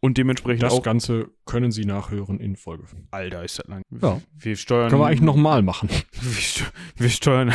Und 0.00 0.18
dementsprechend 0.18 0.62
Das 0.62 0.72
auch. 0.72 0.82
Ganze 0.82 1.30
können 1.44 1.72
Sie 1.72 1.84
nachhören 1.84 2.38
in 2.40 2.56
Folge 2.56 2.86
5. 2.86 3.02
Alter, 3.10 3.44
ist 3.44 3.58
das 3.58 3.66
lang. 3.66 3.82
Ja. 4.00 4.20
Wir 4.36 4.56
steuern. 4.56 4.90
Können 4.90 5.02
wir 5.02 5.06
eigentlich 5.06 5.22
nochmal 5.22 5.62
machen. 5.62 5.88
Wir, 6.12 6.32
st 6.32 6.72
wir 6.96 7.08
steuern. 7.10 7.52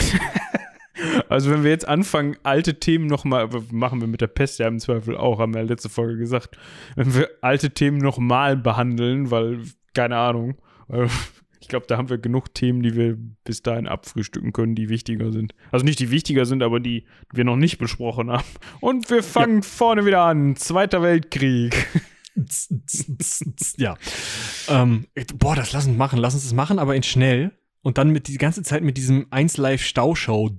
also, 1.29 1.51
wenn 1.51 1.63
wir 1.63 1.71
jetzt 1.71 1.87
anfangen, 1.87 2.37
alte 2.43 2.79
Themen 2.79 3.07
nochmal, 3.07 3.49
machen 3.71 4.01
wir 4.01 4.07
mit 4.07 4.21
der 4.21 4.27
Pest 4.27 4.59
ja 4.59 4.67
im 4.67 4.79
Zweifel 4.79 5.17
auch, 5.17 5.39
haben 5.39 5.53
wir 5.53 5.61
ja 5.61 5.67
letzte 5.67 5.89
Folge 5.89 6.17
gesagt. 6.17 6.57
Wenn 6.95 7.13
wir 7.13 7.29
alte 7.41 7.71
Themen 7.71 7.97
nochmal 7.97 8.57
behandeln, 8.57 9.31
weil, 9.31 9.61
keine 9.93 10.17
Ahnung, 10.17 10.57
weil 10.87 11.09
ich 11.61 11.69
glaube, 11.69 11.85
da 11.87 11.97
haben 11.97 12.09
wir 12.09 12.17
genug 12.17 12.53
Themen, 12.53 12.83
die 12.83 12.95
wir 12.95 13.17
bis 13.45 13.63
dahin 13.63 13.87
abfrühstücken 13.87 14.51
können, 14.51 14.75
die 14.75 14.89
wichtiger 14.89 15.31
sind. 15.31 15.55
Also 15.71 15.85
nicht 15.85 15.99
die 15.99 16.11
wichtiger 16.11 16.45
sind, 16.45 16.61
aber 16.61 16.81
die 16.81 17.05
wir 17.31 17.45
noch 17.45 17.55
nicht 17.55 17.77
besprochen 17.77 18.29
haben. 18.31 18.43
Und 18.81 19.09
wir 19.09 19.23
fangen 19.23 19.63
vorne 19.63 20.05
wieder 20.05 20.23
an. 20.23 20.57
Zweiter 20.57 21.01
Weltkrieg. 21.01 21.87
ja. 23.77 23.97
Ähm, 24.67 25.07
boah, 25.35 25.55
das 25.55 25.73
lass 25.73 25.87
uns 25.87 25.97
machen. 25.97 26.19
Lass 26.19 26.33
uns 26.33 26.43
das 26.43 26.53
machen, 26.53 26.79
aber 26.79 26.95
in 26.95 27.03
schnell. 27.03 27.51
Und 27.81 27.97
dann 27.97 28.09
mit 28.09 28.27
die 28.27 28.37
ganze 28.37 28.63
Zeit 28.63 28.81
mit 28.81 28.97
diesem 28.97 29.27
1 29.29 29.57
Live 29.57 29.83
Stauschau 29.83 30.51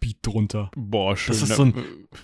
Beat 0.00 0.16
drunter. 0.22 0.70
Boah, 0.76 1.16
schön. 1.16 1.32
Das 1.34 1.42
ist 1.42 1.56
so 1.56 1.64
ein, 1.64 1.74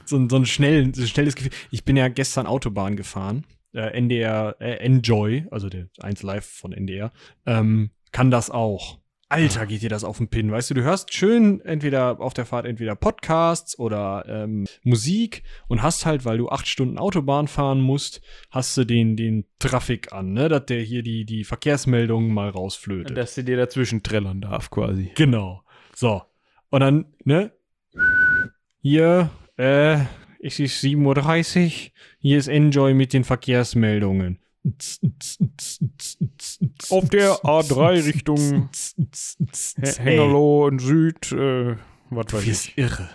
so 0.05 0.17
ein, 0.17 0.29
so 0.29 0.37
ein, 0.37 0.47
schnell, 0.47 0.95
so 0.95 1.03
ein 1.03 1.09
schnelles 1.09 1.35
Gefühl. 1.35 1.53
Ich 1.71 1.85
bin 1.85 1.97
ja 1.97 2.09
gestern 2.09 2.47
Autobahn 2.47 2.97
gefahren. 2.97 3.45
Äh, 3.73 3.97
NDR, 3.97 4.57
äh, 4.61 4.77
Enjoy, 4.77 5.47
also 5.51 5.69
der 5.69 5.89
1 6.01 6.23
Live 6.23 6.47
von 6.47 6.73
NDR, 6.73 7.13
ähm, 7.47 7.91
kann 8.13 8.31
das 8.31 8.51
auch. 8.51 8.99
Alter, 9.31 9.67
geht 9.67 9.83
dir 9.83 9.91
das 9.91 10.05
auf 10.05 10.17
den 10.17 10.29
Pin. 10.29 10.51
Weißt 10.51 10.71
du, 10.71 10.75
du 10.75 10.83
hörst 10.83 11.13
schön 11.13 11.61
entweder 11.61 12.19
auf 12.21 12.33
der 12.33 12.47
Fahrt 12.47 12.65
entweder 12.65 12.97
Podcasts 12.97 13.79
oder 13.79 14.25
ähm, 14.27 14.67
Musik 14.85 15.43
und 15.69 15.83
hast 15.83 16.07
halt, 16.07 16.25
weil 16.25 16.39
du 16.39 16.49
acht 16.49 16.67
Stunden 16.67 16.97
Autobahn 16.97 17.47
fahren 17.47 17.81
musst, 17.81 18.23
hast 18.51 18.75
du 18.79 18.85
den, 18.85 19.17
den 19.17 19.45
Traffic 19.59 20.15
an, 20.15 20.33
ne? 20.33 20.49
Dass 20.49 20.65
der 20.65 20.81
hier 20.81 21.03
die, 21.03 21.27
die 21.27 21.45
Verkehrsmeldungen 21.45 22.33
mal 22.33 22.49
rausflötet. 22.49 23.17
Dass 23.17 23.35
du 23.35 23.45
dir 23.45 23.59
dazwischen 23.59 24.03
trällern 24.03 24.41
darf, 24.41 24.71
quasi. 24.71 25.13
Genau. 25.15 25.63
So. 25.95 26.23
Und 26.71 26.81
dann, 26.81 27.07
ne? 27.25 27.53
hier, 28.81 29.31
äh, 29.57 29.99
es 30.41 30.59
ist 30.59 30.83
7.30 30.83 31.67
Uhr, 31.67 31.91
hier 32.21 32.39
ist 32.39 32.49
Enjoy 32.49 32.95
mit 32.95 33.13
den 33.13 33.25
Verkehrsmeldungen. 33.25 34.39
Auf 36.91 37.09
der 37.11 37.33
A3 37.43 38.05
Richtung 38.07 38.69
Hengelo 39.99 40.67
und 40.67 40.81
Süd, 40.81 41.33
äh, 41.33 41.77
was 42.11 42.33
weiß 42.33 42.45
ich. 42.47 42.79
irre. 42.79 43.09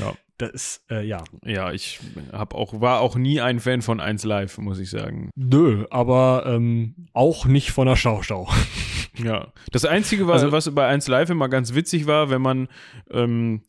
Ja. 0.00 0.14
Das 0.38 0.50
ist, 0.52 0.82
äh, 0.90 1.02
ja. 1.06 1.22
Ja, 1.44 1.70
ich 1.70 2.00
hab 2.32 2.54
auch, 2.54 2.80
war 2.80 3.00
auch 3.00 3.14
nie 3.16 3.42
ein 3.42 3.60
Fan 3.60 3.82
von 3.82 4.00
1 4.00 4.24
Live, 4.24 4.56
muss 4.56 4.78
ich 4.78 4.88
sagen. 4.88 5.28
Nö, 5.36 5.84
aber 5.90 6.44
ähm, 6.46 6.94
auch 7.12 7.44
nicht 7.44 7.72
von 7.72 7.86
der 7.86 7.96
Schauschau. 7.96 8.48
Ja. 9.22 9.52
Das 9.70 9.84
Einzige, 9.84 10.28
was, 10.28 10.42
Also- 10.44 10.52
was 10.52 10.74
bei 10.74 10.86
1 10.86 11.08
Live 11.08 11.28
immer 11.28 11.50
ganz 11.50 11.74
witzig 11.74 12.06
war, 12.06 12.30
wenn 12.30 12.40
man 12.40 12.68
ähm, 13.10 13.60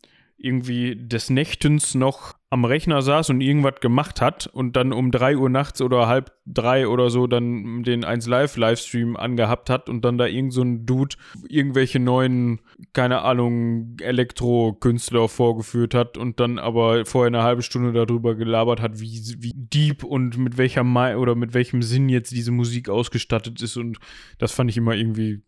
irgendwie 0.44 0.96
des 0.96 1.30
Nächtens 1.30 1.96
noch 1.96 2.36
am 2.50 2.66
Rechner 2.66 3.02
saß 3.02 3.30
und 3.30 3.40
irgendwas 3.40 3.80
gemacht 3.80 4.20
hat 4.20 4.48
und 4.48 4.76
dann 4.76 4.92
um 4.92 5.12
3 5.12 5.38
Uhr 5.38 5.50
nachts 5.50 5.82
oder 5.82 6.08
halb 6.08 6.34
drei 6.46 6.88
oder 6.88 7.10
so 7.10 7.28
dann 7.28 7.84
den 7.84 8.04
1 8.04 8.28
Live 8.28 8.58
Livestream 8.58 9.16
angehabt 9.16 9.70
hat 9.70 9.88
und 9.88 10.04
dann 10.04 10.18
da 10.18 10.26
irgend 10.26 10.52
so 10.52 10.62
ein 10.62 10.86
Dude 10.86 11.16
irgendwelche 11.48 12.00
neuen, 12.00 12.60
keine 12.92 13.22
Ahnung, 13.22 13.96
Elektro-Künstler 14.02 15.30
vorgeführt 15.30 15.94
hat 15.94 16.18
und 16.18 16.40
dann 16.40 16.60
aber 16.60 17.06
vorher 17.06 17.28
eine 17.28 17.44
halbe 17.44 17.62
Stunde 17.62 17.94
darüber 17.94 18.36
gelabert 18.36 18.82
hat, 18.82 19.00
wie, 19.00 19.22
wie 19.40 19.54
deep 19.56 20.04
und 20.04 20.38
mit 20.38 20.58
welcher 20.58 20.84
Mai 20.84 21.18
oder 21.18 21.36
mit 21.36 21.54
welchem 21.54 21.82
Sinn 21.82 22.10
jetzt 22.10 22.32
diese 22.32 22.52
Musik 22.52 22.90
ausgestattet 22.90 23.62
ist 23.62 23.78
und 23.78 23.98
das 24.40 24.52
fand 24.52 24.70
ich 24.70 24.78
immer 24.78 24.96
irgendwie 24.96 25.42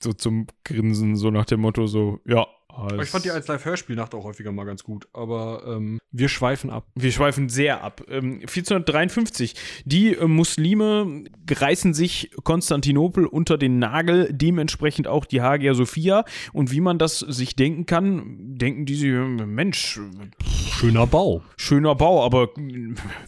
so 0.00 0.12
zum 0.12 0.46
Grinsen, 0.64 1.16
so 1.16 1.30
nach 1.30 1.46
dem 1.46 1.60
Motto 1.60 1.86
so, 1.86 2.20
ja. 2.26 2.46
Aber 2.76 3.02
ich 3.02 3.08
fand 3.10 3.24
die 3.24 3.30
als 3.30 3.46
Live-Hörspielnacht 3.48 4.14
auch 4.14 4.24
häufiger 4.24 4.52
mal 4.52 4.64
ganz 4.64 4.82
gut. 4.82 5.08
Aber 5.12 5.62
ähm, 5.66 5.98
wir 6.10 6.28
schweifen 6.28 6.70
ab. 6.70 6.86
Wir 6.94 7.12
schweifen 7.12 7.48
sehr 7.48 7.82
ab. 7.82 8.02
Ähm, 8.08 8.40
1453. 8.40 9.54
Die 9.84 10.14
äh, 10.14 10.26
Muslime 10.26 11.24
reißen 11.50 11.94
sich 11.94 12.30
Konstantinopel 12.44 13.26
unter 13.26 13.58
den 13.58 13.78
Nagel, 13.78 14.28
dementsprechend 14.32 15.08
auch 15.08 15.24
die 15.24 15.42
Hagia 15.42 15.74
Sophia. 15.74 16.24
Und 16.52 16.70
wie 16.70 16.80
man 16.80 16.98
das 16.98 17.18
sich 17.20 17.56
denken 17.56 17.86
kann, 17.86 18.56
denken 18.56 18.86
die 18.86 18.94
sich, 18.94 19.10
Mensch, 19.10 20.00
Schöner 20.46 21.06
Bau. 21.06 21.42
schöner 21.56 21.94
Bau, 21.94 22.24
aber 22.24 22.48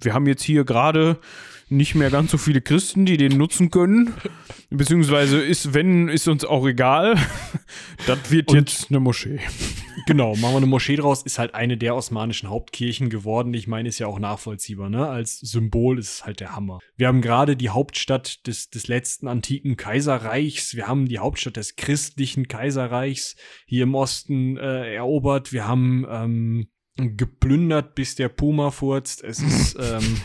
wir 0.00 0.14
haben 0.14 0.26
jetzt 0.26 0.42
hier 0.42 0.64
gerade 0.64 1.18
nicht 1.76 1.94
mehr 1.94 2.10
ganz 2.10 2.30
so 2.30 2.38
viele 2.38 2.60
Christen, 2.60 3.04
die 3.06 3.16
den 3.16 3.36
nutzen 3.36 3.70
können. 3.70 4.14
Beziehungsweise 4.70 5.40
ist, 5.40 5.74
wenn, 5.74 6.08
ist 6.08 6.28
uns 6.28 6.44
auch 6.44 6.66
egal. 6.66 7.16
Das 8.06 8.30
wird 8.30 8.50
Und- 8.50 8.56
jetzt 8.56 8.90
eine 8.90 9.00
Moschee. 9.00 9.40
Genau, 10.06 10.34
machen 10.34 10.54
wir 10.54 10.56
eine 10.56 10.66
Moschee 10.66 10.96
draus, 10.96 11.22
ist 11.22 11.38
halt 11.38 11.54
eine 11.54 11.76
der 11.76 11.94
osmanischen 11.94 12.48
Hauptkirchen 12.48 13.08
geworden. 13.08 13.54
Ich 13.54 13.68
meine, 13.68 13.88
ist 13.88 14.00
ja 14.00 14.08
auch 14.08 14.18
nachvollziehbar, 14.18 14.88
ne? 14.88 15.06
Als 15.06 15.38
Symbol 15.38 15.98
ist 15.98 16.08
es 16.14 16.24
halt 16.24 16.40
der 16.40 16.56
Hammer. 16.56 16.80
Wir 16.96 17.06
haben 17.06 17.20
gerade 17.20 17.56
die 17.56 17.68
Hauptstadt 17.68 18.44
des, 18.48 18.68
des 18.70 18.88
letzten 18.88 19.28
antiken 19.28 19.76
Kaiserreichs. 19.76 20.74
Wir 20.74 20.88
haben 20.88 21.06
die 21.06 21.18
Hauptstadt 21.20 21.56
des 21.56 21.76
christlichen 21.76 22.48
Kaiserreichs 22.48 23.36
hier 23.64 23.84
im 23.84 23.94
Osten 23.94 24.56
äh, 24.56 24.94
erobert. 24.94 25.52
Wir 25.52 25.68
haben 25.68 26.04
ähm, 26.10 26.66
geplündert, 26.96 27.94
bis 27.94 28.16
der 28.16 28.28
Puma 28.28 28.70
furzt. 28.72 29.22
Es 29.22 29.40
ist, 29.40 29.76
ähm, 29.80 30.20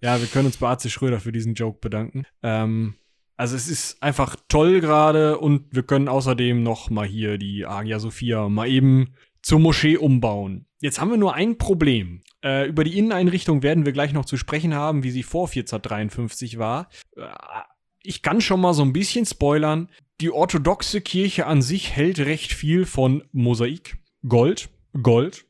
ja, 0.00 0.20
wir 0.20 0.26
können 0.26 0.46
uns 0.46 0.56
bei 0.56 0.68
Arze 0.68 0.90
Schröder 0.90 1.20
für 1.20 1.32
diesen 1.32 1.54
Joke 1.54 1.78
bedanken. 1.80 2.24
Ähm, 2.42 2.94
also 3.36 3.56
es 3.56 3.68
ist 3.68 4.02
einfach 4.02 4.36
toll 4.48 4.80
gerade 4.80 5.38
und 5.38 5.74
wir 5.74 5.82
können 5.82 6.08
außerdem 6.08 6.62
noch 6.62 6.90
mal 6.90 7.06
hier 7.06 7.38
die 7.38 7.64
Hagia 7.64 7.98
Sophia 7.98 8.48
mal 8.48 8.68
eben 8.68 9.14
zur 9.42 9.58
Moschee 9.58 9.96
umbauen. 9.96 10.66
Jetzt 10.80 11.00
haben 11.00 11.10
wir 11.10 11.16
nur 11.16 11.34
ein 11.34 11.58
Problem. 11.58 12.22
Äh, 12.44 12.68
über 12.68 12.84
die 12.84 12.98
Inneneinrichtung 12.98 13.62
werden 13.62 13.84
wir 13.84 13.92
gleich 13.92 14.12
noch 14.12 14.24
zu 14.24 14.36
sprechen 14.36 14.74
haben, 14.74 15.02
wie 15.02 15.10
sie 15.10 15.22
vor 15.22 15.46
1453 15.46 16.58
war. 16.58 16.88
Äh, 17.16 17.28
ich 18.02 18.22
kann 18.22 18.40
schon 18.40 18.60
mal 18.60 18.74
so 18.74 18.82
ein 18.82 18.92
bisschen 18.92 19.26
spoilern. 19.26 19.88
Die 20.20 20.30
orthodoxe 20.30 21.00
Kirche 21.00 21.46
an 21.46 21.62
sich 21.62 21.92
hält 21.92 22.18
recht 22.18 22.52
viel 22.52 22.86
von 22.86 23.24
Mosaik, 23.32 23.96
Gold, 24.26 24.68
Gold, 25.02 25.46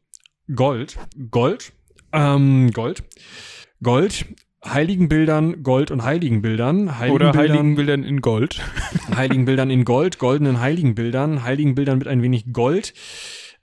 Gold, 0.55 0.99
Gold, 1.31 1.73
ähm, 2.13 2.71
Gold, 2.73 3.05
Gold, 3.83 4.27
Heiligenbildern, 4.65 5.63
Gold 5.63 5.91
und 5.91 6.03
Heiligenbildern, 6.03 6.89
Oder 6.89 6.99
Heiligenbildern, 6.99 7.37
Heiligenbildern 7.37 8.05
in 8.05 8.21
Gold. 8.21 8.61
Heiligenbildern 9.15 9.71
in 9.71 9.85
Gold, 9.85 10.19
goldenen 10.19 10.61
Heiligenbildern, 10.61 11.45
Heiligenbildern 11.45 11.99
mit 11.99 12.09
ein 12.09 12.23
wenig 12.23 12.53
Gold. 12.53 12.93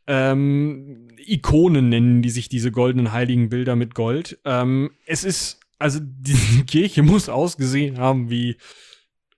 Ähm, 0.07 1.09
Ikonen 1.17 1.89
nennen 1.89 2.21
die 2.21 2.29
sich 2.29 2.49
diese 2.49 2.71
goldenen 2.71 3.11
Heiligenbilder 3.11 3.75
mit 3.75 3.93
Gold. 3.93 4.39
Ähm, 4.45 4.91
es 5.05 5.23
ist, 5.23 5.59
also 5.77 5.99
diese 6.01 6.63
Kirche 6.65 7.03
muss 7.03 7.29
ausgesehen 7.29 7.97
haben 7.99 8.29
wie 8.29 8.57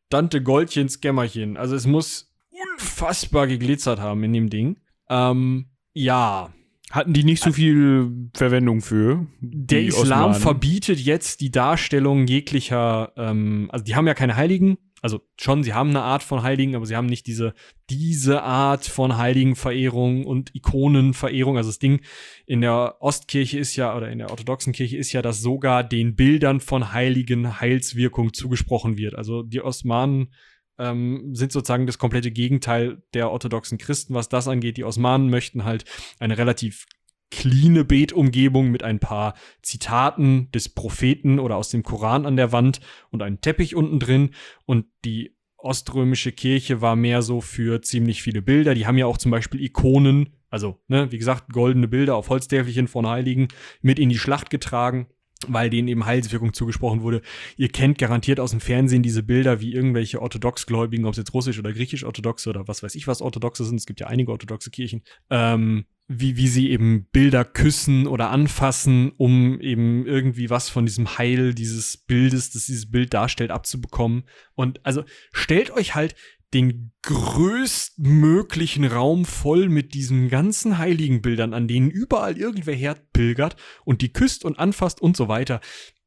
Dante 0.10 0.42
Goldchens 0.42 1.02
Kämmerchen. 1.02 1.58
Also 1.58 1.76
es 1.76 1.86
muss 1.86 2.32
unfassbar 2.52 3.48
geglitzert 3.48 4.00
haben 4.00 4.24
in 4.24 4.34
dem 4.34 4.50
Ding. 4.50 4.78
Ähm, 5.10 5.66
ja, 5.94 6.54
Hatten 6.92 7.14
die 7.14 7.24
nicht 7.24 7.44
so 7.44 7.52
viel 7.52 8.30
Verwendung 8.34 8.82
für? 8.82 9.28
der 9.42 9.84
Islam 9.84 10.32
Osmanen? 10.32 10.42
verbietet 10.42 11.00
jetzt 11.00 11.42
die 11.42 11.52
Darstellung 11.52 12.26
jeglicher, 12.26 13.14
ähm, 13.16 13.70
also 13.72 13.86
die 13.86 13.96
haben 13.96 14.08
ja 14.08 14.16
keine 14.16 14.36
Heiligen, 14.36 14.78
also 15.02 15.22
schon, 15.38 15.64
sie 15.64 15.74
haben 15.74 15.90
eine 15.90 16.02
Art 16.02 16.24
von 16.24 16.44
Heiligen, 16.44 16.76
aber 16.76 16.86
sie 16.86 16.96
haben 16.96 17.06
nicht 17.06 17.28
diese, 17.28 17.54
diese 17.90 18.44
Art 18.44 18.86
von 18.86 19.18
Heiligenverehrung 19.18 20.26
und 20.26 20.54
Ikonenverehrung. 20.56 21.58
Also 21.58 21.70
das 21.70 21.80
Ding 21.80 22.02
in 22.46 22.62
der 22.62 22.98
Ostkirche 23.00 23.60
ist 23.60 23.76
ja, 23.76 23.96
oder 23.96 24.10
in 24.10 24.20
der 24.20 24.30
orthodoxen 24.30 24.74
Kirche 24.74 24.98
ist 24.98 25.12
ja, 25.14 25.22
dass 25.22 25.42
sogar 25.42 25.84
den 25.84 26.16
Bildern 26.16 26.60
von 26.60 26.92
Heiligen 26.92 27.62
Heilswirkung 27.62 28.34
zugesprochen 28.34 28.98
wird. 28.98 29.16
Also 29.16 29.44
die 29.44 29.62
Osmanen 29.62 30.34
ähm, 30.80 31.36
sind 31.36 31.52
sozusagen 31.52 31.86
das 31.86 31.98
komplette 31.98 32.32
Gegenteil 32.32 33.04
der 33.14 33.30
orthodoxen 33.30 33.78
Christen, 33.78 34.14
was 34.14 34.30
das 34.30 34.48
angeht. 34.48 34.78
Die 34.78 34.84
Osmanen 34.84 35.30
möchten 35.30 35.66
halt 35.66 35.86
eine 36.20 36.38
relativ 36.38 36.86
cleane 37.32 37.86
Betumgebung 37.86 38.72
mit 38.72 38.82
ein 38.84 39.00
paar 39.00 39.36
Zitaten 39.62 40.50
des 40.52 40.70
Propheten 40.70 41.40
oder 41.40 41.58
aus 41.58 41.70
dem 41.70 41.84
Koran 41.84 42.26
an 42.26 42.38
der 42.38 42.52
Wand 42.52 42.80
und 43.12 43.22
einen 43.22 43.42
Teppich 43.42 43.76
unten 43.76 44.00
drin. 44.00 44.32
Und 44.66 44.86
die 45.06 45.36
oströmische 45.58 46.32
Kirche 46.32 46.82
war 46.82 46.96
mehr 46.96 47.22
so 47.22 47.42
für 47.42 47.82
ziemlich 47.82 48.24
viele 48.24 48.42
Bilder. 48.42 48.74
Die 48.74 48.88
haben 48.88 48.98
ja 48.98 49.06
auch 49.06 49.18
zum 49.18 49.32
Beispiel 49.32 49.62
Ikonen, 49.62 50.30
also, 50.50 50.80
ne, 50.88 51.12
wie 51.12 51.20
gesagt, 51.20 51.52
goldene 51.54 51.88
Bilder 51.88 52.16
auf 52.16 52.30
Holztäfelchen 52.30 52.88
von 52.88 53.06
Heiligen 53.06 53.50
mit 53.82 54.00
in 54.00 54.10
die 54.10 54.18
Schlacht 54.18 54.50
getragen 54.50 55.08
weil 55.48 55.70
denen 55.70 55.88
eben 55.88 56.06
Heilswirkung 56.06 56.54
zugesprochen 56.54 57.02
wurde. 57.02 57.22
Ihr 57.56 57.70
kennt 57.70 57.98
garantiert 57.98 58.40
aus 58.40 58.52
dem 58.52 58.60
Fernsehen 58.60 59.04
diese 59.04 59.24
Bilder, 59.24 59.62
wie 59.62 59.74
irgendwelche 59.74 60.22
Orthodoxgläubigen, 60.22 61.06
ob 61.06 61.14
es 61.14 61.18
jetzt 61.18 61.34
russisch 61.34 61.60
oder 61.60 61.72
griechisch-orthodoxe 61.72 62.50
oder 62.50 62.68
was 62.68 62.84
weiß 62.84 62.96
ich 62.96 63.08
was 63.08 63.22
orthodoxe 63.22 63.64
sind, 63.64 63.78
es 63.78 63.86
gibt 63.86 64.02
ja 64.02 64.08
einige 64.08 64.32
orthodoxe 64.32 64.70
Kirchen, 64.70 65.02
ähm, 65.30 65.86
wie, 66.08 66.36
wie 66.38 66.48
sie 66.48 66.72
eben 66.72 67.06
Bilder 67.12 67.46
küssen 67.46 68.08
oder 68.08 68.32
anfassen, 68.32 69.12
um 69.16 69.62
eben 69.62 70.06
irgendwie 70.06 70.50
was 70.50 70.68
von 70.68 70.86
diesem 70.86 71.18
Heil 71.18 71.54
dieses 71.54 71.98
Bildes, 71.98 72.50
das 72.50 72.66
dieses 72.66 72.90
Bild 72.90 73.14
darstellt, 73.14 73.52
abzubekommen. 73.52 74.24
Und 74.56 74.86
also 74.86 75.04
stellt 75.32 75.72
euch 75.72 75.96
halt 75.96 76.16
den 76.54 76.92
größtmöglichen 77.04 78.86
Raum 78.86 79.26
voll 79.26 79.70
mit 79.70 79.94
diesen 79.94 80.30
ganzen 80.30 80.78
Heiligenbildern, 80.78 81.54
an 81.54 81.68
denen 81.68 81.90
überall 81.90 82.38
irgendwer 82.38 82.76
herpilgert 82.76 83.56
und 83.86 84.02
die 84.02 84.12
küsst 84.12 84.44
und 84.46 84.58
anfasst 84.60 85.02
und 85.02 85.16
so 85.16 85.28
weiter. 85.28 85.62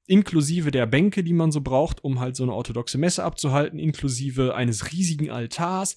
Inklusive 0.06 0.70
der 0.72 0.86
Bänke, 0.86 1.22
die 1.22 1.32
man 1.32 1.52
so 1.52 1.60
braucht, 1.60 2.02
um 2.02 2.18
halt 2.18 2.34
so 2.36 2.42
eine 2.42 2.52
orthodoxe 2.52 2.98
Messe 2.98 3.22
abzuhalten, 3.22 3.78
inklusive 3.78 4.54
eines 4.54 4.92
riesigen 4.92 5.30
Altars, 5.30 5.96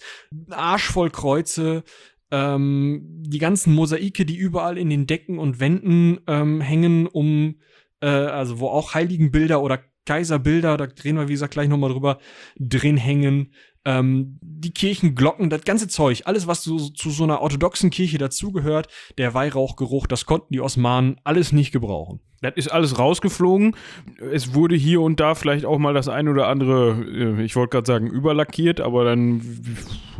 Arsch 0.50 0.94
Kreuze, 1.12 1.84
ähm, 2.32 3.02
die 3.26 3.40
ganzen 3.40 3.74
Mosaike, 3.74 4.26
die 4.26 4.38
überall 4.38 4.78
in 4.78 4.90
den 4.90 5.08
Decken 5.08 5.40
und 5.40 5.60
Wänden 5.60 6.20
ähm, 6.28 6.62
hängen, 6.62 7.08
um, 7.08 7.60
äh, 8.02 8.08
also 8.08 8.60
wo 8.60 8.68
auch 8.68 8.94
Heiligenbilder 8.94 9.62
oder 9.62 9.84
Kaiserbilder, 10.06 10.78
da 10.78 10.88
drehen 10.88 11.18
wir, 11.18 11.28
wie 11.28 11.34
gesagt, 11.34 11.54
gleich 11.54 11.68
nochmal 11.68 11.92
drüber, 11.92 12.20
drin 12.60 12.98
hängen. 12.98 13.54
Ähm, 13.86 14.40
die 14.42 14.72
Kirchenglocken, 14.72 15.50
das 15.50 15.64
ganze 15.64 15.88
Zeug, 15.88 16.24
alles, 16.26 16.48
was 16.48 16.64
so, 16.64 16.78
zu 16.80 17.12
so 17.12 17.24
einer 17.24 17.42
orthodoxen 17.42 17.92
Kirche 17.92 18.18
dazugehört, 18.18 18.88
der 19.18 19.34
Weihrauchgeruch, 19.34 20.08
das 20.08 20.26
konnten 20.26 20.54
die 20.54 20.62
Osmanen 20.62 21.18
alles 21.24 21.52
nicht 21.52 21.72
gebrauchen. 21.72 22.20
Das 22.42 22.54
ist 22.56 22.68
alles 22.68 22.98
rausgeflogen. 22.98 23.76
Es 24.32 24.54
wurde 24.54 24.76
hier 24.76 25.02
und 25.02 25.20
da 25.20 25.36
vielleicht 25.36 25.66
auch 25.66 25.78
mal 25.78 25.94
das 25.94 26.08
ein 26.08 26.28
oder 26.28 26.48
andere, 26.48 27.06
äh, 27.40 27.44
ich 27.44 27.56
wollte 27.56 27.72
gerade 27.72 27.88
sagen, 27.88 28.08
überlackiert, 28.08 28.82
aber 28.82 29.06
dann, 29.06 29.42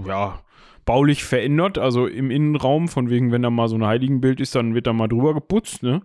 ja, 0.08 0.40
baulich 0.86 1.24
verändert. 1.24 1.78
Also 1.78 2.08
im 2.08 2.32
Innenraum, 2.32 2.88
von 2.88 3.10
wegen, 3.10 3.32
wenn 3.32 3.42
da 3.42 3.50
mal 3.50 3.68
so 3.68 3.76
ein 3.76 3.86
Heiligenbild 3.86 4.40
ist, 4.40 4.56
dann 4.56 4.76
wird 4.76 4.88
da 4.88 4.94
mal 4.94 5.08
drüber 5.08 5.34
geputzt, 5.34 5.84
ne? 5.84 6.02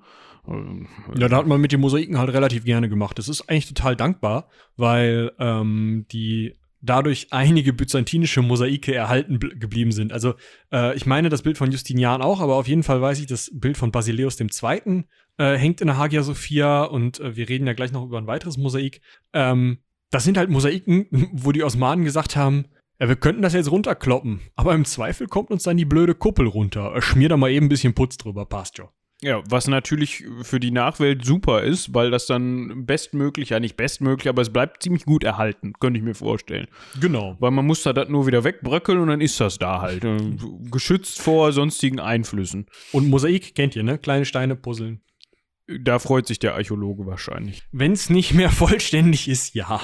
Ähm, 0.49 0.89
Ja, 1.17 1.29
da 1.29 1.37
hat 1.37 1.47
man 1.47 1.61
mit 1.61 1.73
den 1.73 1.81
Mosaiken 1.81 2.19
halt 2.19 2.33
relativ 2.33 2.65
gerne 2.65 2.89
gemacht. 2.89 3.19
Das 3.19 3.29
ist 3.29 3.49
eigentlich 3.49 3.69
total 3.69 3.97
dankbar, 3.97 4.49
weil 4.77 5.33
ähm, 5.39 6.07
die 6.11 6.55
dadurch 6.83 7.29
einige 7.31 7.73
byzantinische 7.73 8.43
Mosaike 8.43 8.95
erhalten 8.95 9.39
geblieben 9.39 9.93
sind. 9.93 10.13
Also 10.13 10.35
äh, 10.73 10.97
ich 10.97 11.07
meine 11.07 11.29
das 11.29 11.43
Bild 11.43 11.59
von 11.59 11.71
Justinian 11.71 12.23
auch, 12.23 12.41
aber 12.41 12.57
auf 12.57 12.69
jeden 12.69 12.83
Fall 12.83 13.01
weiß 13.01 13.21
ich, 13.21 13.27
das 13.27 13.51
Bild 13.53 13.77
von 13.77 13.93
Basileus 13.93 14.39
II. 14.41 15.05
Äh, 15.37 15.57
hängt 15.57 15.81
in 15.81 15.87
der 15.87 15.97
Hagia 15.97 16.23
Sophia 16.23 16.83
und 16.85 17.21
äh, 17.21 17.37
wir 17.37 17.49
reden 17.49 17.67
ja 17.67 17.73
gleich 17.73 17.93
noch 17.93 18.05
über 18.05 18.19
ein 18.19 18.27
weiteres 18.27 18.59
Mosaik. 18.59 19.01
Ähm, 19.33 19.79
das 20.11 20.25
sind 20.25 20.37
halt 20.37 20.51
Mosaiken, 20.51 21.07
wo 21.33 21.53
die 21.53 21.63
Osmanen 21.63 22.05
gesagt 22.05 22.37
haben, 22.37 22.67
ja, 22.99 23.09
wir 23.09 23.17
könnten 23.17 23.41
das 23.41 23.55
jetzt 23.55 23.71
runterkloppen, 23.71 24.41
aber 24.57 24.75
im 24.75 24.85
Zweifel 24.85 25.27
kommt 25.27 25.51
uns 25.51 25.63
dann 25.63 25.79
die 25.79 25.87
blöde 25.87 26.15
Kuppel 26.15 26.47
runter. 26.47 27.01
Schmier 27.01 27.31
da 27.31 27.39
mal 27.39 27.51
eben 27.51 27.67
ein 27.67 27.71
bisschen 27.71 27.95
Putz 27.95 28.19
drüber, 28.19 28.45
passt 28.45 28.77
schon. 28.77 28.89
Ja, 29.23 29.43
was 29.47 29.67
natürlich 29.67 30.25
für 30.43 30.61
die 30.61 30.71
Nachwelt 30.71 31.27
super 31.27 31.63
ist, 31.63 31.93
weil 31.93 32.11
das 32.11 32.25
dann 32.25 32.87
bestmöglich, 32.87 33.51
ja 33.51 33.61
nicht 33.61 33.77
bestmöglich, 33.77 34.31
aber 34.31 34.41
es 34.41 34.51
bleibt 34.51 34.83
ziemlich 34.83 35.05
gut 35.05 35.25
erhalten, 35.25 35.75
könnte 35.79 35.99
ich 35.99 36.05
mir 36.05 36.15
vorstellen. 36.15 36.69
Genau. 36.99 37.37
Weil 37.39 37.51
man 37.51 37.67
muss 37.67 37.83
da 37.83 37.93
das 37.93 38.09
nur 38.09 38.27
wieder 38.27 38.45
wegbröckeln 38.45 38.99
und 38.99 39.09
dann 39.09 39.21
ist 39.21 39.39
das 39.39 39.59
da 39.59 39.83
halt. 39.83 40.05
Äh, 40.05 40.37
geschützt 40.71 41.21
vor 41.21 41.53
sonstigen 41.53 42.01
Einflüssen. 42.01 42.67
Und 42.93 43.11
Mosaik 43.11 43.55
kennt 43.55 43.77
ihr, 43.77 43.83
ne? 43.83 43.99
Kleine 43.99 44.25
Steine 44.25 44.57
puzzeln. 44.57 45.03
Da 45.67 45.99
freut 45.99 46.27
sich 46.27 46.39
der 46.39 46.55
Archäologe 46.55 47.05
wahrscheinlich. 47.05 47.63
Wenn 47.73 47.93
es 47.93 48.09
nicht 48.09 48.33
mehr 48.33 48.51
vollständig 48.51 49.29
ist, 49.29 49.55
ja. 49.55 49.83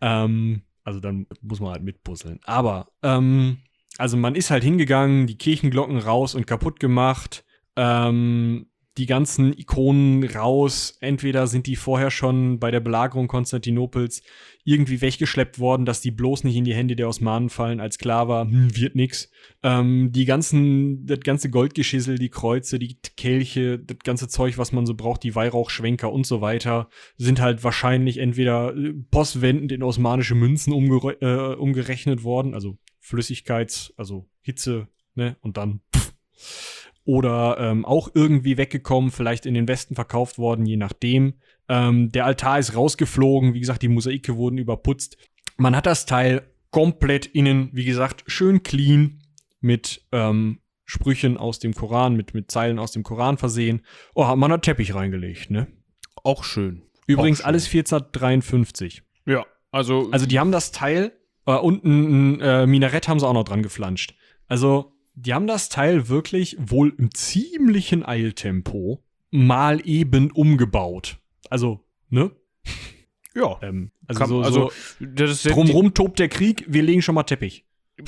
ähm, 0.00 0.62
also 0.82 0.98
dann 0.98 1.28
muss 1.42 1.60
man 1.60 1.70
halt 1.70 1.84
mitpuzzeln. 1.84 2.40
Aber, 2.42 2.88
ähm, 3.04 3.58
also 3.98 4.16
man 4.16 4.34
ist 4.34 4.50
halt 4.50 4.64
hingegangen, 4.64 5.28
die 5.28 5.38
Kirchenglocken 5.38 5.98
raus 5.98 6.34
und 6.34 6.48
kaputt 6.48 6.80
gemacht 6.80 7.44
ähm, 7.76 8.66
die 8.96 9.06
ganzen 9.06 9.52
Ikonen 9.58 10.22
raus. 10.24 10.96
Entweder 11.00 11.46
sind 11.46 11.66
die 11.66 11.74
vorher 11.74 12.10
schon 12.10 12.60
bei 12.60 12.70
der 12.70 12.80
Belagerung 12.80 13.26
Konstantinopels 13.26 14.22
irgendwie 14.62 15.00
weggeschleppt 15.00 15.58
worden, 15.58 15.84
dass 15.84 16.00
die 16.00 16.12
bloß 16.12 16.44
nicht 16.44 16.56
in 16.56 16.64
die 16.64 16.74
Hände 16.74 16.94
der 16.94 17.08
Osmanen 17.08 17.50
fallen, 17.50 17.80
als 17.80 17.98
klar 17.98 18.28
war, 18.28 18.44
hm, 18.44 18.76
wird 18.76 18.94
nix. 18.94 19.30
Ähm, 19.62 20.12
die 20.12 20.24
ganzen, 20.24 21.06
das 21.06 21.20
ganze 21.20 21.50
Goldgeschissel, 21.50 22.18
die 22.18 22.30
Kreuze, 22.30 22.78
die 22.78 22.96
Kelche, 23.16 23.78
das 23.78 23.98
ganze 24.04 24.28
Zeug, 24.28 24.58
was 24.58 24.72
man 24.72 24.86
so 24.86 24.94
braucht, 24.94 25.24
die 25.24 25.34
Weihrauchschwenker 25.34 26.12
und 26.12 26.26
so 26.26 26.40
weiter, 26.40 26.88
sind 27.16 27.40
halt 27.40 27.64
wahrscheinlich 27.64 28.18
entweder 28.18 28.74
äh, 28.76 28.94
postwendend 29.10 29.72
in 29.72 29.82
osmanische 29.82 30.36
Münzen 30.36 30.72
umgere 30.72 31.20
äh, 31.20 31.56
umgerechnet 31.56 32.22
worden, 32.22 32.54
also 32.54 32.78
Flüssigkeits, 33.00 33.92
also 33.96 34.28
Hitze, 34.40 34.88
ne, 35.14 35.36
und 35.40 35.56
dann 35.56 35.80
pff 35.94 36.73
oder 37.04 37.58
ähm, 37.58 37.84
auch 37.84 38.08
irgendwie 38.14 38.56
weggekommen, 38.56 39.10
vielleicht 39.10 39.46
in 39.46 39.54
den 39.54 39.68
Westen 39.68 39.94
verkauft 39.94 40.38
worden, 40.38 40.66
je 40.66 40.76
nachdem. 40.76 41.34
Ähm, 41.68 42.10
der 42.12 42.26
Altar 42.26 42.58
ist 42.58 42.74
rausgeflogen, 42.74 43.54
wie 43.54 43.60
gesagt, 43.60 43.82
die 43.82 43.88
Mosaike 43.88 44.36
wurden 44.36 44.58
überputzt. 44.58 45.16
Man 45.56 45.76
hat 45.76 45.86
das 45.86 46.06
Teil 46.06 46.42
komplett 46.70 47.26
innen, 47.26 47.70
wie 47.72 47.84
gesagt, 47.84 48.24
schön 48.26 48.62
clean 48.62 49.20
mit 49.60 50.02
ähm, 50.12 50.60
Sprüchen 50.86 51.36
aus 51.36 51.58
dem 51.58 51.74
Koran, 51.74 52.16
mit, 52.16 52.34
mit 52.34 52.50
Zeilen 52.50 52.78
aus 52.78 52.92
dem 52.92 53.02
Koran 53.02 53.38
versehen. 53.38 53.82
Oh, 54.14 54.34
man 54.36 54.52
hat 54.52 54.62
Teppich 54.62 54.94
reingelegt, 54.94 55.50
ne? 55.50 55.68
Auch 56.22 56.44
schön. 56.44 56.82
Übrigens 57.06 57.40
Auch 57.40 57.44
schön. 57.44 57.48
alles 57.48 57.66
1453. 57.66 59.02
Ja, 59.26 59.46
also. 59.70 60.10
Also 60.10 60.26
die 60.26 60.38
haben 60.38 60.52
das 60.52 60.72
Teil 60.72 61.12
äh, 61.46 61.54
und 61.54 61.84
ein, 61.84 62.36
ein 62.36 62.40
äh, 62.40 62.66
Minarett 62.66 63.08
haben 63.08 63.20
sie 63.20 63.26
auch 63.26 63.34
noch 63.34 63.44
dran 63.44 63.62
geflanscht. 63.62 64.14
Also 64.46 64.93
die 65.14 65.32
haben 65.32 65.46
das 65.46 65.68
Teil 65.68 66.08
wirklich 66.08 66.56
wohl 66.58 66.94
im 66.98 67.14
ziemlichen 67.14 68.04
Eiltempo 68.04 69.02
mal 69.30 69.80
eben 69.86 70.30
umgebaut. 70.30 71.18
Also, 71.50 71.80
ne? 72.08 72.30
Ja. 73.36 73.58
Ähm, 73.62 73.90
also, 74.06 74.20
Kann, 74.20 74.28
so, 74.28 74.42
also 74.42 74.70
so 75.00 75.06
das 75.06 75.30
ist 75.32 75.46
drumrum 75.52 75.92
tobt 75.92 76.20
der 76.20 76.28
Krieg, 76.28 76.64
wir 76.68 76.84
legen 76.84 77.02
schon 77.02 77.16
mal 77.16 77.24
Teppich. 77.24 77.64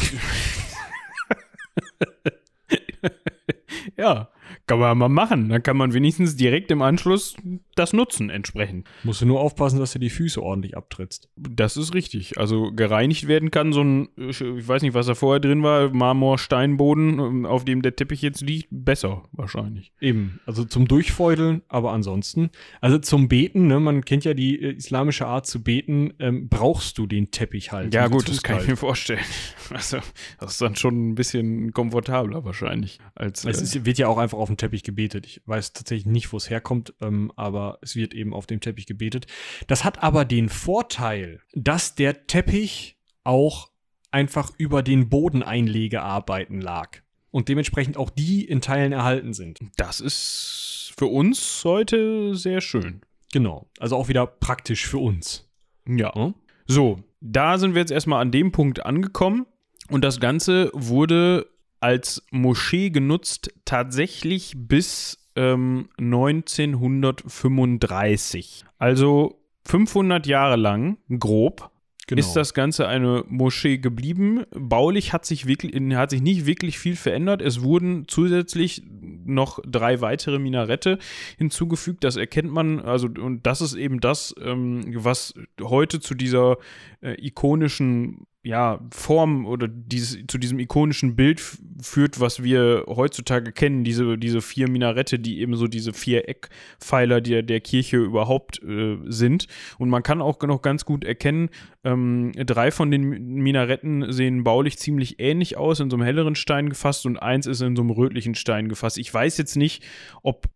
ja, 3.97 4.29
kann 4.67 4.79
man 4.79 4.99
mal 4.99 5.09
machen. 5.09 5.49
Dann 5.49 5.63
kann 5.63 5.77
man 5.77 5.95
wenigstens 5.95 6.37
direkt 6.37 6.71
im 6.71 6.83
Anschluss 6.83 7.37
das 7.77 7.93
nutzen 7.93 8.31
entsprechend. 8.31 8.87
Musst 9.05 9.21
du 9.21 9.27
nur 9.27 9.41
aufpassen, 9.41 9.79
dass 9.79 9.93
du 9.93 9.99
die 9.99 10.11
Füße 10.11 10.43
ordentlich 10.43 10.77
abtrittst. 10.77 11.29
Das 11.37 11.77
ist 11.77 11.95
richtig. 11.95 12.39
Also 12.39 12.73
gereinigt 12.73 13.29
werden 13.29 13.51
kann 13.51 13.73
so 13.73 13.83
ein, 13.83 14.09
ich 14.17 14.41
weiß 14.41 14.83
nicht, 14.83 14.95
was 14.95 15.07
da 15.07 15.15
vorher 15.15 15.41
drin 15.41 15.63
war, 15.63 15.91
Marmor, 15.91 16.39
Steinboden, 16.39 17.19
ähm, 17.19 17.47
auf 17.47 17.65
dem 17.65 17.83
der 17.83 17.95
Teppich 17.95 18.23
jetzt 18.23 18.41
liegt, 18.41 18.69
besser 18.71 19.25
wahrscheinlich. 19.33 19.93
Eben, 20.01 20.41
also 20.47 20.65
zum 20.65 20.89
Durchfeudeln, 20.89 21.63
aber 21.69 21.93
ansonsten, 21.93 22.51
also 22.81 22.99
zum 22.99 23.29
Beten, 23.29 23.67
ne, 23.67 23.79
man 23.79 24.05
kennt 24.05 24.25
ja 24.25 24.35
die 24.35 24.61
äh, 24.61 24.73
islamische 24.73 25.27
Art 25.27 25.47
zu 25.47 25.63
beten, 25.63 26.15
ähm, 26.19 26.49
brauchst 26.49 26.99
du 26.99 27.07
den 27.07 27.31
Teppich 27.31 27.73
halt. 27.73 27.95
Ja, 27.95 28.09
gut, 28.09 28.29
das 28.29 28.43
kann 28.43 28.61
ich 28.61 28.69
mir 28.69 28.77
vorstellen. 28.77 29.21
Also, 29.69 29.99
das 30.39 30.53
ist 30.53 30.61
dann 30.61 30.77
schon 30.77 31.09
ein 31.09 31.15
bisschen 31.17 31.73
komfortabler 31.73 32.45
wahrscheinlich. 32.45 33.01
Als, 33.17 33.45
Es 33.45 33.61
äh, 33.61 33.65
ist, 33.65 33.85
wird 33.85 33.99
ja 33.99 34.07
auch 34.07 34.17
einfach 34.17 34.39
auf 34.39 34.47
dem 34.47 34.56
Teppich 34.57 34.83
gebetet. 34.83 35.27
Ich 35.27 35.42
weiß 35.47 35.73
tatsächlich 35.73 36.07
nicht, 36.07 36.33
wo 36.33 36.37
es 36.37 36.51
herkommt, 36.51 36.95
ähm, 37.01 37.33
aber 37.37 37.79
es 37.83 37.97
wird 37.97 38.14
eben 38.14 38.35
auf 38.35 38.47
dem 38.47 38.61
Teppich 38.61 38.87
gebetet. 38.87 39.27
Das 39.66 39.85
hat 39.85 40.03
aber 40.03 40.25
den 40.25 40.49
Vorteil, 40.49 41.40
dass 41.55 41.95
der 41.95 42.27
Teppich 42.27 42.97
auch 43.25 43.71
einfach 44.11 44.53
über 44.57 44.83
den 44.83 45.09
Bodeneinlegearbeiten 45.09 46.61
lag. 46.61 46.99
Und 47.31 47.49
dementsprechend 47.49 47.99
auch 47.99 48.09
die 48.09 48.45
in 48.45 48.61
Teilen 48.62 48.92
erhalten 48.92 49.35
sind. 49.35 49.61
das 49.77 50.01
ist 50.01 50.95
für 50.97 51.07
uns 51.07 51.62
heute 51.64 52.35
sehr 52.35 52.62
schön. 52.62 53.03
Genau. 53.33 53.69
Also 53.79 53.97
auch 53.97 54.09
wieder 54.09 54.27
praktisch 54.27 54.87
für 54.87 54.99
uns. 54.99 55.47
Ja. 55.87 56.14
Hm? 56.14 56.35
So, 56.66 57.05
da 57.21 57.59
sind 57.59 57.75
wir 57.75 57.81
jetzt 57.81 57.92
erstmal 57.92 58.23
an 58.23 58.31
dem 58.31 58.53
Punkt 58.53 58.87
angekommen. 58.87 59.47
Und 59.88 60.03
das 60.03 60.19
Ganze 60.21 60.71
wurde 60.73 61.47
als 61.81 62.23
Moschee 62.31 62.91
genutzt, 62.91 63.53
tatsächlich 63.65 64.53
bis 64.57 65.19
ähm, 65.37 65.89
1935. 65.99 68.65
Also 68.79 69.41
500 69.65 70.27
Jahre 70.27 70.57
lang, 70.57 70.99
grob, 71.19 71.71
Genau. 72.09 72.21
ist 72.21 72.35
das 72.35 72.55
Ganze 72.55 72.87
eine 72.87 73.25
Moschee 73.29 73.79
geblieben. 73.79 74.45
Baulich 74.55 75.12
hat 75.12 75.25
sich, 75.25 75.47
wirklich, 75.47 75.75
hat 75.97 76.11
sich 76.11 76.23
nicht 76.23 76.47
wirklich 76.47 76.79
viel 76.79 76.95
verändert. 76.95 77.43
Es 77.43 77.62
wurden 77.62 78.05
zusätzlich 78.07 78.85
noch 79.25 79.59
drei 79.67 80.01
weitere 80.01 80.39
Minarette 80.39 81.01
hinzugefügt. 81.37 82.05
Das 82.05 82.15
erkennt 82.15 82.53
man, 82.53 82.79
also, 82.79 83.09
und 83.09 83.45
das 83.45 83.61
ist 83.61 83.75
eben 83.75 83.99
das, 83.99 84.33
ähm, 84.41 84.83
was 84.95 85.35
heute 85.61 85.99
zu 85.99 86.15
dieser 86.15 86.59
äh, 87.01 87.17
ikonischen 87.27 88.29
ja, 88.47 88.79
Form 88.93 89.45
oder 89.45 89.67
dieses, 89.67 90.19
zu 90.29 90.39
diesem 90.39 90.61
ikonischen 90.61 91.17
Bild 91.17 91.43
führt, 91.83 92.21
was 92.21 92.45
wir 92.45 92.85
heutzutage 92.87 93.51
kennen, 93.51 93.83
diese, 93.83 94.17
diese 94.17 94.41
vier 94.41 94.71
Minarette, 94.71 95.19
die 95.19 95.41
eben 95.41 95.57
so 95.57 95.67
diese 95.67 95.93
vier 95.93 96.29
Eckpfeiler 96.29 97.21
der, 97.21 97.43
der 97.43 97.61
Kirche 97.61 97.97
überhaupt 97.97 98.63
äh, 98.63 98.99
sind. 99.07 99.49
Und 99.79 99.91
man 99.91 100.05
kann 100.05 100.23
auch 100.23 100.41
noch 100.43 100.63
ganz 100.63 100.85
gut 100.85 101.05
erkennen, 101.05 101.49
ähm, 101.83 102.31
drei 102.37 102.71
von 102.71 102.93
den 102.93 103.03
Minaretten 103.43 104.13
sehen 104.13 104.45
baulich 104.45 104.79
ziemlich 104.79 105.19
ähnlich 105.19 105.57
aus, 105.57 105.81
in 105.81 105.91
so 105.91 105.97
einem 105.97 106.05
helleren 106.05 106.37
Stein 106.37 106.69
gefasst 106.69 107.05
und 107.05 107.17
eins 107.17 107.47
ist 107.47 107.63
in 107.63 107.75
so 107.75 107.83
einem 107.83 107.91
rötlichen 107.91 108.37
Stein 108.37 108.69
gefasst. 108.69 108.99
Ich 108.99 109.13
weiß 109.13 109.39
jetzt 109.39 109.57
nicht, 109.57 109.83
ob 110.23 110.47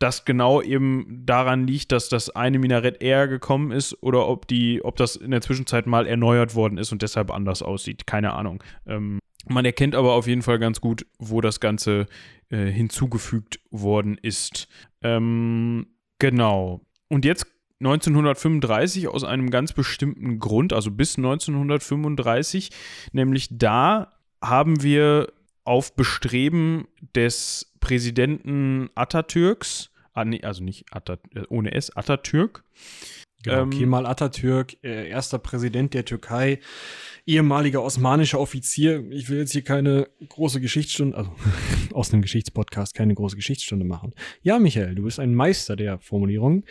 das 0.00 0.24
genau 0.24 0.62
eben 0.62 1.22
daran 1.26 1.66
liegt, 1.66 1.92
dass 1.92 2.08
das 2.08 2.30
eine 2.30 2.58
Minarett 2.58 3.02
eher 3.02 3.28
gekommen 3.28 3.70
ist 3.70 4.02
oder 4.02 4.26
ob 4.26 4.48
die, 4.48 4.82
ob 4.82 4.96
das 4.96 5.14
in 5.14 5.30
der 5.30 5.42
Zwischenzeit 5.42 5.86
mal 5.86 6.06
erneuert 6.06 6.54
worden 6.54 6.78
ist 6.78 6.90
und 6.90 7.02
deshalb 7.02 7.30
anders 7.30 7.62
aussieht. 7.62 8.06
Keine 8.06 8.32
Ahnung. 8.32 8.64
Ähm, 8.86 9.20
man 9.46 9.64
erkennt 9.64 9.94
aber 9.94 10.14
auf 10.14 10.26
jeden 10.26 10.42
Fall 10.42 10.58
ganz 10.58 10.80
gut, 10.80 11.06
wo 11.18 11.40
das 11.40 11.60
Ganze 11.60 12.06
äh, 12.48 12.66
hinzugefügt 12.66 13.60
worden 13.70 14.18
ist. 14.20 14.68
Ähm, 15.02 15.86
genau. 16.18 16.80
Und 17.08 17.24
jetzt 17.26 17.46
1935 17.80 19.08
aus 19.08 19.24
einem 19.24 19.50
ganz 19.50 19.72
bestimmten 19.72 20.38
Grund, 20.38 20.72
also 20.72 20.90
bis 20.90 21.16
1935, 21.16 22.70
nämlich 23.12 23.48
da 23.50 24.12
haben 24.42 24.82
wir 24.82 25.32
auf 25.64 25.94
Bestreben 25.94 26.88
des 27.14 27.72
Präsidenten 27.80 28.90
Atatürks, 28.94 29.89
ah, 30.12 30.24
nee, 30.24 30.42
also 30.42 30.62
nicht 30.62 30.84
Atat, 30.92 31.20
äh, 31.34 31.42
ohne 31.48 31.72
S, 31.72 31.94
Atatürk, 31.96 32.64
Genau, 33.42 33.62
Ähm, 33.62 33.70
Kemal 33.70 34.04
Atatürk, 34.04 34.76
äh, 34.82 35.08
erster 35.08 35.38
Präsident 35.38 35.94
der 35.94 36.04
Türkei, 36.04 36.60
ehemaliger 37.24 37.82
osmanischer 37.82 38.38
Offizier. 38.38 39.10
Ich 39.10 39.30
will 39.30 39.38
jetzt 39.38 39.52
hier 39.52 39.64
keine 39.64 40.08
große 40.28 40.60
Geschichtsstunde, 40.60 41.16
also 41.16 41.32
aus 41.94 42.12
einem 42.12 42.20
Geschichtspodcast 42.20 42.94
keine 42.94 43.14
große 43.14 43.36
Geschichtsstunde 43.36 43.86
machen. 43.86 44.12
Ja, 44.42 44.58
Michael, 44.58 44.94
du 44.94 45.04
bist 45.04 45.18
ein 45.18 45.34
Meister 45.34 45.74
der 45.76 45.98
Formulierung. 46.00 46.64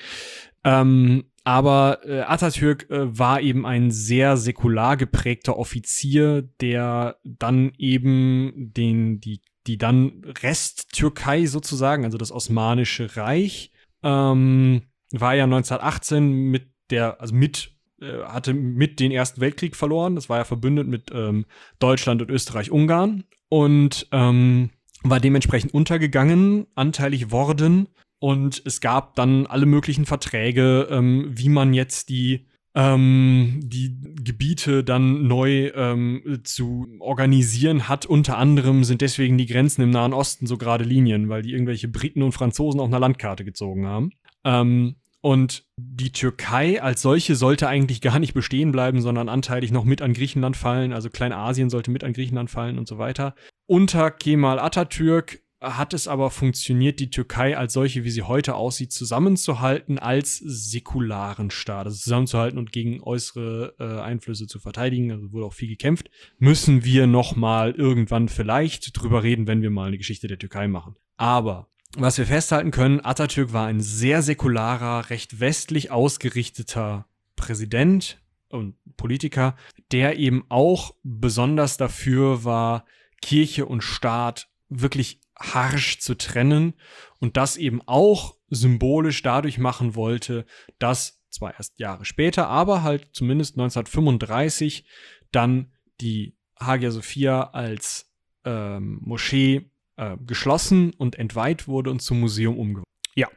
Ähm, 0.64 1.24
aber 1.44 2.02
äh, 2.06 2.20
Atatürk 2.20 2.88
äh, 2.92 3.18
war 3.18 3.42
eben 3.42 3.66
ein 3.66 3.90
sehr 3.90 4.38
säkular 4.38 4.98
geprägter 4.98 5.58
Offizier, 5.58 6.44
der 6.62 7.18
dann 7.24 7.72
eben 7.80 8.54
den, 8.56 9.20
die, 9.20 9.42
die 9.68 9.78
dann 9.78 10.24
Resttürkei 10.26 11.46
sozusagen, 11.46 12.06
also 12.06 12.18
das 12.18 12.32
Osmanische 12.32 13.16
Reich, 13.16 13.72
ähm, 14.04 14.84
war 15.12 15.36
ja 15.36 15.44
1918 15.46 16.32
mit 16.32 16.72
der, 16.90 17.20
also 17.22 17.36
mit 17.36 17.72
äh, 18.02 18.24
hatte 18.24 18.54
mit 18.54 19.00
den 19.00 19.12
Ersten 19.12 19.42
Weltkrieg 19.42 19.76
verloren. 19.76 20.16
Das 20.16 20.30
war 20.30 20.38
ja 20.38 20.44
verbündet 20.44 20.88
mit 20.88 21.12
ähm, 21.14 21.46
Deutschland 21.80 22.22
und 22.22 22.30
Österreich-Ungarn 22.30 23.26
und 23.50 24.08
ähm, 24.12 24.70
war 25.04 25.20
dementsprechend 25.20 25.74
untergegangen, 25.74 26.68
anteilig 26.76 27.32
worden. 27.32 27.90
Und 28.20 28.62
es 28.66 28.82
gab 28.82 29.16
dann 29.16 29.48
alle 29.48 29.66
möglichen 29.66 30.06
Verträge, 30.06 30.88
ähm, 30.92 31.30
wie 31.32 31.50
man 31.50 31.74
jetzt 31.74 32.10
die 32.10 32.46
ähm, 32.76 33.60
die 33.64 33.98
Gebiete 34.24 34.84
dann 34.84 35.28
neu 35.28 35.72
ähm, 35.76 36.42
zu 36.44 36.88
organisieren 37.00 37.88
hat. 37.88 38.06
Unter 38.06 38.38
anderem 38.38 38.84
sind 38.84 39.02
deswegen 39.02 39.38
die 39.38 39.48
Grenzen 39.48 39.82
im 39.82 39.90
Nahen 39.90 40.14
Osten 40.14 40.48
so 40.48 40.58
gerade 40.58 40.84
Linien, 40.84 41.30
weil 41.30 41.42
die 41.42 41.52
irgendwelche 41.52 41.88
Briten 41.88 42.22
und 42.22 42.32
Franzosen 42.32 42.80
auf 42.80 42.88
einer 42.88 43.00
Landkarte 43.00 43.44
gezogen 43.44 43.88
haben. 43.88 44.12
Ähm, 44.44 44.96
und 45.22 45.66
die 45.76 46.12
Türkei 46.12 46.82
als 46.82 47.02
solche 47.02 47.36
sollte 47.36 47.68
eigentlich 47.68 48.00
gar 48.00 48.20
nicht 48.20 48.34
bestehen 48.34 48.72
bleiben, 48.72 49.02
sondern 49.02 49.28
anteilig 49.28 49.72
noch 49.72 49.84
mit 49.84 50.02
an 50.02 50.14
Griechenland 50.14 50.56
fallen. 50.56 50.94
Also 50.94 51.10
Kleinasien 51.10 51.70
sollte 51.70 51.92
mit 51.92 52.06
an 52.06 52.14
Griechenland 52.14 52.50
fallen 52.50 52.78
und 52.78 52.88
so 52.88 52.98
weiter. 52.98 53.36
Unter 53.66 54.12
Kemal 54.12 54.60
Atatürk 54.60 55.42
hat 55.62 55.94
es 55.94 56.08
aber 56.08 56.32
funktioniert, 56.32 57.00
die 57.00 57.10
Türkei 57.10 57.58
als 57.58 57.74
solche, 57.74 58.04
wie 58.04 58.10
sie 58.10 58.22
heute 58.22 58.56
aussieht, 58.56 58.94
zusammenzuhalten 58.94 60.00
als 60.00 60.38
säkularen 60.38 61.52
Staat. 61.52 61.88
Also 61.88 61.98
zusammenzuhalten 61.98 62.58
und 62.58 62.72
gegen 62.72 63.02
äußere 63.02 63.76
äh, 63.78 64.02
Einflüsse 64.02 64.48
zu 64.48 64.60
verteidigen. 64.60 65.12
Also 65.12 65.32
wurde 65.34 65.46
auch 65.46 65.54
viel 65.54 65.68
gekämpft. 65.68 66.10
Müssen 66.38 66.86
wir 66.86 67.08
noch 67.08 67.36
mal 67.36 67.72
irgendwann 67.72 68.30
vielleicht 68.30 68.98
drüber 68.98 69.24
reden, 69.24 69.48
wenn 69.48 69.62
wir 69.62 69.70
mal 69.70 69.88
eine 69.88 69.98
Geschichte 69.98 70.28
der 70.28 70.40
Türkei 70.40 70.68
machen. 70.68 70.96
Aber 71.18 71.68
was 71.98 72.18
wir 72.18 72.26
festhalten 72.26 72.72
können, 72.72 73.04
Atatürk 73.04 73.52
war 73.52 73.68
ein 73.68 73.82
sehr 73.82 74.22
säkularer, 74.22 75.10
recht 75.10 75.40
westlich 75.40 75.92
ausgerichteter 75.92 77.08
Präsident 77.36 78.22
und 78.50 78.76
Politiker, 78.96 79.56
der 79.92 80.20
eben 80.20 80.46
auch 80.50 80.94
besonders 81.04 81.78
dafür 81.78 82.44
war, 82.44 82.86
Kirche 83.22 83.66
und 83.66 83.84
Staat 83.84 84.50
wirklich 84.70 85.20
harsch 85.40 86.00
zu 86.00 86.16
trennen 86.16 86.74
und 87.20 87.38
das 87.38 87.58
eben 87.58 87.82
auch 87.86 88.36
symbolisch 88.50 89.22
dadurch 89.22 89.58
machen 89.58 89.96
wollte, 89.96 90.46
dass 90.80 91.22
zwar 91.30 91.54
erst 91.56 91.80
Jahre 91.80 92.06
später, 92.06 92.48
aber 92.48 92.84
halt 92.84 93.10
zumindest 93.14 93.56
1935 93.56 94.86
dann 95.32 95.72
die 96.02 96.36
Hagia 96.60 96.92
Sophia 96.92 97.52
als 97.52 98.12
ähm, 98.46 99.00
Moschee 99.02 99.72
äh, 99.96 100.18
geschlossen 100.26 100.94
und 100.94 101.18
entweiht 101.18 101.68
wurde 101.68 101.92
und 101.92 102.02
zum 102.02 102.20
Museum 102.20 102.58
umgewandelt. 102.58 102.86
Ja, 103.16 103.28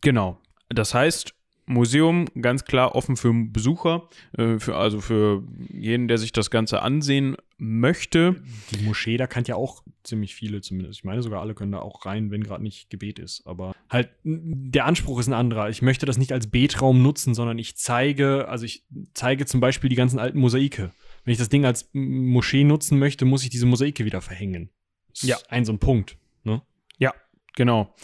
genau. 0.00 0.40
Das 0.68 0.94
heißt, 0.94 1.34
Museum 1.72 2.26
ganz 2.40 2.64
klar 2.64 2.94
offen 2.94 3.16
für 3.16 3.32
Besucher, 3.32 4.08
äh, 4.36 4.58
für, 4.58 4.76
also 4.76 5.00
für 5.00 5.42
jeden, 5.72 6.08
der 6.08 6.18
sich 6.18 6.32
das 6.32 6.50
Ganze 6.50 6.82
ansehen 6.82 7.36
möchte. 7.58 8.42
Die 8.72 8.84
Moschee, 8.84 9.16
da 9.16 9.26
kann 9.26 9.44
ja 9.44 9.54
auch 9.54 9.82
ziemlich 10.02 10.34
viele 10.34 10.60
zumindest. 10.60 11.00
Ich 11.00 11.04
meine, 11.04 11.22
sogar 11.22 11.40
alle 11.40 11.54
können 11.54 11.72
da 11.72 11.78
auch 11.78 12.06
rein, 12.06 12.30
wenn 12.30 12.42
gerade 12.42 12.62
nicht 12.62 12.90
Gebet 12.90 13.18
ist. 13.18 13.46
Aber 13.46 13.74
halt, 13.88 14.10
der 14.24 14.86
Anspruch 14.86 15.20
ist 15.20 15.28
ein 15.28 15.32
anderer. 15.32 15.68
Ich 15.68 15.82
möchte 15.82 16.06
das 16.06 16.18
nicht 16.18 16.32
als 16.32 16.48
Betraum 16.48 17.02
nutzen, 17.02 17.34
sondern 17.34 17.58
ich 17.58 17.76
zeige, 17.76 18.48
also 18.48 18.64
ich 18.64 18.84
zeige 19.14 19.46
zum 19.46 19.60
Beispiel 19.60 19.90
die 19.90 19.96
ganzen 19.96 20.18
alten 20.18 20.38
Mosaike. 20.38 20.90
Wenn 21.24 21.32
ich 21.32 21.38
das 21.38 21.48
Ding 21.48 21.64
als 21.64 21.88
Moschee 21.92 22.64
nutzen 22.64 22.98
möchte, 22.98 23.24
muss 23.24 23.44
ich 23.44 23.50
diese 23.50 23.66
Mosaike 23.66 24.04
wieder 24.04 24.20
verhängen. 24.20 24.70
Das 25.10 25.22
ja. 25.22 25.36
Ein 25.48 25.64
so 25.64 25.72
ein 25.72 25.78
Punkt. 25.78 26.16
Ne? 26.44 26.62
Ja, 26.98 27.14
genau. 27.54 27.94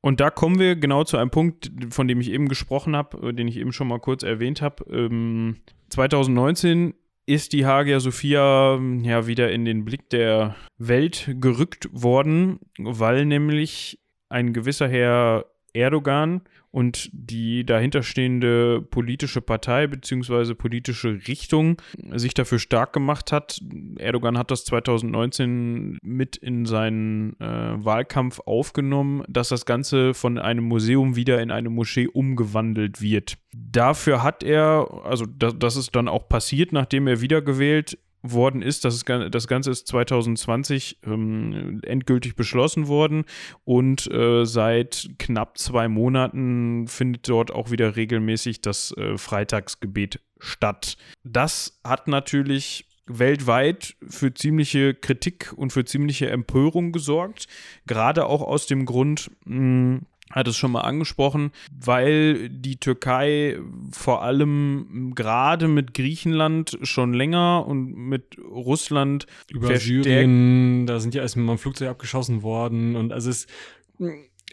Und 0.00 0.20
da 0.20 0.30
kommen 0.30 0.58
wir 0.58 0.76
genau 0.76 1.04
zu 1.04 1.16
einem 1.16 1.30
Punkt, 1.30 1.72
von 1.90 2.06
dem 2.06 2.20
ich 2.20 2.30
eben 2.30 2.48
gesprochen 2.48 2.94
habe, 2.94 3.28
äh, 3.28 3.32
den 3.32 3.48
ich 3.48 3.56
eben 3.56 3.72
schon 3.72 3.88
mal 3.88 3.98
kurz 3.98 4.22
erwähnt 4.22 4.62
habe. 4.62 4.84
Ähm, 4.90 5.56
2019 5.90 6.94
ist 7.26 7.52
die 7.52 7.66
Hagia 7.66 8.00
Sophia 8.00 8.74
ähm, 8.74 9.04
ja 9.04 9.26
wieder 9.26 9.50
in 9.50 9.64
den 9.64 9.84
Blick 9.84 10.08
der 10.10 10.56
Welt 10.78 11.30
gerückt 11.40 11.88
worden, 11.92 12.60
weil 12.78 13.26
nämlich 13.26 13.98
ein 14.28 14.52
gewisser 14.52 14.88
Herr 14.88 15.46
Erdogan 15.74 16.42
und 16.70 17.08
die 17.12 17.64
dahinterstehende 17.64 18.82
politische 18.82 19.40
Partei 19.40 19.86
bzw. 19.86 20.54
politische 20.54 21.20
Richtung 21.26 21.80
sich 22.12 22.34
dafür 22.34 22.58
stark 22.58 22.92
gemacht 22.92 23.32
hat. 23.32 23.60
Erdogan 23.98 24.36
hat 24.36 24.50
das 24.50 24.64
2019 24.64 25.98
mit 26.02 26.36
in 26.36 26.66
seinen 26.66 27.38
äh, 27.40 27.44
Wahlkampf 27.84 28.40
aufgenommen, 28.44 29.24
dass 29.28 29.48
das 29.48 29.66
Ganze 29.66 30.14
von 30.14 30.38
einem 30.38 30.64
Museum 30.64 31.16
wieder 31.16 31.40
in 31.40 31.50
eine 31.50 31.70
Moschee 31.70 32.06
umgewandelt 32.06 33.00
wird. 33.00 33.38
Dafür 33.54 34.22
hat 34.22 34.42
er, 34.42 34.88
also 35.04 35.24
das, 35.26 35.54
das 35.58 35.76
ist 35.76 35.96
dann 35.96 36.08
auch 36.08 36.28
passiert, 36.28 36.72
nachdem 36.72 37.06
er 37.06 37.20
wiedergewählt 37.20 37.98
worden 38.22 38.62
ist. 38.62 38.84
Das, 38.84 38.94
ist, 38.94 39.08
das 39.08 39.48
Ganze 39.48 39.70
ist 39.70 39.86
2020 39.86 40.98
ähm, 41.04 41.80
endgültig 41.84 42.36
beschlossen 42.36 42.88
worden 42.88 43.24
und 43.64 44.10
äh, 44.10 44.44
seit 44.44 45.10
knapp 45.18 45.58
zwei 45.58 45.88
Monaten 45.88 46.88
findet 46.88 47.28
dort 47.28 47.50
auch 47.50 47.70
wieder 47.70 47.96
regelmäßig 47.96 48.60
das 48.60 48.92
äh, 48.96 49.16
Freitagsgebet 49.16 50.20
statt. 50.38 50.96
Das 51.24 51.80
hat 51.84 52.08
natürlich 52.08 52.86
weltweit 53.08 53.96
für 54.06 54.34
ziemliche 54.34 54.94
Kritik 54.94 55.52
und 55.56 55.72
für 55.72 55.84
ziemliche 55.84 56.28
Empörung 56.28 56.92
gesorgt, 56.92 57.48
gerade 57.86 58.26
auch 58.26 58.42
aus 58.42 58.66
dem 58.66 58.84
Grund, 58.84 59.30
mh, 59.44 60.00
hat 60.30 60.48
es 60.48 60.56
schon 60.56 60.72
mal 60.72 60.82
angesprochen, 60.82 61.52
weil 61.70 62.48
die 62.48 62.76
Türkei 62.76 63.58
vor 63.92 64.22
allem 64.22 65.12
gerade 65.14 65.68
mit 65.68 65.94
Griechenland 65.94 66.78
schon 66.82 67.12
länger 67.12 67.66
und 67.66 67.94
mit 67.94 68.36
Russland 68.38 69.26
über 69.50 69.76
Syrien, 69.76 70.86
da 70.86 71.00
sind 71.00 71.14
ja 71.14 71.22
erstmal 71.22 71.46
mal 71.46 71.58
Flugzeug 71.58 71.88
abgeschossen 71.88 72.42
worden 72.42 72.96
und 72.96 73.12
also 73.12 73.30
es 73.30 73.46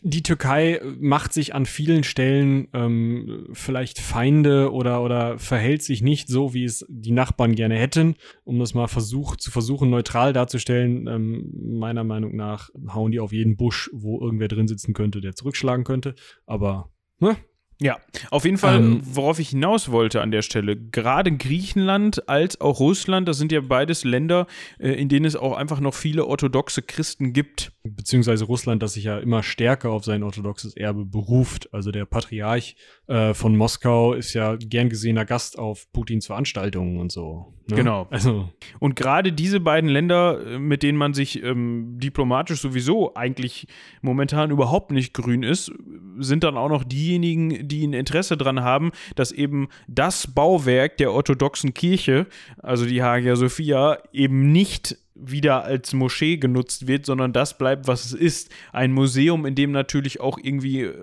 die 0.02 0.24
Türkei 0.24 0.82
macht 1.00 1.34
sich 1.34 1.56
an 1.56 1.66
vielen 1.66 2.04
Stellen 2.04 2.68
ähm, 2.74 3.48
vielleicht 3.54 4.00
Feinde 4.00 4.72
oder, 4.72 5.04
oder 5.04 5.38
verhält 5.40 5.84
sich 5.84 6.02
nicht 6.02 6.28
so, 6.28 6.54
wie 6.54 6.64
es 6.64 6.86
die 6.90 7.12
Nachbarn 7.12 7.56
gerne 7.56 7.76
hätten. 7.76 8.16
Um 8.44 8.60
das 8.60 8.74
mal 8.74 8.88
versuch, 8.88 9.36
zu 9.36 9.52
versuchen, 9.52 9.90
neutral 9.90 10.34
darzustellen, 10.34 11.08
ähm, 11.08 11.80
meiner 11.80 12.04
Meinung 12.04 12.36
nach 12.36 12.70
hauen 12.94 13.12
die 13.12 13.20
auf 13.20 13.32
jeden 13.32 13.58
Busch, 13.58 13.90
wo 13.94 14.20
irgendwer 14.20 14.48
drin 14.48 14.68
sitzen 14.68 14.94
könnte, 14.94 15.22
der 15.22 15.36
zurückschlagen 15.36 15.86
könnte. 15.86 16.16
Aber, 16.46 16.92
ne? 17.20 17.38
Ja, 17.82 17.98
auf 18.32 18.46
jeden 18.46 18.58
Fall, 18.58 18.78
ähm, 18.78 19.02
worauf 19.04 19.38
ich 19.40 19.50
hinaus 19.50 19.92
wollte 19.92 20.22
an 20.22 20.32
der 20.32 20.42
Stelle, 20.44 20.78
gerade 20.78 21.36
Griechenland 21.36 22.30
als 22.30 22.62
auch 22.62 22.80
Russland, 22.80 23.28
das 23.28 23.38
sind 23.38 23.52
ja 23.52 23.60
beides 23.60 24.06
Länder, 24.06 24.48
äh, 24.80 24.92
in 24.92 25.10
denen 25.10 25.26
es 25.26 25.36
auch 25.36 25.58
einfach 25.58 25.82
noch 25.82 25.94
viele 25.94 26.26
orthodoxe 26.26 26.82
Christen 26.82 27.34
gibt. 27.34 27.74
Beziehungsweise 27.84 28.46
Russland, 28.46 28.82
das 28.82 28.94
sich 28.94 29.04
ja 29.04 29.18
immer 29.18 29.44
stärker 29.44 29.92
auf 29.92 30.06
sein 30.06 30.24
orthodoxes 30.24 30.78
Erbe 30.78 31.06
beruft. 31.06 31.74
Also 31.74 31.92
der 31.92 32.06
Patriarch 32.06 32.78
äh, 33.08 33.34
von 33.34 33.58
Moskau 33.58 34.14
ist 34.14 34.34
ja 34.34 34.56
gern 34.56 34.88
gesehener 34.88 35.26
Gast 35.26 35.60
auf 35.60 35.92
Putins 35.92 36.28
Veranstaltungen 36.28 37.00
und 37.00 37.12
so. 37.12 37.54
Ne? 37.68 37.78
Genau. 37.78 38.08
Also. 38.12 38.50
Und 38.80 38.96
gerade 38.96 39.34
diese 39.34 39.60
beiden 39.60 39.90
Länder, 39.90 40.40
äh, 40.46 40.60
mit 40.60 40.84
denen 40.84 40.98
man 40.98 41.14
sich 41.14 41.44
ähm, 41.44 41.98
diplomatisch 41.98 42.62
sowieso 42.62 43.16
eigentlich 43.16 43.68
momentan 44.02 44.52
überhaupt 44.52 44.92
nicht 44.92 45.14
grün 45.14 45.44
ist, 45.44 45.72
sind 46.20 46.44
dann 46.44 46.58
auch 46.58 46.70
noch 46.70 46.84
diejenigen, 46.84 47.65
die 47.68 47.86
ein 47.86 47.94
Interesse 47.94 48.38
daran 48.38 48.62
haben, 48.62 48.92
dass 49.16 49.32
eben 49.32 49.70
das 49.88 50.28
Bauwerk 50.28 50.98
der 50.98 51.12
orthodoxen 51.12 51.74
Kirche, 51.74 52.28
also 52.58 52.86
die 52.86 53.04
Hagia 53.04 53.36
Sophia, 53.36 53.98
eben 54.12 54.52
nicht 54.52 54.98
wieder 55.16 55.64
als 55.64 55.94
Moschee 55.94 56.38
genutzt 56.38 56.88
wird, 56.88 57.06
sondern 57.06 57.32
das 57.32 57.58
bleibt, 57.58 57.88
was 57.88 58.06
es 58.06 58.14
ist. 58.14 58.52
Ein 58.74 58.92
Museum, 58.92 59.46
in 59.46 59.56
dem 59.56 59.72
natürlich 59.72 60.20
auch 60.20 60.38
irgendwie 60.42 60.82
äh, 60.82 60.94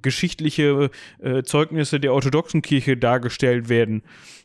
geschichtliche 0.00 0.90
äh, 1.20 1.42
Zeugnisse 1.42 2.00
der 2.00 2.14
orthodoxen 2.14 2.62
Kirche 2.62 2.96
dargestellt 2.96 3.68
werden. 3.68 4.02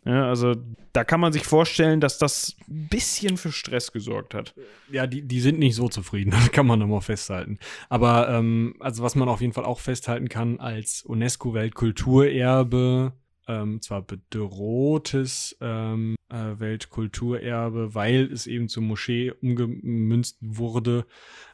Ja, 0.07 0.29
also 0.29 0.55
da 0.93 1.03
kann 1.03 1.19
man 1.19 1.33
sich 1.33 1.43
vorstellen, 1.43 1.99
dass 1.99 2.17
das 2.17 2.55
ein 2.69 2.87
bisschen 2.87 3.35
für 3.35 3.51
Stress 3.51 3.91
gesorgt 3.91 4.33
hat. 4.33 4.55
Ja, 4.89 5.05
die, 5.05 5.21
die 5.21 5.41
sind 5.41 5.59
nicht 5.59 5.75
so 5.75 5.89
zufrieden, 5.89 6.31
das 6.39 6.49
kann 6.53 6.65
man 6.65 6.79
nochmal 6.79 7.01
festhalten. 7.01 7.59
Aber 7.89 8.29
ähm, 8.29 8.75
also 8.79 9.03
was 9.03 9.15
man 9.15 9.27
auf 9.27 9.41
jeden 9.41 9.51
Fall 9.51 9.65
auch 9.65 9.81
festhalten 9.81 10.29
kann 10.29 10.61
als 10.61 11.03
UNESCO-Weltkulturerbe, 11.03 13.11
ähm, 13.49 13.81
zwar 13.81 14.01
bedrohtes 14.01 15.57
ähm, 15.59 16.15
äh, 16.29 16.59
Weltkulturerbe, 16.59 17.95
weil 17.95 18.31
es 18.31 18.47
eben 18.47 18.67
zur 18.67 18.83
Moschee 18.83 19.31
umgemünzt 19.41 20.37
wurde, 20.41 21.05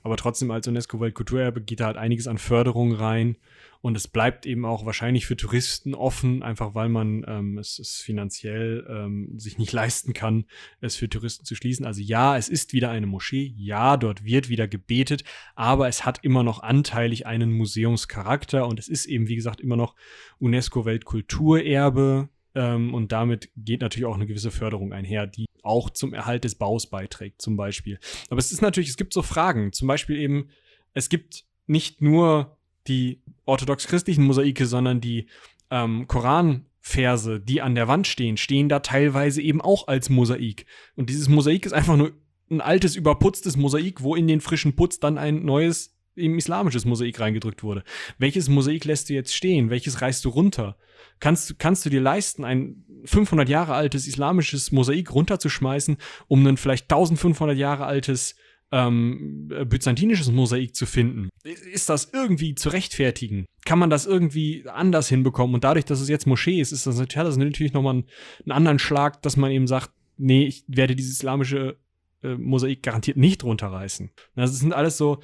aber 0.02 0.18
trotzdem 0.18 0.52
als 0.52 0.68
UNESCO-Weltkulturerbe 0.68 1.62
geht 1.62 1.80
da 1.80 1.86
halt 1.88 1.98
einiges 1.98 2.28
an 2.28 2.38
Förderung 2.38 2.94
rein. 2.94 3.38
Und 3.82 3.98
es 3.98 4.08
bleibt 4.08 4.46
eben 4.46 4.64
auch 4.64 4.86
wahrscheinlich 4.86 5.26
für 5.26 5.36
Touristen 5.36 5.94
offen, 5.94 6.42
einfach 6.42 6.74
weil 6.74 6.88
man 6.88 7.26
ähm, 7.28 7.58
es, 7.58 7.80
es 7.80 7.98
finanziell 7.98 8.88
ähm, 8.90 9.38
sich 9.38 9.58
nicht 9.58 9.72
leisten 9.74 10.14
kann, 10.14 10.46
es 10.80 10.96
für 10.96 11.10
Touristen 11.10 11.44
zu 11.44 11.54
schließen. 11.54 11.86
Also 11.86 12.00
ja, 12.00 12.38
es 12.38 12.48
ist 12.48 12.72
wieder 12.72 12.92
eine 12.92 13.08
Moschee, 13.08 13.54
ja, 13.58 13.98
dort 13.98 14.24
wird 14.24 14.48
wieder 14.48 14.70
gebetet, 14.70 15.26
aber 15.56 15.90
es 15.90 16.06
hat 16.06 16.24
immer 16.24 16.44
noch 16.44 16.64
anteilig 16.64 17.26
einen 17.28 17.52
Museumscharakter. 17.52 18.68
Und 18.68 18.80
es 18.80 18.88
ist 18.88 19.06
eben, 19.06 19.28
wie 19.28 19.36
gesagt, 19.36 19.60
immer 19.60 19.76
noch 19.76 19.96
UNESCO-Weltkulturerbe 20.40 22.30
Ähm, 22.56 22.93
und 22.93 23.12
damit 23.12 23.49
geht 23.56 23.82
natürlich 23.82 24.06
auch 24.06 24.16
eine 24.16 24.28
gewisse 24.28 24.51
Förderung 24.51 24.93
einher, 24.93 25.28
die 25.28 25.45
auch 25.64 25.89
zum 25.89 26.14
Erhalt 26.14 26.43
des 26.43 26.56
Baus 26.56 26.89
beiträgt, 26.89 27.41
zum 27.41 27.58
Beispiel. 27.58 27.99
Aber 28.30 28.39
es 28.39 28.51
ist 28.51 28.62
natürlich, 28.62 28.89
es 28.89 28.97
gibt 28.97 29.14
so 29.14 29.22
Fragen, 29.22 29.72
zum 29.72 29.88
Beispiel 29.88 30.18
eben, 30.18 30.49
es 30.93 31.10
gibt 31.10 31.45
nicht 31.68 32.01
nur 32.01 32.58
die 32.88 33.22
orthodox-christlichen 33.45 34.24
Mosaike, 34.24 34.66
sondern 34.66 35.01
die 35.01 35.28
ähm, 35.72 36.08
Koranverse, 36.08 37.39
die 37.39 37.62
an 37.62 37.76
der 37.76 37.88
Wand 37.88 38.08
stehen, 38.08 38.38
stehen 38.38 38.70
da 38.70 38.80
teilweise 38.80 39.41
eben 39.41 39.62
auch 39.62 39.88
als 39.88 40.10
Mosaik. 40.10 40.66
Und 40.95 41.10
dieses 41.10 41.30
Mosaik 41.30 41.66
ist 41.66 41.74
einfach 41.74 41.95
nur 41.95 42.12
ein 42.51 42.62
altes, 42.62 42.95
überputztes 42.95 43.58
Mosaik, 43.58 44.01
wo 44.04 44.16
in 44.16 44.28
den 44.28 44.41
frischen 44.41 44.76
Putz 44.76 44.99
dann 44.99 45.18
ein 45.18 45.43
neues, 45.43 45.93
eben 46.16 46.38
islamisches 46.38 46.86
Mosaik 46.86 47.20
reingedrückt 47.20 47.64
wurde. 47.64 47.84
Welches 48.18 48.49
Mosaik 48.49 48.86
lässt 48.86 49.09
du 49.09 49.14
jetzt 49.14 49.36
stehen? 49.36 49.70
Welches 49.70 50.01
reißt 50.01 50.24
du 50.26 50.30
runter? 50.30 50.78
Kannst, 51.20 51.57
kannst 51.59 51.86
du 51.86 51.89
dir 51.89 52.01
leisten, 52.01 52.43
ein 52.43 52.84
500 53.05 53.49
Jahre 53.49 53.74
altes 53.74 54.07
islamisches 54.07 54.72
Mosaik 54.72 55.14
runterzuschmeißen, 55.14 55.97
um 56.28 56.45
ein 56.45 56.57
vielleicht 56.57 56.91
1500 56.91 57.57
Jahre 57.57 57.86
altes 57.86 58.36
ähm, 58.74 59.49
byzantinisches 59.66 60.32
Mosaik 60.32 60.76
zu 60.76 60.88
finden. 60.88 61.30
Ist 61.43 61.89
das 61.89 62.09
irgendwie 62.11 62.55
zu 62.55 62.70
rechtfertigen? 62.70 63.45
Kann 63.66 63.78
man 63.78 63.91
das 63.91 64.07
irgendwie 64.07 64.66
anders 64.68 65.07
hinbekommen? 65.09 65.53
Und 65.53 65.64
dadurch, 65.64 65.86
dass 65.86 66.01
es 66.01 66.09
jetzt 66.09 66.26
Moschee 66.26 66.59
ist, 66.59 66.72
ist 66.72 66.88
das, 66.88 66.99
hat 66.99 67.16
das 67.16 67.38
natürlich 67.38 67.74
nochmal 67.74 67.93
einen, 67.93 68.05
einen 68.45 68.51
anderen 68.51 68.80
Schlag, 68.80 69.22
dass 69.22 69.38
man 69.38 69.51
eben 69.51 69.68
sagt, 69.68 69.91
nee, 70.18 70.47
ich 70.47 70.64
werde 70.68 70.95
dieses 70.95 71.14
islamische 71.14 71.78
äh, 72.24 72.36
Mosaik 72.36 72.82
garantiert 72.82 73.18
nicht 73.18 73.43
runterreißen. 73.43 74.09
Das 74.36 74.57
sind 74.59 74.74
alles 74.74 74.97
so, 74.97 75.20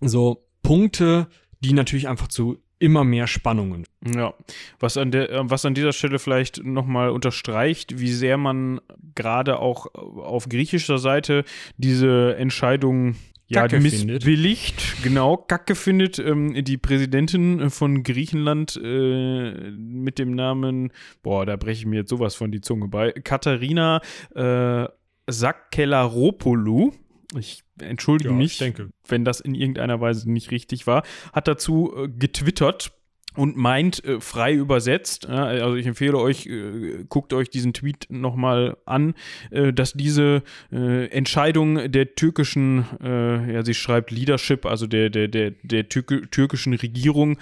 so 0.00 0.46
Punkte, 0.62 1.28
die 1.60 1.72
natürlich 1.72 2.08
einfach 2.08 2.28
zu 2.28 2.58
immer 2.78 3.04
mehr 3.04 3.26
Spannungen. 3.26 3.84
Ja, 4.04 4.34
was 4.78 4.96
an, 4.96 5.10
der, 5.10 5.30
äh, 5.30 5.40
was 5.44 5.64
an 5.64 5.74
dieser 5.74 5.92
Stelle 5.92 6.18
vielleicht 6.18 6.62
nochmal 6.62 7.10
unterstreicht, 7.10 7.98
wie 7.98 8.12
sehr 8.12 8.36
man 8.36 8.80
gerade 9.14 9.58
auch 9.58 9.86
auf 9.94 10.48
griechischer 10.48 10.98
Seite 10.98 11.44
diese 11.78 12.36
Entscheidung 12.36 13.16
ja, 13.48 13.62
Kacke 13.62 13.80
missbilligt, 13.80 14.80
findet. 14.80 15.04
genau, 15.04 15.36
Kacke 15.36 15.74
findet. 15.76 16.18
Ähm, 16.18 16.64
die 16.64 16.76
Präsidentin 16.76 17.70
von 17.70 18.02
Griechenland 18.02 18.78
äh, 18.82 19.70
mit 19.70 20.18
dem 20.18 20.34
Namen, 20.34 20.92
boah, 21.22 21.46
da 21.46 21.56
breche 21.56 21.80
ich 21.80 21.86
mir 21.86 22.00
jetzt 22.00 22.10
sowas 22.10 22.34
von 22.34 22.50
die 22.50 22.60
Zunge 22.60 22.88
bei, 22.88 23.12
Katharina 23.12 24.00
äh, 24.34 24.86
Sakelaropoulou 25.28 26.92
ich 27.34 27.62
entschuldige 27.80 28.30
ja, 28.30 28.36
mich, 28.36 28.60
ich 28.60 28.74
wenn 29.08 29.24
das 29.24 29.40
in 29.40 29.54
irgendeiner 29.54 30.00
Weise 30.00 30.30
nicht 30.30 30.50
richtig 30.50 30.86
war, 30.86 31.02
hat 31.32 31.48
dazu 31.48 31.92
äh, 31.96 32.08
getwittert 32.08 32.92
und 33.36 33.56
meint 33.56 34.04
äh, 34.04 34.20
frei 34.20 34.54
übersetzt, 34.54 35.24
ja, 35.24 35.44
also 35.44 35.74
ich 35.76 35.86
empfehle 35.86 36.18
euch, 36.18 36.46
äh, 36.46 37.04
guckt 37.08 37.32
euch 37.32 37.50
diesen 37.50 37.72
Tweet 37.72 38.06
nochmal 38.08 38.76
an, 38.86 39.14
äh, 39.50 39.72
dass 39.72 39.92
diese 39.92 40.42
äh, 40.72 41.06
Entscheidung 41.08 41.90
der 41.90 42.14
türkischen, 42.14 42.86
äh, 43.02 43.54
ja 43.54 43.64
sie 43.64 43.74
schreibt 43.74 44.10
Leadership, 44.10 44.64
also 44.66 44.86
der, 44.86 45.10
der, 45.10 45.28
der, 45.28 45.52
der 45.62 45.88
türk 45.88 46.30
türkischen 46.30 46.74
Regierung 46.74 47.38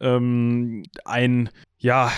ähm, 0.00 0.82
ein, 1.04 1.50
ja, 1.78 2.12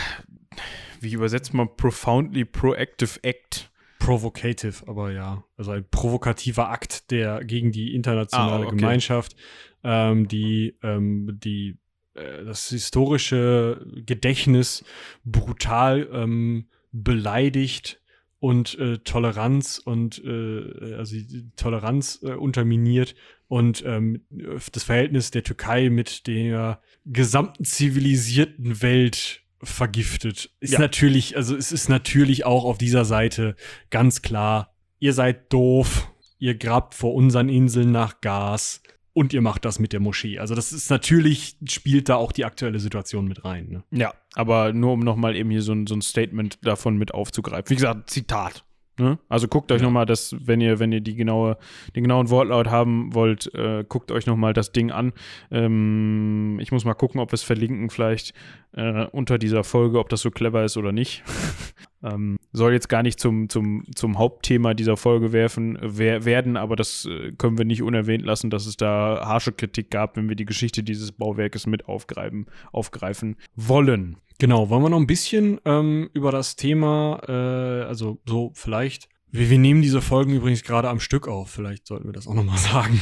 wie 1.01 1.13
übersetzt 1.13 1.55
man 1.55 1.69
profoundly 1.77 2.45
proactive 2.45 3.23
act 3.23 3.70
provocative, 4.01 4.89
aber 4.89 5.13
ja, 5.13 5.45
also 5.57 5.71
ein 5.71 5.85
provokativer 5.89 6.71
Akt, 6.71 7.13
der 7.13 7.45
gegen 7.45 7.71
die 7.71 7.95
internationale 7.95 8.65
ah, 8.65 8.69
okay. 8.69 8.77
Gemeinschaft, 8.77 9.37
ähm, 9.85 10.27
die, 10.27 10.75
ähm, 10.83 11.39
die 11.39 11.79
äh, 12.15 12.45
das 12.45 12.71
historische 12.71 13.87
Gedächtnis 14.05 14.85
brutal 15.25 16.09
ähm, 16.13 16.67
beleidigt 16.91 18.01
und 18.41 18.77
äh, 18.79 18.99
Toleranz 18.99 19.79
und 19.79 20.21
äh, 20.25 20.95
also 20.95 21.17
Toleranz 21.57 22.21
äh, 22.23 22.33
unterminiert 22.33 23.15
und 23.49 23.85
ähm, 23.87 24.25
das 24.73 24.83
Verhältnis 24.83 25.31
der 25.31 25.45
Türkei 25.45 25.91
mit 25.91 26.27
der 26.27 26.81
gesamten 27.05 27.65
zivilisierten 27.65 28.81
Welt 28.81 29.43
vergiftet. 29.63 30.51
Ist 30.61 30.75
ja. 30.75 30.79
natürlich, 30.79 31.37
also 31.37 31.57
es 31.57 31.73
ist 31.73 31.89
natürlich 31.89 32.47
auch 32.47 32.65
auf 32.65 32.79
dieser 32.79 33.05
Seite 33.05 33.57
ganz 33.91 34.23
klar, 34.23 34.75
ihr 34.99 35.13
seid 35.13 35.53
doof, 35.53 36.11
ihr 36.39 36.55
grabt 36.55 36.95
vor 36.95 37.15
unseren 37.15 37.49
Inseln 37.49 37.93
nach 37.93 38.21
Gas 38.21 38.83
und 39.13 39.33
ihr 39.33 39.43
macht 39.43 39.65
das 39.65 39.79
mit 39.79 39.93
der 39.93 40.01
Moschee. 40.01 40.39
Also 40.39 40.55
das 40.55 40.73
ist 40.73 40.91
natürlich, 40.91 41.57
spielt 41.69 42.09
da 42.09 42.17
auch 42.17 42.33
die 42.33 42.45
aktuelle 42.45 42.81
Situation 42.81 43.27
mit 43.27 43.45
rein. 43.45 43.69
Ne? 43.69 43.85
Ja, 43.91 44.15
aber 44.35 44.73
nur 44.73 44.93
um 44.93 45.01
nochmal 45.01 45.37
eben 45.37 45.51
hier 45.51 45.63
so 45.63 45.73
ein, 45.73 45.87
so 45.87 45.95
ein 45.95 46.03
Statement 46.03 46.59
davon 46.63 46.97
mit 46.97 47.13
aufzugreifen. 47.13 47.69
Wie 47.71 47.75
gesagt, 47.75 48.11
Zitat. 48.11 48.65
Ne? 49.01 49.19
Also 49.29 49.49
guckt 49.49 49.73
euch 49.73 49.81
ja. 49.81 49.87
nochmal 49.87 50.07
das, 50.07 50.37
wenn 50.39 50.61
ihr, 50.61 50.79
wenn 50.79 50.93
ihr 50.93 51.01
die 51.01 51.15
genaue, 51.15 51.57
den 51.97 52.05
genauen 52.05 52.31
Wortlaut 52.31 52.69
haben 52.69 53.15
wollt, 53.15 53.53
äh, 53.55 53.85
guckt 53.89 54.13
euch 54.13 54.27
nochmal 54.27 54.53
das 54.53 54.73
Ding 54.73 54.91
an. 54.91 55.13
Ähm, 55.51 56.59
ich 56.61 56.71
muss 56.71 56.85
mal 56.85 56.95
gucken, 56.95 57.21
ob 57.21 57.31
wir 57.33 57.35
es 57.35 57.43
verlinken 57.43 57.91
vielleicht 57.91 58.35
äh, 58.73 59.07
unter 59.07 59.39
dieser 59.39 59.65
Folge, 59.65 59.99
ob 59.99 60.09
das 60.09 60.21
so 60.21 60.31
clever 60.31 60.65
ist 60.65 60.77
oder 60.77 60.93
nicht. 60.93 61.23
ähm, 62.03 62.39
soll 62.53 62.73
jetzt 62.73 62.89
gar 62.89 63.03
nicht 63.03 63.21
zum, 63.21 63.49
zum, 63.49 63.85
zum 63.95 64.19
Hauptthema 64.19 64.75
dieser 64.75 64.97
Folge 64.97 65.33
werfen, 65.33 65.79
wer, 65.81 66.25
werden, 66.25 66.57
aber 66.57 66.77
das 66.77 67.07
äh, 67.07 67.33
können 67.33 67.59
wir 67.59 67.65
nicht 67.65 67.83
unerwähnt 67.83 68.25
lassen, 68.25 68.51
dass 68.51 68.67
es 68.67 68.77
da 68.77 69.23
harsche 69.25 69.53
Kritik 69.53 69.91
gab, 69.91 70.17
wenn 70.17 70.29
wir 70.29 70.37
die 70.37 70.47
Geschichte 70.47 70.83
dieses 70.83 71.13
Bauwerkes 71.13 71.67
mit 71.67 71.87
aufgreifen, 71.87 72.47
aufgreifen 72.73 73.37
wollen. 73.55 74.17
Genau, 74.39 74.71
wollen 74.71 74.83
wir 74.83 74.91
noch 74.91 75.01
ein 75.01 75.07
bisschen 75.07 75.61
ähm, 75.67 76.09
über 76.15 76.33
das 76.33 76.57
Thema, 76.57 77.21
äh, 77.29 77.85
also 77.87 78.19
so 78.27 78.53
vielleicht, 78.55 79.09
wir, 79.31 79.51
wir 79.51 79.59
nehmen 79.59 79.83
diese 79.83 80.01
Folgen 80.01 80.33
übrigens 80.35 80.63
gerade 80.63 80.89
am 80.89 81.01
Stück 81.01 81.29
auf, 81.29 81.51
vielleicht 81.51 81.87
sollten 81.87 82.09
wir 82.09 82.13
das 82.13 82.27
auch 82.27 82.35
nochmal 82.35 82.59
sagen. 82.59 83.01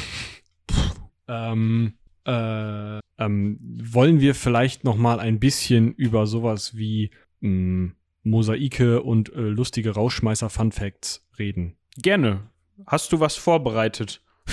ähm, 1.28 1.94
äh, 2.24 2.98
ähm, 3.18 3.58
wollen 3.60 4.20
wir 4.20 4.34
vielleicht 4.34 4.84
nochmal 4.84 5.20
ein 5.20 5.38
bisschen 5.38 5.92
über 5.94 6.26
sowas 6.26 6.76
wie 6.76 7.10
mh, 7.40 7.48
hm, 7.48 7.92
Mosaike 8.28 9.02
und 9.02 9.32
äh, 9.32 9.40
lustige 9.40 9.90
Rauschmeißer-Fun-Facts 9.90 11.26
reden? 11.38 11.76
Gerne. 11.96 12.50
Hast 12.86 13.12
du 13.12 13.20
was 13.20 13.36
vorbereitet? 13.36 14.22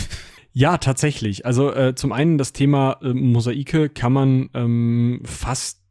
Ja, 0.58 0.78
tatsächlich. 0.78 1.46
Also 1.46 1.74
äh, 1.74 1.96
zum 1.96 2.14
einen 2.14 2.38
das 2.38 2.54
Thema 2.54 2.98
äh, 3.02 3.14
Mosaike 3.14 3.90
kann 3.90 4.14
man 4.14 4.50
ähm, 4.54 5.22
fast 5.26 5.82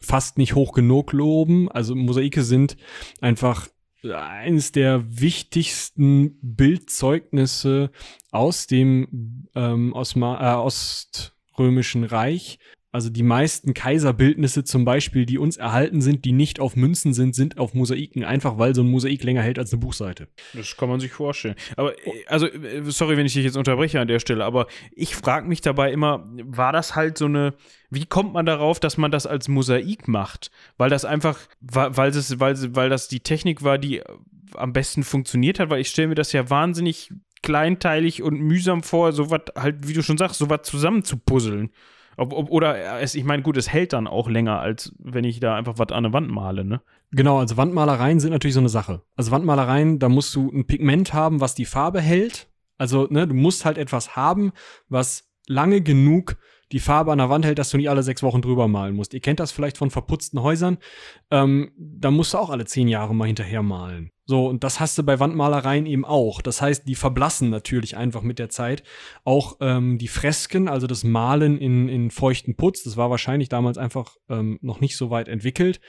fast 0.00 0.38
nicht 0.38 0.54
hoch 0.54 0.72
genug 0.72 1.12
loben. 1.12 1.70
Also 1.70 1.94
Mosaike 1.94 2.42
sind 2.42 2.78
einfach 3.20 3.68
eines 4.04 4.72
der 4.72 5.20
wichtigsten 5.20 6.38
Bildzeugnisse 6.40 7.90
aus 8.30 8.66
dem 8.66 9.48
ähm, 9.54 9.92
Osma 9.92 10.54
äh, 10.54 10.56
Oströmischen 10.56 12.04
Reich. 12.04 12.58
Also 12.96 13.10
die 13.10 13.22
meisten 13.22 13.74
Kaiserbildnisse 13.74 14.64
zum 14.64 14.86
Beispiel, 14.86 15.26
die 15.26 15.36
uns 15.36 15.58
erhalten 15.58 16.00
sind, 16.00 16.24
die 16.24 16.32
nicht 16.32 16.60
auf 16.60 16.76
Münzen 16.76 17.12
sind, 17.12 17.34
sind 17.34 17.58
auf 17.58 17.74
Mosaiken, 17.74 18.24
einfach 18.24 18.56
weil 18.56 18.74
so 18.74 18.80
ein 18.80 18.88
Mosaik 18.88 19.22
länger 19.22 19.42
hält 19.42 19.58
als 19.58 19.70
eine 19.70 19.80
Buchseite. 19.80 20.28
Das 20.54 20.78
kann 20.78 20.88
man 20.88 20.98
sich 20.98 21.12
vorstellen. 21.12 21.56
Aber, 21.76 21.92
also, 22.26 22.46
äh, 22.46 22.80
sorry, 22.86 23.18
wenn 23.18 23.26
ich 23.26 23.34
dich 23.34 23.44
jetzt 23.44 23.58
unterbreche 23.58 24.00
an 24.00 24.08
der 24.08 24.18
Stelle, 24.18 24.46
aber 24.46 24.66
ich 24.92 25.14
frage 25.14 25.46
mich 25.46 25.60
dabei 25.60 25.92
immer, 25.92 26.26
war 26.42 26.72
das 26.72 26.96
halt 26.96 27.18
so 27.18 27.26
eine, 27.26 27.52
wie 27.90 28.06
kommt 28.06 28.32
man 28.32 28.46
darauf, 28.46 28.80
dass 28.80 28.96
man 28.96 29.10
das 29.10 29.26
als 29.26 29.46
Mosaik 29.46 30.08
macht? 30.08 30.50
Weil 30.78 30.88
das 30.88 31.04
einfach, 31.04 31.38
weil, 31.60 32.08
es, 32.08 32.40
weil, 32.40 32.56
weil 32.74 32.88
das 32.88 33.08
die 33.08 33.20
Technik 33.20 33.62
war, 33.62 33.76
die 33.76 34.00
am 34.54 34.72
besten 34.72 35.02
funktioniert 35.02 35.60
hat, 35.60 35.68
weil 35.68 35.82
ich 35.82 35.90
stelle 35.90 36.08
mir 36.08 36.14
das 36.14 36.32
ja 36.32 36.48
wahnsinnig 36.48 37.12
kleinteilig 37.42 38.22
und 38.22 38.40
mühsam 38.40 38.82
vor, 38.82 39.12
so 39.12 39.30
was 39.30 39.42
halt, 39.54 39.86
wie 39.86 39.92
du 39.92 40.02
schon 40.02 40.16
sagst, 40.16 40.38
so 40.38 40.48
was 40.48 40.62
zusammenzupuzzeln. 40.62 41.72
Ob, 42.16 42.32
ob, 42.32 42.50
oder 42.50 43.00
es, 43.00 43.14
ich 43.14 43.24
meine, 43.24 43.42
gut, 43.42 43.56
es 43.56 43.70
hält 43.70 43.92
dann 43.92 44.06
auch 44.06 44.28
länger, 44.28 44.60
als 44.60 44.94
wenn 44.98 45.24
ich 45.24 45.40
da 45.40 45.54
einfach 45.54 45.78
was 45.78 45.92
an 45.92 46.04
der 46.04 46.12
Wand 46.12 46.30
male, 46.30 46.64
ne? 46.64 46.80
Genau, 47.12 47.38
also 47.38 47.56
Wandmalereien 47.56 48.20
sind 48.20 48.32
natürlich 48.32 48.54
so 48.54 48.60
eine 48.60 48.68
Sache. 48.68 49.02
Also 49.14 49.30
Wandmalereien, 49.30 49.98
da 49.98 50.08
musst 50.08 50.34
du 50.34 50.50
ein 50.50 50.66
Pigment 50.66 51.12
haben, 51.12 51.40
was 51.40 51.54
die 51.54 51.64
Farbe 51.64 52.00
hält. 52.00 52.48
Also, 52.78 53.06
ne, 53.10 53.26
du 53.26 53.34
musst 53.34 53.64
halt 53.64 53.78
etwas 53.78 54.16
haben, 54.16 54.52
was 54.88 55.30
lange 55.46 55.80
genug 55.80 56.36
die 56.72 56.80
Farbe 56.80 57.12
an 57.12 57.18
der 57.18 57.30
Wand 57.30 57.44
hält, 57.44 57.58
dass 57.58 57.70
du 57.70 57.76
nicht 57.76 57.90
alle 57.90 58.02
sechs 58.02 58.22
Wochen 58.22 58.42
drüber 58.42 58.68
malen 58.68 58.96
musst. 58.96 59.14
Ihr 59.14 59.20
kennt 59.20 59.40
das 59.40 59.52
vielleicht 59.52 59.78
von 59.78 59.90
verputzten 59.90 60.42
Häusern. 60.42 60.78
Ähm, 61.30 61.72
da 61.76 62.10
musst 62.10 62.34
du 62.34 62.38
auch 62.38 62.50
alle 62.50 62.64
zehn 62.64 62.88
Jahre 62.88 63.14
mal 63.14 63.26
hinterher 63.26 63.62
malen. 63.62 64.10
So, 64.24 64.48
und 64.48 64.64
das 64.64 64.80
hast 64.80 64.98
du 64.98 65.04
bei 65.04 65.20
Wandmalereien 65.20 65.86
eben 65.86 66.04
auch. 66.04 66.42
Das 66.42 66.60
heißt, 66.60 66.88
die 66.88 66.96
verblassen 66.96 67.48
natürlich 67.48 67.96
einfach 67.96 68.22
mit 68.22 68.40
der 68.40 68.48
Zeit. 68.48 68.82
Auch 69.22 69.58
ähm, 69.60 69.98
die 69.98 70.08
Fresken, 70.08 70.66
also 70.66 70.88
das 70.88 71.04
Malen 71.04 71.58
in, 71.58 71.88
in 71.88 72.10
feuchten 72.10 72.56
Putz, 72.56 72.82
das 72.82 72.96
war 72.96 73.08
wahrscheinlich 73.08 73.48
damals 73.48 73.78
einfach 73.78 74.16
ähm, 74.28 74.58
noch 74.62 74.80
nicht 74.80 74.96
so 74.96 75.10
weit 75.10 75.28
entwickelt. 75.28 75.80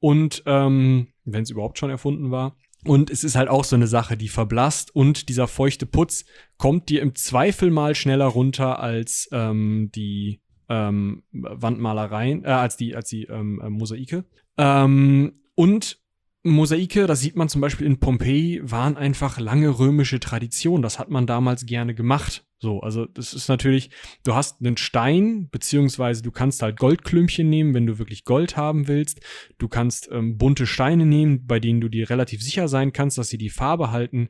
Und 0.00 0.42
ähm, 0.46 1.08
wenn 1.24 1.44
es 1.44 1.50
überhaupt 1.50 1.78
schon 1.78 1.90
erfunden 1.90 2.30
war. 2.30 2.56
Und 2.86 3.10
es 3.10 3.24
ist 3.24 3.34
halt 3.34 3.48
auch 3.48 3.64
so 3.64 3.76
eine 3.76 3.86
Sache, 3.86 4.16
die 4.16 4.28
verblasst 4.28 4.94
und 4.94 5.28
dieser 5.28 5.48
feuchte 5.48 5.86
Putz 5.86 6.24
kommt 6.58 6.88
dir 6.88 7.00
im 7.02 7.14
Zweifel 7.14 7.70
mal 7.70 7.94
schneller 7.94 8.26
runter 8.26 8.78
als 8.78 9.28
ähm, 9.32 9.90
die 9.94 10.40
ähm, 10.68 11.22
Wandmalereien, 11.32 12.44
äh, 12.44 12.48
als 12.48 12.76
die, 12.76 12.94
als 12.94 13.08
die 13.08 13.24
ähm, 13.24 13.60
äh, 13.64 13.70
Mosaike. 13.70 14.24
Ähm, 14.58 15.40
und 15.54 16.03
Mosaike, 16.46 17.06
das 17.06 17.20
sieht 17.20 17.36
man 17.36 17.48
zum 17.48 17.62
Beispiel 17.62 17.86
in 17.86 17.98
Pompeji, 17.98 18.60
waren 18.62 18.98
einfach 18.98 19.40
lange 19.40 19.78
römische 19.78 20.20
Tradition. 20.20 20.82
Das 20.82 20.98
hat 20.98 21.08
man 21.08 21.26
damals 21.26 21.64
gerne 21.64 21.94
gemacht. 21.94 22.44
So, 22.58 22.80
also 22.80 23.06
das 23.06 23.32
ist 23.32 23.48
natürlich, 23.48 23.90
du 24.24 24.34
hast 24.34 24.60
einen 24.60 24.76
Stein, 24.76 25.48
beziehungsweise 25.50 26.22
du 26.22 26.30
kannst 26.30 26.62
halt 26.62 26.78
Goldklümpchen 26.78 27.48
nehmen, 27.48 27.72
wenn 27.72 27.86
du 27.86 27.98
wirklich 27.98 28.24
Gold 28.24 28.58
haben 28.58 28.88
willst. 28.88 29.20
Du 29.58 29.68
kannst 29.68 30.10
ähm, 30.12 30.36
bunte 30.36 30.66
Steine 30.66 31.06
nehmen, 31.06 31.46
bei 31.46 31.60
denen 31.60 31.80
du 31.80 31.88
dir 31.88 32.10
relativ 32.10 32.42
sicher 32.42 32.68
sein 32.68 32.92
kannst, 32.92 33.16
dass 33.16 33.28
sie 33.28 33.38
die 33.38 33.50
Farbe 33.50 33.90
halten. 33.90 34.28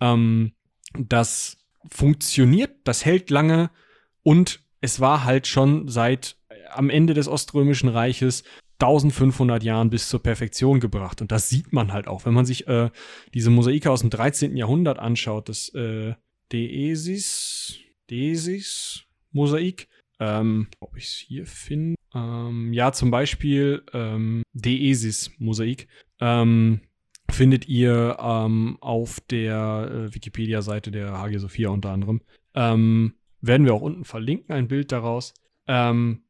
Ähm, 0.00 0.52
das 0.98 1.56
funktioniert, 1.90 2.72
das 2.84 3.04
hält 3.04 3.30
lange 3.30 3.70
und 4.22 4.60
es 4.80 5.00
war 5.00 5.24
halt 5.24 5.46
schon 5.46 5.88
seit 5.88 6.36
äh, 6.48 6.54
am 6.74 6.90
Ende 6.90 7.14
des 7.14 7.28
Oströmischen 7.28 7.88
Reiches 7.88 8.44
1500 8.80 9.62
Jahren 9.62 9.90
bis 9.90 10.08
zur 10.08 10.22
Perfektion 10.22 10.80
gebracht. 10.80 11.20
Und 11.20 11.32
das 11.32 11.48
sieht 11.48 11.72
man 11.72 11.92
halt 11.92 12.06
auch, 12.06 12.26
wenn 12.26 12.34
man 12.34 12.44
sich 12.44 12.66
äh, 12.66 12.90
diese 13.32 13.50
Mosaike 13.50 13.90
aus 13.90 14.00
dem 14.00 14.10
13. 14.10 14.56
Jahrhundert 14.56 14.98
anschaut, 14.98 15.48
das 15.48 15.68
äh, 15.74 16.14
Deesis, 16.52 17.78
Deesis 18.10 19.04
Mosaik. 19.32 19.88
Ähm, 20.20 20.68
ob 20.80 20.96
ich 20.96 21.04
es 21.04 21.12
hier 21.12 21.46
finde? 21.46 21.96
Ähm, 22.14 22.72
ja, 22.72 22.92
zum 22.92 23.10
Beispiel 23.10 23.82
ähm, 23.92 24.42
Deesis 24.52 25.30
Mosaik. 25.38 25.88
Ähm, 26.20 26.80
findet 27.30 27.68
ihr 27.68 28.16
ähm, 28.20 28.78
auf 28.80 29.20
der 29.20 29.90
äh, 29.90 30.14
Wikipedia-Seite 30.14 30.90
der 30.90 31.18
Hagia 31.18 31.38
Sophia 31.38 31.70
unter 31.70 31.90
anderem. 31.90 32.20
Ähm, 32.54 33.14
werden 33.40 33.66
wir 33.66 33.74
auch 33.74 33.82
unten 33.82 34.04
verlinken, 34.04 34.54
ein 34.54 34.68
Bild 34.68 34.92
daraus. 34.92 35.34
Ähm, 35.66 36.24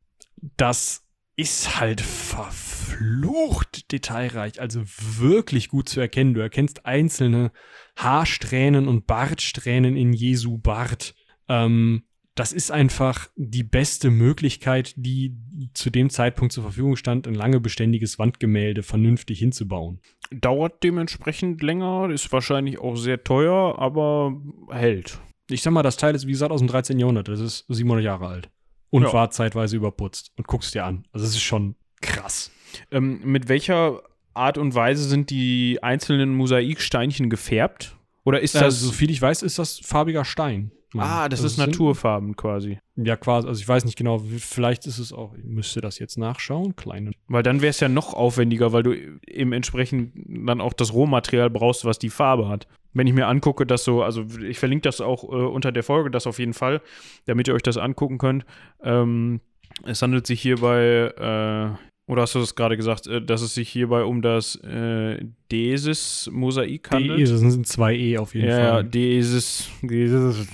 das 0.56 1.03
ist 1.36 1.80
halt 1.80 2.00
verflucht 2.00 3.90
detailreich, 3.92 4.60
also 4.60 4.82
wirklich 4.84 5.68
gut 5.68 5.88
zu 5.88 6.00
erkennen. 6.00 6.34
Du 6.34 6.40
erkennst 6.40 6.86
einzelne 6.86 7.50
Haarsträhnen 7.96 8.88
und 8.88 9.06
Bartsträhnen 9.06 9.96
in 9.96 10.12
Jesu 10.12 10.58
Bart. 10.58 11.14
Ähm, 11.48 12.04
das 12.36 12.52
ist 12.52 12.72
einfach 12.72 13.28
die 13.36 13.62
beste 13.62 14.10
Möglichkeit, 14.10 14.92
die 14.96 15.36
zu 15.72 15.90
dem 15.90 16.10
Zeitpunkt 16.10 16.52
zur 16.52 16.64
Verfügung 16.64 16.96
stand, 16.96 17.28
ein 17.28 17.34
lange 17.34 17.60
beständiges 17.60 18.18
Wandgemälde 18.18 18.82
vernünftig 18.82 19.38
hinzubauen. 19.38 20.00
Dauert 20.32 20.82
dementsprechend 20.82 21.62
länger, 21.62 22.10
ist 22.10 22.32
wahrscheinlich 22.32 22.78
auch 22.80 22.96
sehr 22.96 23.22
teuer, 23.22 23.78
aber 23.78 24.40
hält. 24.70 25.20
Ich 25.48 25.62
sag 25.62 25.72
mal, 25.72 25.82
das 25.82 25.96
Teil 25.96 26.14
ist, 26.14 26.26
wie 26.26 26.32
gesagt, 26.32 26.50
aus 26.50 26.60
dem 26.60 26.68
13. 26.68 26.98
Jahrhundert. 26.98 27.28
Das 27.28 27.38
ist 27.38 27.66
700 27.68 28.04
Jahre 28.04 28.26
alt. 28.26 28.50
Und 28.94 29.02
Ja. 29.04 29.12
war 29.12 29.30
zeitweise 29.30 29.76
überputzt. 29.76 30.30
Und 30.36 30.46
guckst 30.46 30.74
dir 30.74 30.84
an. 30.84 31.04
Also, 31.12 31.26
es 31.26 31.32
ist 31.34 31.42
schon 31.42 31.74
krass. 32.00 32.50
Ähm, 32.90 33.20
mit 33.24 33.48
welcher 33.48 34.02
Art 34.34 34.56
und 34.58 34.74
Weise 34.74 35.04
sind 35.04 35.30
die 35.30 35.78
einzelnen 35.82 36.34
Mosaiksteinchen 36.34 37.28
gefärbt? 37.30 37.96
Oder 38.24 38.40
ist 38.40 38.54
das. 38.54 38.62
Also, 38.62 38.86
soviel 38.86 39.10
ich 39.10 39.20
weiß, 39.20 39.42
ist 39.42 39.58
das 39.58 39.78
farbiger 39.80 40.24
Stein. 40.24 40.70
ah, 40.96 41.28
das 41.28 41.40
Also, 41.40 41.46
ist 41.46 41.52
es 41.52 41.56
sind- 41.56 41.66
Naturfarben 41.70 42.36
quasi. 42.36 42.78
Ja, 42.96 43.16
quasi. 43.16 43.48
Also, 43.48 43.60
ich 43.60 43.66
weiß 43.68 43.84
nicht 43.84 43.96
genau. 43.98 44.18
Vielleicht 44.38 44.86
ist 44.86 44.98
es 44.98 45.12
auch. 45.12 45.34
Ich 45.34 45.42
müsste 45.44 45.80
das 45.80 45.98
jetzt 45.98 46.16
nachschauen. 46.16 46.76
Kleine. 46.76 47.10
Weil 47.26 47.42
dann 47.42 47.62
wäre 47.62 47.70
es 47.70 47.80
ja 47.80 47.88
noch 47.88 48.14
aufwendiger, 48.14 48.72
weil 48.72 48.84
du 48.84 48.92
eben 49.26 49.52
entsprechend 49.52 50.12
dann 50.46 50.60
auch 50.60 50.72
das 50.72 50.92
Rohmaterial 50.92 51.50
brauchst, 51.50 51.84
was 51.84 51.98
die 51.98 52.10
Farbe 52.10 52.46
hat. 52.48 52.68
Wenn 52.94 53.06
ich 53.06 53.12
mir 53.12 53.26
angucke, 53.26 53.66
dass 53.66 53.84
so, 53.84 54.02
also 54.02 54.24
ich 54.46 54.58
verlinke 54.58 54.82
das 54.82 55.00
auch 55.00 55.24
äh, 55.24 55.26
unter 55.26 55.72
der 55.72 55.82
Folge, 55.82 56.10
das 56.10 56.26
auf 56.26 56.38
jeden 56.38 56.54
Fall, 56.54 56.80
damit 57.26 57.48
ihr 57.48 57.54
euch 57.54 57.62
das 57.62 57.76
angucken 57.76 58.18
könnt. 58.18 58.46
Ähm, 58.82 59.40
es 59.84 60.00
handelt 60.00 60.26
sich 60.26 60.40
hierbei, 60.40 61.12
äh, 61.16 62.10
oder 62.10 62.22
hast 62.22 62.34
du 62.34 62.38
das 62.38 62.54
gerade 62.54 62.76
gesagt, 62.76 63.06
äh, 63.06 63.20
dass 63.20 63.42
es 63.42 63.54
sich 63.54 63.68
hierbei 63.68 64.04
um 64.04 64.22
das 64.22 64.56
äh, 64.56 65.24
Desis-Mosaik 65.50 66.90
handelt? 66.90 67.18
DE, 67.18 67.24
das 67.24 67.40
sind 67.40 67.66
zwei 67.66 67.94
E 67.94 68.18
auf 68.18 68.34
jeden 68.34 68.48
ja, 68.48 68.58
ja, 68.58 68.72
Fall. 68.74 68.84
dieses, 68.84 69.68
dieses 69.82 70.46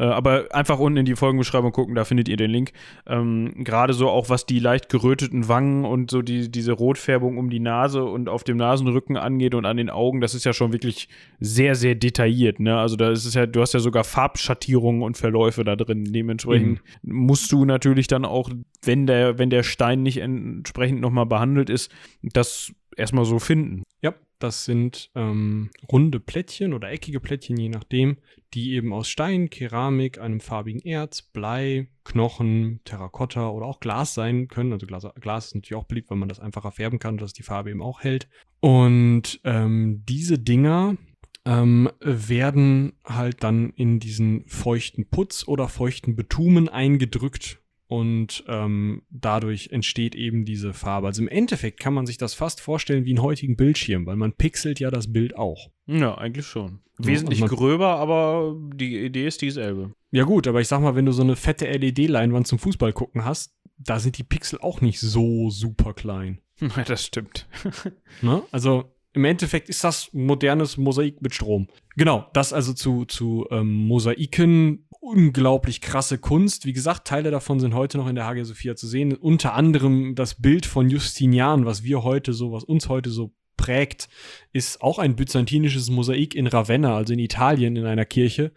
äh, 0.00 0.04
aber 0.04 0.46
einfach 0.52 0.78
unten 0.78 0.96
in 0.96 1.04
die 1.04 1.14
Folgenbeschreibung 1.14 1.72
gucken, 1.72 1.94
da 1.94 2.04
findet 2.04 2.26
ihr 2.28 2.38
den 2.38 2.50
Link. 2.50 2.72
Ähm, 3.06 3.52
Gerade 3.58 3.92
so 3.92 4.08
auch 4.08 4.30
was 4.30 4.46
die 4.46 4.58
leicht 4.58 4.88
geröteten 4.88 5.46
Wangen 5.46 5.84
und 5.84 6.10
so 6.10 6.22
die, 6.22 6.50
diese 6.50 6.72
Rotfärbung 6.72 7.36
um 7.36 7.50
die 7.50 7.60
Nase 7.60 8.02
und 8.02 8.30
auf 8.30 8.42
dem 8.42 8.56
Nasenrücken 8.56 9.18
angeht 9.18 9.54
und 9.54 9.66
an 9.66 9.76
den 9.76 9.90
Augen, 9.90 10.22
das 10.22 10.34
ist 10.34 10.44
ja 10.44 10.54
schon 10.54 10.72
wirklich 10.72 11.10
sehr, 11.38 11.74
sehr 11.74 11.94
detailliert. 11.94 12.60
Ne? 12.60 12.78
Also 12.78 12.96
da 12.96 13.10
ist 13.10 13.26
es 13.26 13.34
ja, 13.34 13.44
du 13.44 13.60
hast 13.60 13.74
ja 13.74 13.80
sogar 13.80 14.04
Farbschattierungen 14.04 15.02
und 15.02 15.18
Verläufe 15.18 15.64
da 15.64 15.76
drin. 15.76 16.04
Dementsprechend 16.04 16.80
musst 17.02 17.52
du 17.52 17.66
natürlich 17.66 18.06
dann 18.06 18.24
auch, 18.24 18.48
wenn 18.82 19.06
der, 19.06 19.38
wenn 19.38 19.50
der 19.50 19.62
Stein 19.62 20.02
nicht 20.02 20.16
entsprechend 20.16 21.02
nochmal 21.02 21.26
behandelt 21.26 21.68
ist, 21.68 21.92
das 22.22 22.72
erstmal 22.96 23.26
so 23.26 23.38
finden. 23.38 23.82
Ja, 24.00 24.14
das 24.42 24.64
sind 24.64 25.10
ähm, 25.14 25.70
runde 25.90 26.18
Plättchen 26.20 26.72
oder 26.72 26.90
eckige 26.90 27.20
Plättchen, 27.20 27.56
je 27.56 27.68
nachdem, 27.68 28.18
die 28.54 28.72
eben 28.74 28.92
aus 28.92 29.08
Stein, 29.08 29.50
Keramik, 29.50 30.18
einem 30.18 30.40
farbigen 30.40 30.80
Erz, 30.80 31.22
Blei, 31.22 31.88
Knochen, 32.04 32.80
Terrakotta 32.84 33.48
oder 33.50 33.66
auch 33.66 33.80
Glas 33.80 34.14
sein 34.14 34.48
können. 34.48 34.72
Also 34.72 34.86
Glas, 34.86 35.06
Glas 35.20 35.46
ist 35.46 35.54
natürlich 35.54 35.80
auch 35.80 35.86
beliebt, 35.86 36.10
weil 36.10 36.18
man 36.18 36.28
das 36.28 36.40
einfacher 36.40 36.72
färben 36.72 36.98
kann, 36.98 37.18
dass 37.18 37.32
die 37.32 37.42
Farbe 37.42 37.70
eben 37.70 37.82
auch 37.82 38.00
hält. 38.00 38.28
Und 38.60 39.40
ähm, 39.44 40.02
diese 40.08 40.38
Dinger 40.38 40.96
ähm, 41.44 41.88
werden 42.00 42.92
halt 43.04 43.42
dann 43.44 43.70
in 43.70 44.00
diesen 44.00 44.44
feuchten 44.46 45.06
Putz 45.08 45.46
oder 45.46 45.68
feuchten 45.68 46.16
Betumen 46.16 46.68
eingedrückt 46.68 47.59
und 47.90 48.44
ähm, 48.46 49.02
dadurch 49.10 49.70
entsteht 49.72 50.14
eben 50.14 50.44
diese 50.44 50.72
Farbe. 50.72 51.08
Also 51.08 51.22
im 51.22 51.28
Endeffekt 51.28 51.80
kann 51.80 51.92
man 51.92 52.06
sich 52.06 52.18
das 52.18 52.34
fast 52.34 52.60
vorstellen 52.60 53.04
wie 53.04 53.10
einen 53.10 53.22
heutigen 53.22 53.56
Bildschirm, 53.56 54.06
weil 54.06 54.14
man 54.14 54.32
pixelt 54.32 54.78
ja 54.78 54.92
das 54.92 55.12
Bild 55.12 55.36
auch. 55.36 55.70
Ja, 55.86 56.16
eigentlich 56.16 56.46
schon. 56.46 56.78
Ja, 57.00 57.06
Wesentlich 57.06 57.40
man- 57.40 57.48
gröber, 57.48 57.96
aber 57.96 58.56
die 58.76 58.96
Idee 59.04 59.26
ist 59.26 59.42
dieselbe. 59.42 59.92
Ja 60.12 60.22
gut, 60.22 60.46
aber 60.46 60.60
ich 60.60 60.68
sag 60.68 60.80
mal, 60.80 60.94
wenn 60.94 61.06
du 61.06 61.10
so 61.12 61.22
eine 61.22 61.34
fette 61.34 61.66
LED-Leinwand 61.66 62.46
zum 62.46 62.60
Fußball 62.60 62.92
gucken 62.92 63.24
hast, 63.24 63.54
da 63.76 63.98
sind 63.98 64.18
die 64.18 64.22
Pixel 64.24 64.60
auch 64.60 64.80
nicht 64.80 65.00
so 65.00 65.50
super 65.50 65.92
klein. 65.92 66.38
Das 66.86 67.04
stimmt. 67.04 67.48
Ne? 68.22 68.42
Also 68.52 68.84
im 69.14 69.24
Endeffekt 69.24 69.68
ist 69.68 69.82
das 69.82 70.10
modernes 70.12 70.76
Mosaik 70.76 71.20
mit 71.20 71.34
Strom. 71.34 71.66
Genau, 71.96 72.26
das 72.34 72.52
also 72.52 72.72
zu, 72.72 73.04
zu 73.06 73.48
ähm, 73.50 73.72
Mosaiken. 73.88 74.86
Unglaublich 75.02 75.80
krasse 75.80 76.18
Kunst. 76.18 76.66
Wie 76.66 76.74
gesagt, 76.74 77.08
Teile 77.08 77.30
davon 77.30 77.58
sind 77.58 77.74
heute 77.74 77.96
noch 77.96 78.06
in 78.06 78.16
der 78.16 78.26
Hagia 78.26 78.44
Sophia 78.44 78.76
zu 78.76 78.86
sehen. 78.86 79.14
Unter 79.14 79.54
anderem 79.54 80.14
das 80.14 80.34
Bild 80.34 80.66
von 80.66 80.90
Justinian, 80.90 81.64
was 81.64 81.82
wir 81.82 82.04
heute 82.04 82.34
so, 82.34 82.52
was 82.52 82.64
uns 82.64 82.90
heute 82.90 83.08
so 83.08 83.32
prägt, 83.56 84.10
ist 84.52 84.82
auch 84.82 84.98
ein 84.98 85.16
byzantinisches 85.16 85.88
Mosaik 85.90 86.34
in 86.34 86.46
Ravenna, 86.46 86.96
also 86.96 87.14
in 87.14 87.18
Italien, 87.18 87.76
in 87.76 87.86
einer 87.86 88.04
Kirche, 88.04 88.52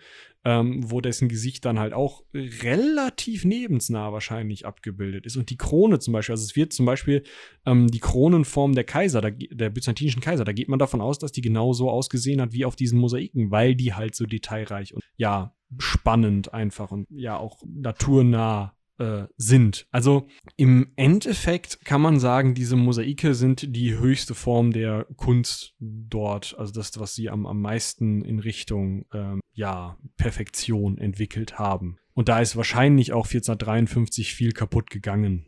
ähm, 0.46 0.91
wo 0.91 1.00
dessen 1.02 1.30
Gesicht 1.30 1.64
dann 1.66 1.80
halt 1.80 1.94
auch 1.94 2.24
relativ 2.34 3.44
lebensnah 3.44 4.12
wahrscheinlich 4.12 4.66
abgebildet 4.66 5.26
ist. 5.26 5.38
Und 5.38 5.50
die 5.50 5.58
Krone 5.58 6.00
zum 6.00 6.14
Beispiel, 6.14 6.34
also 6.34 6.44
es 6.44 6.56
wird 6.56 6.74
zum 6.74 6.86
Beispiel 6.86 7.24
ähm, 7.66 7.89
die 7.89 8.00
Kronenform 8.00 8.76
der 8.76 8.84
Kaiser, 8.84 9.22
der, 9.22 9.32
der 9.32 9.70
byzantinischen 9.70 10.22
Kaiser, 10.22 10.44
da 10.44 10.52
geht 10.52 10.70
man 10.70 10.80
davon 10.80 11.02
aus, 11.02 11.20
dass 11.20 11.32
die 11.32 11.41
genau 11.41 11.74
so 11.74 11.89
ausgesehen 11.89 12.41
hat 12.41 12.54
wie 12.54 12.66
auf 12.66 12.76
diesen 12.76 13.00
Mosaiken, 13.00 13.52
weil 13.52 13.76
die 13.76 13.94
halt 13.94 14.16
so 14.16 14.26
detailreich 14.26 14.94
und 14.94 15.04
ja, 15.16 15.56
spannend 15.78 16.54
einfach 16.54 16.91
und 16.91 17.08
ja 17.10 17.38
auch 17.38 17.64
naturnah 17.66 18.76
äh, 19.00 19.24
sind. 19.38 19.88
Also 19.91 20.28
im 20.56 20.91
Endeffekt 20.96 21.84
kann 21.86 22.02
man 22.02 22.20
sagen, 22.20 22.54
diese 22.54 22.76
Mosaike 22.76 23.34
sind 23.34 23.76
die 23.76 23.98
höchste 23.98 24.36
Form 24.36 24.72
der 24.72 25.06
Kunst 25.16 25.76
dort, 25.80 26.56
also 26.58 26.74
das, 26.74 27.00
was 27.00 27.16
sie 27.16 27.30
am, 27.30 27.46
am 27.46 27.62
meisten 27.62 28.24
in 28.24 28.39
Richtung 28.39 29.06
ähm, 29.14 29.41
ja, 29.54 29.98
Perfektion 30.18 30.98
entwickelt 30.98 31.58
haben. 31.58 31.98
Und 32.14 32.30
da 32.30 32.39
ist 32.39 32.56
wahrscheinlich 32.56 33.14
auch 33.14 33.26
1453 33.26 34.34
viel 34.34 34.52
kaputt 34.52 34.89
gegangen. 34.89 35.48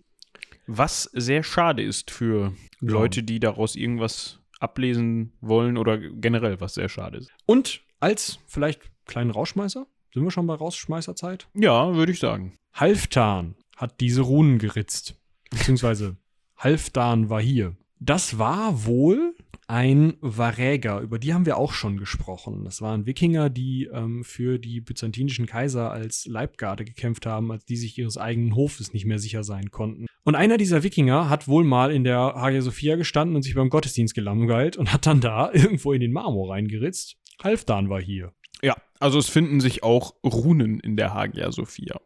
Was 0.67 1.03
sehr 1.13 1.43
schade 1.43 1.83
ist 1.83 2.09
für 2.09 2.53
Leute, 2.79 3.21
die 3.21 3.39
daraus 3.39 3.75
irgendwas 3.75 4.39
ablesen 4.59 5.33
wollen 5.41 5.77
oder 5.77 5.97
generell 5.97 6.59
was 6.59 6.73
sehr 6.73 6.89
schade 6.89 7.19
ist. 7.19 7.31
Und 7.45 7.81
als 7.99 8.39
vielleicht 8.47 8.81
kleinen 9.05 9.31
Rausschmeißer, 9.31 9.85
sind 10.15 10.23
wir 10.23 10.31
schon 10.31 10.47
bei 10.47 10.53
Rausschmeißerzeit? 10.53 11.49
Ja, 11.53 11.93
würde 11.93 12.13
ich 12.13 12.19
sagen. 12.19 12.53
Halfdan 12.73 13.55
hat 13.75 13.99
diese 13.99 14.21
Runen 14.21 14.59
geritzt. 14.59 15.19
Beziehungsweise 15.51 16.15
Halfdan 16.57 17.29
war 17.29 17.41
hier. 17.41 17.75
Das 17.99 18.39
war 18.39 18.85
wohl 18.85 19.35
ein 19.67 20.13
Varäger, 20.21 21.01
über 21.01 21.19
die 21.19 21.33
haben 21.33 21.45
wir 21.45 21.57
auch 21.57 21.73
schon 21.73 21.97
gesprochen. 21.97 22.63
Das 22.63 22.81
waren 22.81 23.05
Wikinger, 23.05 23.49
die 23.49 23.89
ähm, 23.91 24.23
für 24.23 24.57
die 24.57 24.79
byzantinischen 24.79 25.47
Kaiser 25.47 25.91
als 25.91 26.25
Leibgarde 26.27 26.85
gekämpft 26.85 27.25
haben, 27.25 27.51
als 27.51 27.65
die 27.65 27.75
sich 27.75 27.97
ihres 27.97 28.17
eigenen 28.17 28.55
Hofes 28.55 28.93
nicht 28.93 29.05
mehr 29.05 29.19
sicher 29.19 29.43
sein 29.43 29.69
konnten. 29.69 30.05
Und 30.23 30.35
einer 30.35 30.55
dieser 30.57 30.83
Wikinger 30.83 31.29
hat 31.29 31.49
wohl 31.49 31.65
mal 31.65 31.91
in 31.91 32.05
der 32.05 32.19
Hagia 32.19 32.61
Sophia 32.61 32.95
gestanden 32.95 33.35
und 33.35 33.41
sich 33.41 33.55
beim 33.55 33.69
Gottesdienst 33.69 34.15
gelangweilt 34.15 34.77
und 34.77 34.93
hat 34.93 35.07
dann 35.07 35.19
da 35.19 35.51
irgendwo 35.53 35.91
in 35.91 35.99
den 35.99 36.13
Marmor 36.13 36.51
reingeritzt. 36.51 37.17
Halfdan 37.43 37.89
war 37.89 38.01
hier. 38.01 38.31
Ja, 38.65 38.75
also 38.99 39.19
es 39.19 39.29
finden 39.29 39.59
sich 39.61 39.83
auch 39.83 40.15
Runen 40.23 40.79
in 40.79 40.97
der 40.97 41.13
Hagia 41.13 41.51
Sophia. 41.51 42.01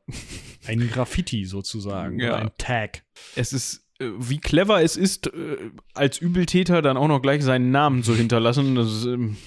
Ein 0.68 0.89
Graffiti 0.89 1.45
sozusagen. 1.45 2.20
Ja. 2.20 2.36
Ein 2.36 2.51
Tag. 2.57 3.03
Es 3.36 3.53
ist 3.53 3.86
äh, 3.99 4.10
wie 4.18 4.39
clever 4.39 4.82
es 4.82 4.97
ist, 4.97 5.28
äh, 5.28 5.57
als 5.93 6.20
Übeltäter 6.20 6.82
dann 6.82 6.97
auch 6.97 7.07
noch 7.07 7.22
gleich 7.22 7.43
seinen 7.43 7.72
Namen 7.72 8.03
zu 8.03 8.14
hinterlassen. 8.14 8.76
Das 8.76 9.05
ähm, 9.05 9.38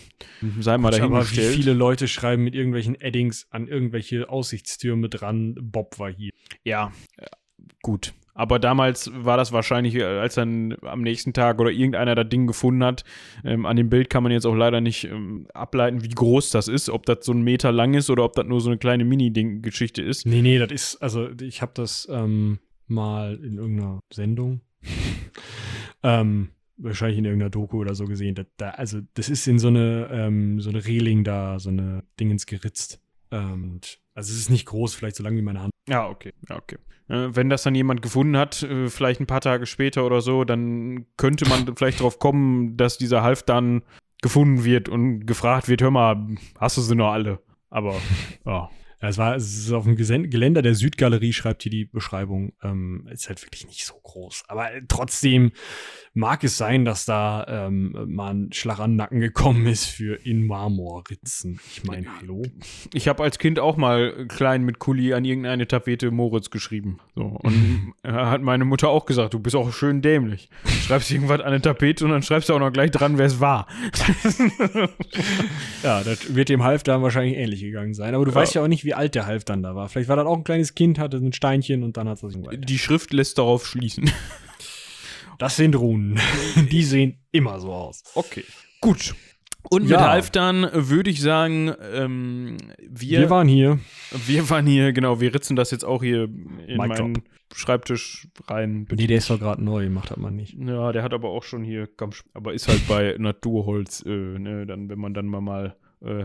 sei 0.60 0.78
mal 0.78 0.88
Aber 0.88 0.96
wie 0.96 1.00
dahingestellt. 1.10 1.54
viele 1.54 1.72
Leute 1.74 2.08
schreiben 2.08 2.44
mit 2.44 2.54
irgendwelchen 2.54 2.96
Addings 2.98 3.46
an 3.50 3.68
irgendwelche 3.68 4.30
Aussichtstürme 4.30 5.08
dran, 5.08 5.54
Bob 5.60 5.98
war 5.98 6.10
hier. 6.10 6.32
Ja, 6.64 6.92
äh, 7.18 7.26
gut. 7.82 8.14
Aber 8.34 8.58
damals 8.58 9.10
war 9.14 9.36
das 9.36 9.52
wahrscheinlich, 9.52 9.94
äh, 9.94 10.04
als 10.04 10.34
dann 10.34 10.76
am 10.82 11.02
nächsten 11.02 11.32
Tag 11.32 11.60
oder 11.60 11.70
irgendeiner 11.70 12.14
das 12.14 12.28
Ding 12.28 12.46
gefunden 12.46 12.82
hat. 12.82 13.04
Ähm, 13.44 13.66
an 13.66 13.76
dem 13.76 13.90
Bild 13.90 14.08
kann 14.08 14.22
man 14.22 14.32
jetzt 14.32 14.46
auch 14.46 14.54
leider 14.54 14.80
nicht 14.80 15.04
ähm, 15.04 15.46
ableiten, 15.52 16.02
wie 16.02 16.08
groß 16.08 16.50
das 16.50 16.68
ist. 16.68 16.88
Ob 16.88 17.04
das 17.06 17.18
so 17.22 17.32
ein 17.32 17.42
Meter 17.42 17.72
lang 17.72 17.94
ist 17.94 18.08
oder 18.08 18.24
ob 18.24 18.34
das 18.34 18.46
nur 18.46 18.60
so 18.60 18.70
eine 18.70 18.78
kleine 18.78 19.04
Mini-Geschichte 19.04 20.02
ist. 20.02 20.26
Nee, 20.26 20.42
nee, 20.42 20.58
das 20.58 20.72
ist, 20.72 21.02
also 21.02 21.28
ich 21.40 21.60
habe 21.60 21.72
das 21.74 22.08
ähm, 22.10 22.58
mal 22.86 23.38
in 23.42 23.58
irgendeiner 23.58 24.00
Sendung, 24.12 24.62
ähm, 26.02 26.48
wahrscheinlich 26.78 27.18
in 27.18 27.24
irgendeiner 27.24 27.50
Doku 27.50 27.78
oder 27.78 27.94
so 27.94 28.06
gesehen. 28.06 28.34
Da, 28.34 28.44
da, 28.56 28.70
also 28.70 29.00
das 29.14 29.28
ist 29.28 29.46
in 29.46 29.58
so 29.58 29.68
eine, 29.68 30.08
ähm, 30.10 30.60
so 30.60 30.70
eine 30.70 30.84
Reling 30.84 31.22
da, 31.24 31.58
so 31.58 31.68
eine 31.68 32.02
Dingens 32.18 32.46
geritzt. 32.46 33.00
Ähm, 33.30 33.72
und, 33.72 33.98
also 34.14 34.32
es 34.32 34.38
ist 34.38 34.50
nicht 34.50 34.66
groß, 34.66 34.94
vielleicht 34.94 35.16
so 35.16 35.22
lang 35.22 35.36
wie 35.36 35.42
meine 35.42 35.60
Hand. 35.60 35.71
Ja, 35.92 36.08
okay. 36.08 36.32
Ja, 36.48 36.56
okay. 36.56 36.78
Äh, 37.08 37.36
wenn 37.36 37.50
das 37.50 37.62
dann 37.64 37.74
jemand 37.74 38.00
gefunden 38.00 38.36
hat, 38.38 38.62
äh, 38.62 38.88
vielleicht 38.88 39.20
ein 39.20 39.26
paar 39.26 39.42
Tage 39.42 39.66
später 39.66 40.06
oder 40.06 40.22
so, 40.22 40.44
dann 40.44 41.04
könnte 41.18 41.46
man 41.46 41.66
vielleicht 41.76 42.00
drauf 42.00 42.18
kommen, 42.18 42.78
dass 42.78 42.96
dieser 42.96 43.22
Half 43.22 43.42
dann 43.42 43.82
gefunden 44.22 44.64
wird 44.64 44.88
und 44.88 45.26
gefragt 45.26 45.68
wird, 45.68 45.82
hör 45.82 45.90
mal, 45.90 46.16
hast 46.58 46.78
du 46.78 46.80
sie 46.80 46.94
noch 46.94 47.12
alle? 47.12 47.40
Aber, 47.68 47.94
ja. 48.46 48.70
Ja, 49.02 49.08
es 49.08 49.18
war, 49.18 49.34
es 49.34 49.58
ist 49.58 49.72
auf 49.72 49.84
dem 49.84 49.96
Geländer 49.96 50.62
der 50.62 50.74
Südgalerie, 50.76 51.32
schreibt 51.32 51.64
hier 51.64 51.70
die 51.70 51.84
Beschreibung. 51.86 52.52
Ähm, 52.62 53.08
ist 53.12 53.28
halt 53.28 53.42
wirklich 53.42 53.66
nicht 53.66 53.84
so 53.84 53.94
groß. 54.02 54.44
Aber 54.46 54.72
äh, 54.72 54.82
trotzdem 54.86 55.50
mag 56.14 56.44
es 56.44 56.56
sein, 56.56 56.84
dass 56.84 57.04
da 57.04 57.66
ähm, 57.66 57.96
mal 58.06 58.32
ein 58.34 58.52
Schlag 58.52 58.78
an 58.78 58.92
den 58.92 58.96
Nacken 58.96 59.18
gekommen 59.20 59.66
ist 59.66 59.86
für 59.86 60.24
in 60.24 60.46
Marmorritzen. 60.46 61.58
Ich 61.72 61.82
meine, 61.84 62.06
hallo? 62.20 62.42
Ich 62.94 63.08
habe 63.08 63.22
als 63.24 63.38
Kind 63.38 63.58
auch 63.58 63.76
mal 63.76 64.26
klein 64.28 64.62
mit 64.62 64.78
Kuli 64.78 65.14
an 65.14 65.24
irgendeine 65.24 65.66
Tapete 65.66 66.10
Moritz 66.10 66.50
geschrieben. 66.50 66.98
So. 67.16 67.22
Und 67.24 67.94
hat 68.04 68.42
meine 68.42 68.64
Mutter 68.64 68.88
auch 68.88 69.04
gesagt, 69.06 69.34
du 69.34 69.40
bist 69.40 69.56
auch 69.56 69.72
schön 69.72 70.00
dämlich. 70.00 70.48
Schreibst 70.86 71.10
irgendwas 71.10 71.40
an 71.40 71.46
eine 71.46 71.60
Tapete 71.60 72.04
und 72.04 72.12
dann 72.12 72.22
schreibst 72.22 72.48
du 72.50 72.54
auch 72.54 72.60
noch 72.60 72.72
gleich 72.72 72.92
dran, 72.92 73.18
wer 73.18 73.26
es 73.26 73.40
war. 73.40 73.66
Ja, 75.82 76.02
das 76.04 76.34
wird 76.34 76.48
dem 76.48 76.62
Half 76.62 76.82
dann 76.84 77.02
wahrscheinlich 77.02 77.36
ähnlich 77.36 77.60
gegangen 77.60 77.94
sein. 77.94 78.14
Aber 78.14 78.24
du 78.24 78.30
Ja. 78.30 78.36
weißt 78.36 78.54
ja 78.54 78.62
auch 78.62 78.68
nicht, 78.68 78.84
wie 78.84 78.91
alt 78.94 79.14
der 79.14 79.26
Half 79.26 79.44
dann 79.44 79.62
da 79.62 79.74
war. 79.74 79.88
Vielleicht 79.88 80.08
war 80.08 80.16
das 80.16 80.26
auch 80.26 80.36
ein 80.36 80.44
kleines 80.44 80.74
Kind, 80.74 80.98
hatte 80.98 81.16
ein 81.18 81.32
Steinchen 81.32 81.82
und 81.82 81.96
dann 81.96 82.08
hat 82.08 82.22
es 82.22 82.34
weiter. 82.42 82.56
Die 82.56 82.78
Schrift 82.78 83.12
lässt 83.12 83.38
darauf 83.38 83.66
schließen. 83.66 84.10
Das 85.38 85.56
sind 85.56 85.74
Runen. 85.74 86.20
Die 86.70 86.84
sehen 86.84 87.16
immer 87.32 87.58
so 87.58 87.72
aus. 87.72 88.04
Okay. 88.14 88.44
Gut. 88.80 89.14
Und 89.64 89.88
Ja. 89.88 89.98
mit 89.98 90.06
Halfdan 90.06 90.68
würde 90.72 91.10
ich 91.10 91.20
sagen, 91.20 91.72
ähm, 91.92 92.58
wir, 92.78 93.20
Wir 93.20 93.30
waren 93.30 93.48
hier. 93.48 93.80
wir 94.26 94.48
waren 94.50 94.66
hier, 94.66 94.92
genau, 94.92 95.20
wir 95.20 95.34
ritzen 95.34 95.56
das 95.56 95.70
jetzt 95.72 95.84
auch 95.84 96.02
hier 96.02 96.24
in 96.24 96.76
Mic 96.76 96.88
meinen 96.88 97.22
Schreibtisch 97.54 98.28
rein. 98.46 98.86
Nee, 98.90 99.06
der 99.06 99.18
ist 99.18 99.30
doch 99.30 99.38
gerade 99.38 99.62
neu, 99.62 99.88
macht 99.90 100.10
das 100.10 100.16
mal 100.16 100.30
nicht. 100.30 100.56
Ja, 100.58 100.90
der 100.92 101.02
hat 101.02 101.12
aber 101.12 101.30
auch 101.30 101.42
schon 101.42 101.64
hier, 101.64 101.88
aber 102.34 102.54
ist 102.54 102.68
halt 102.68 102.86
bei 102.88 103.16
Naturholz, 103.18 104.02
äh, 104.06 104.10
ne, 104.10 104.64
dann, 104.64 104.88
wenn 104.88 104.98
man 104.98 105.12
dann 105.12 105.26
mal, 105.26 105.40
mal 105.40 105.76
äh, 106.02 106.24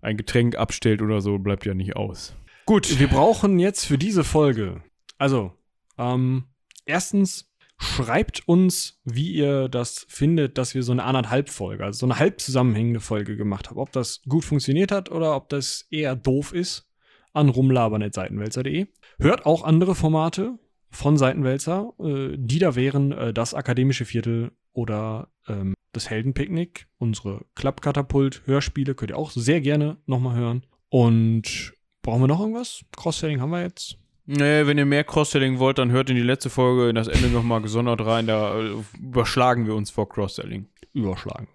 ein 0.00 0.16
Getränk 0.16 0.56
abstellt 0.56 1.02
oder 1.02 1.20
so, 1.20 1.38
bleibt 1.38 1.66
ja 1.66 1.74
nicht 1.74 1.96
aus. 1.96 2.34
Gut. 2.66 2.98
Wir 2.98 3.08
brauchen 3.08 3.58
jetzt 3.58 3.84
für 3.84 3.98
diese 3.98 4.24
Folge, 4.24 4.82
also, 5.16 5.52
ähm, 5.96 6.44
erstens, 6.84 7.50
schreibt 7.78 8.46
uns, 8.48 9.00
wie 9.04 9.32
ihr 9.32 9.68
das 9.68 10.04
findet, 10.08 10.58
dass 10.58 10.74
wir 10.74 10.82
so 10.82 10.92
eine 10.92 11.04
anderthalb 11.04 11.48
Folge, 11.48 11.84
also 11.84 12.00
so 12.00 12.06
eine 12.06 12.18
halb 12.18 12.40
zusammenhängende 12.40 13.00
Folge 13.00 13.36
gemacht 13.36 13.70
haben. 13.70 13.78
Ob 13.78 13.92
das 13.92 14.22
gut 14.28 14.44
funktioniert 14.44 14.90
hat 14.90 15.10
oder 15.10 15.36
ob 15.36 15.48
das 15.48 15.86
eher 15.90 16.16
doof 16.16 16.52
ist, 16.52 16.90
an 17.32 17.48
rumlabern.seitenwälzer.de. 17.48 18.86
Hört 19.18 19.46
auch 19.46 19.62
andere 19.62 19.94
Formate 19.94 20.58
von 20.90 21.16
Seitenwälzer, 21.16 21.92
äh, 22.00 22.36
die 22.36 22.58
da 22.58 22.74
wären 22.74 23.12
äh, 23.12 23.32
das 23.32 23.54
akademische 23.54 24.04
Viertel 24.04 24.52
oder 24.72 25.28
ähm, 25.48 25.74
das 25.92 26.10
Heldenpicknick, 26.10 26.86
unsere 26.98 27.44
Klappkatapult-Hörspiele, 27.54 28.94
könnt 28.94 29.10
ihr 29.10 29.18
auch 29.18 29.30
sehr 29.30 29.60
gerne 29.60 29.96
nochmal 30.06 30.36
hören. 30.36 30.64
Und 30.90 31.72
brauchen 32.02 32.22
wir 32.22 32.28
noch 32.28 32.40
irgendwas? 32.40 32.84
Cross-Selling 32.96 33.40
haben 33.40 33.50
wir 33.50 33.62
jetzt. 33.62 33.98
Nee, 34.26 34.66
wenn 34.66 34.78
ihr 34.78 34.86
mehr 34.86 35.04
Cross-Selling 35.04 35.58
wollt, 35.58 35.78
dann 35.78 35.90
hört 35.90 36.10
in 36.10 36.16
die 36.16 36.22
letzte 36.22 36.50
Folge 36.50 36.88
in 36.88 36.94
das 36.94 37.08
Ende 37.08 37.28
nochmal 37.28 37.62
gesondert 37.62 38.04
rein. 38.04 38.26
Da 38.26 38.60
äh, 38.60 38.74
überschlagen 38.98 39.66
wir 39.66 39.74
uns 39.74 39.90
vor 39.90 40.08
Cross-Selling. 40.08 40.66
Überschlagen. 40.92 41.48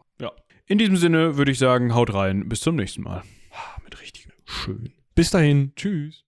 In 0.65 0.77
diesem 0.77 0.95
Sinne 0.95 1.35
würde 1.37 1.51
ich 1.51 1.59
sagen, 1.59 1.93
haut 1.93 2.13
rein. 2.13 2.47
Bis 2.47 2.61
zum 2.61 2.75
nächsten 2.75 3.03
Mal. 3.03 3.21
Ah, 3.51 3.81
Mit 3.83 3.99
richtig 3.99 4.29
schön. 4.45 4.93
Bis 5.13 5.29
dahin. 5.29 5.73
Tschüss. 5.75 6.22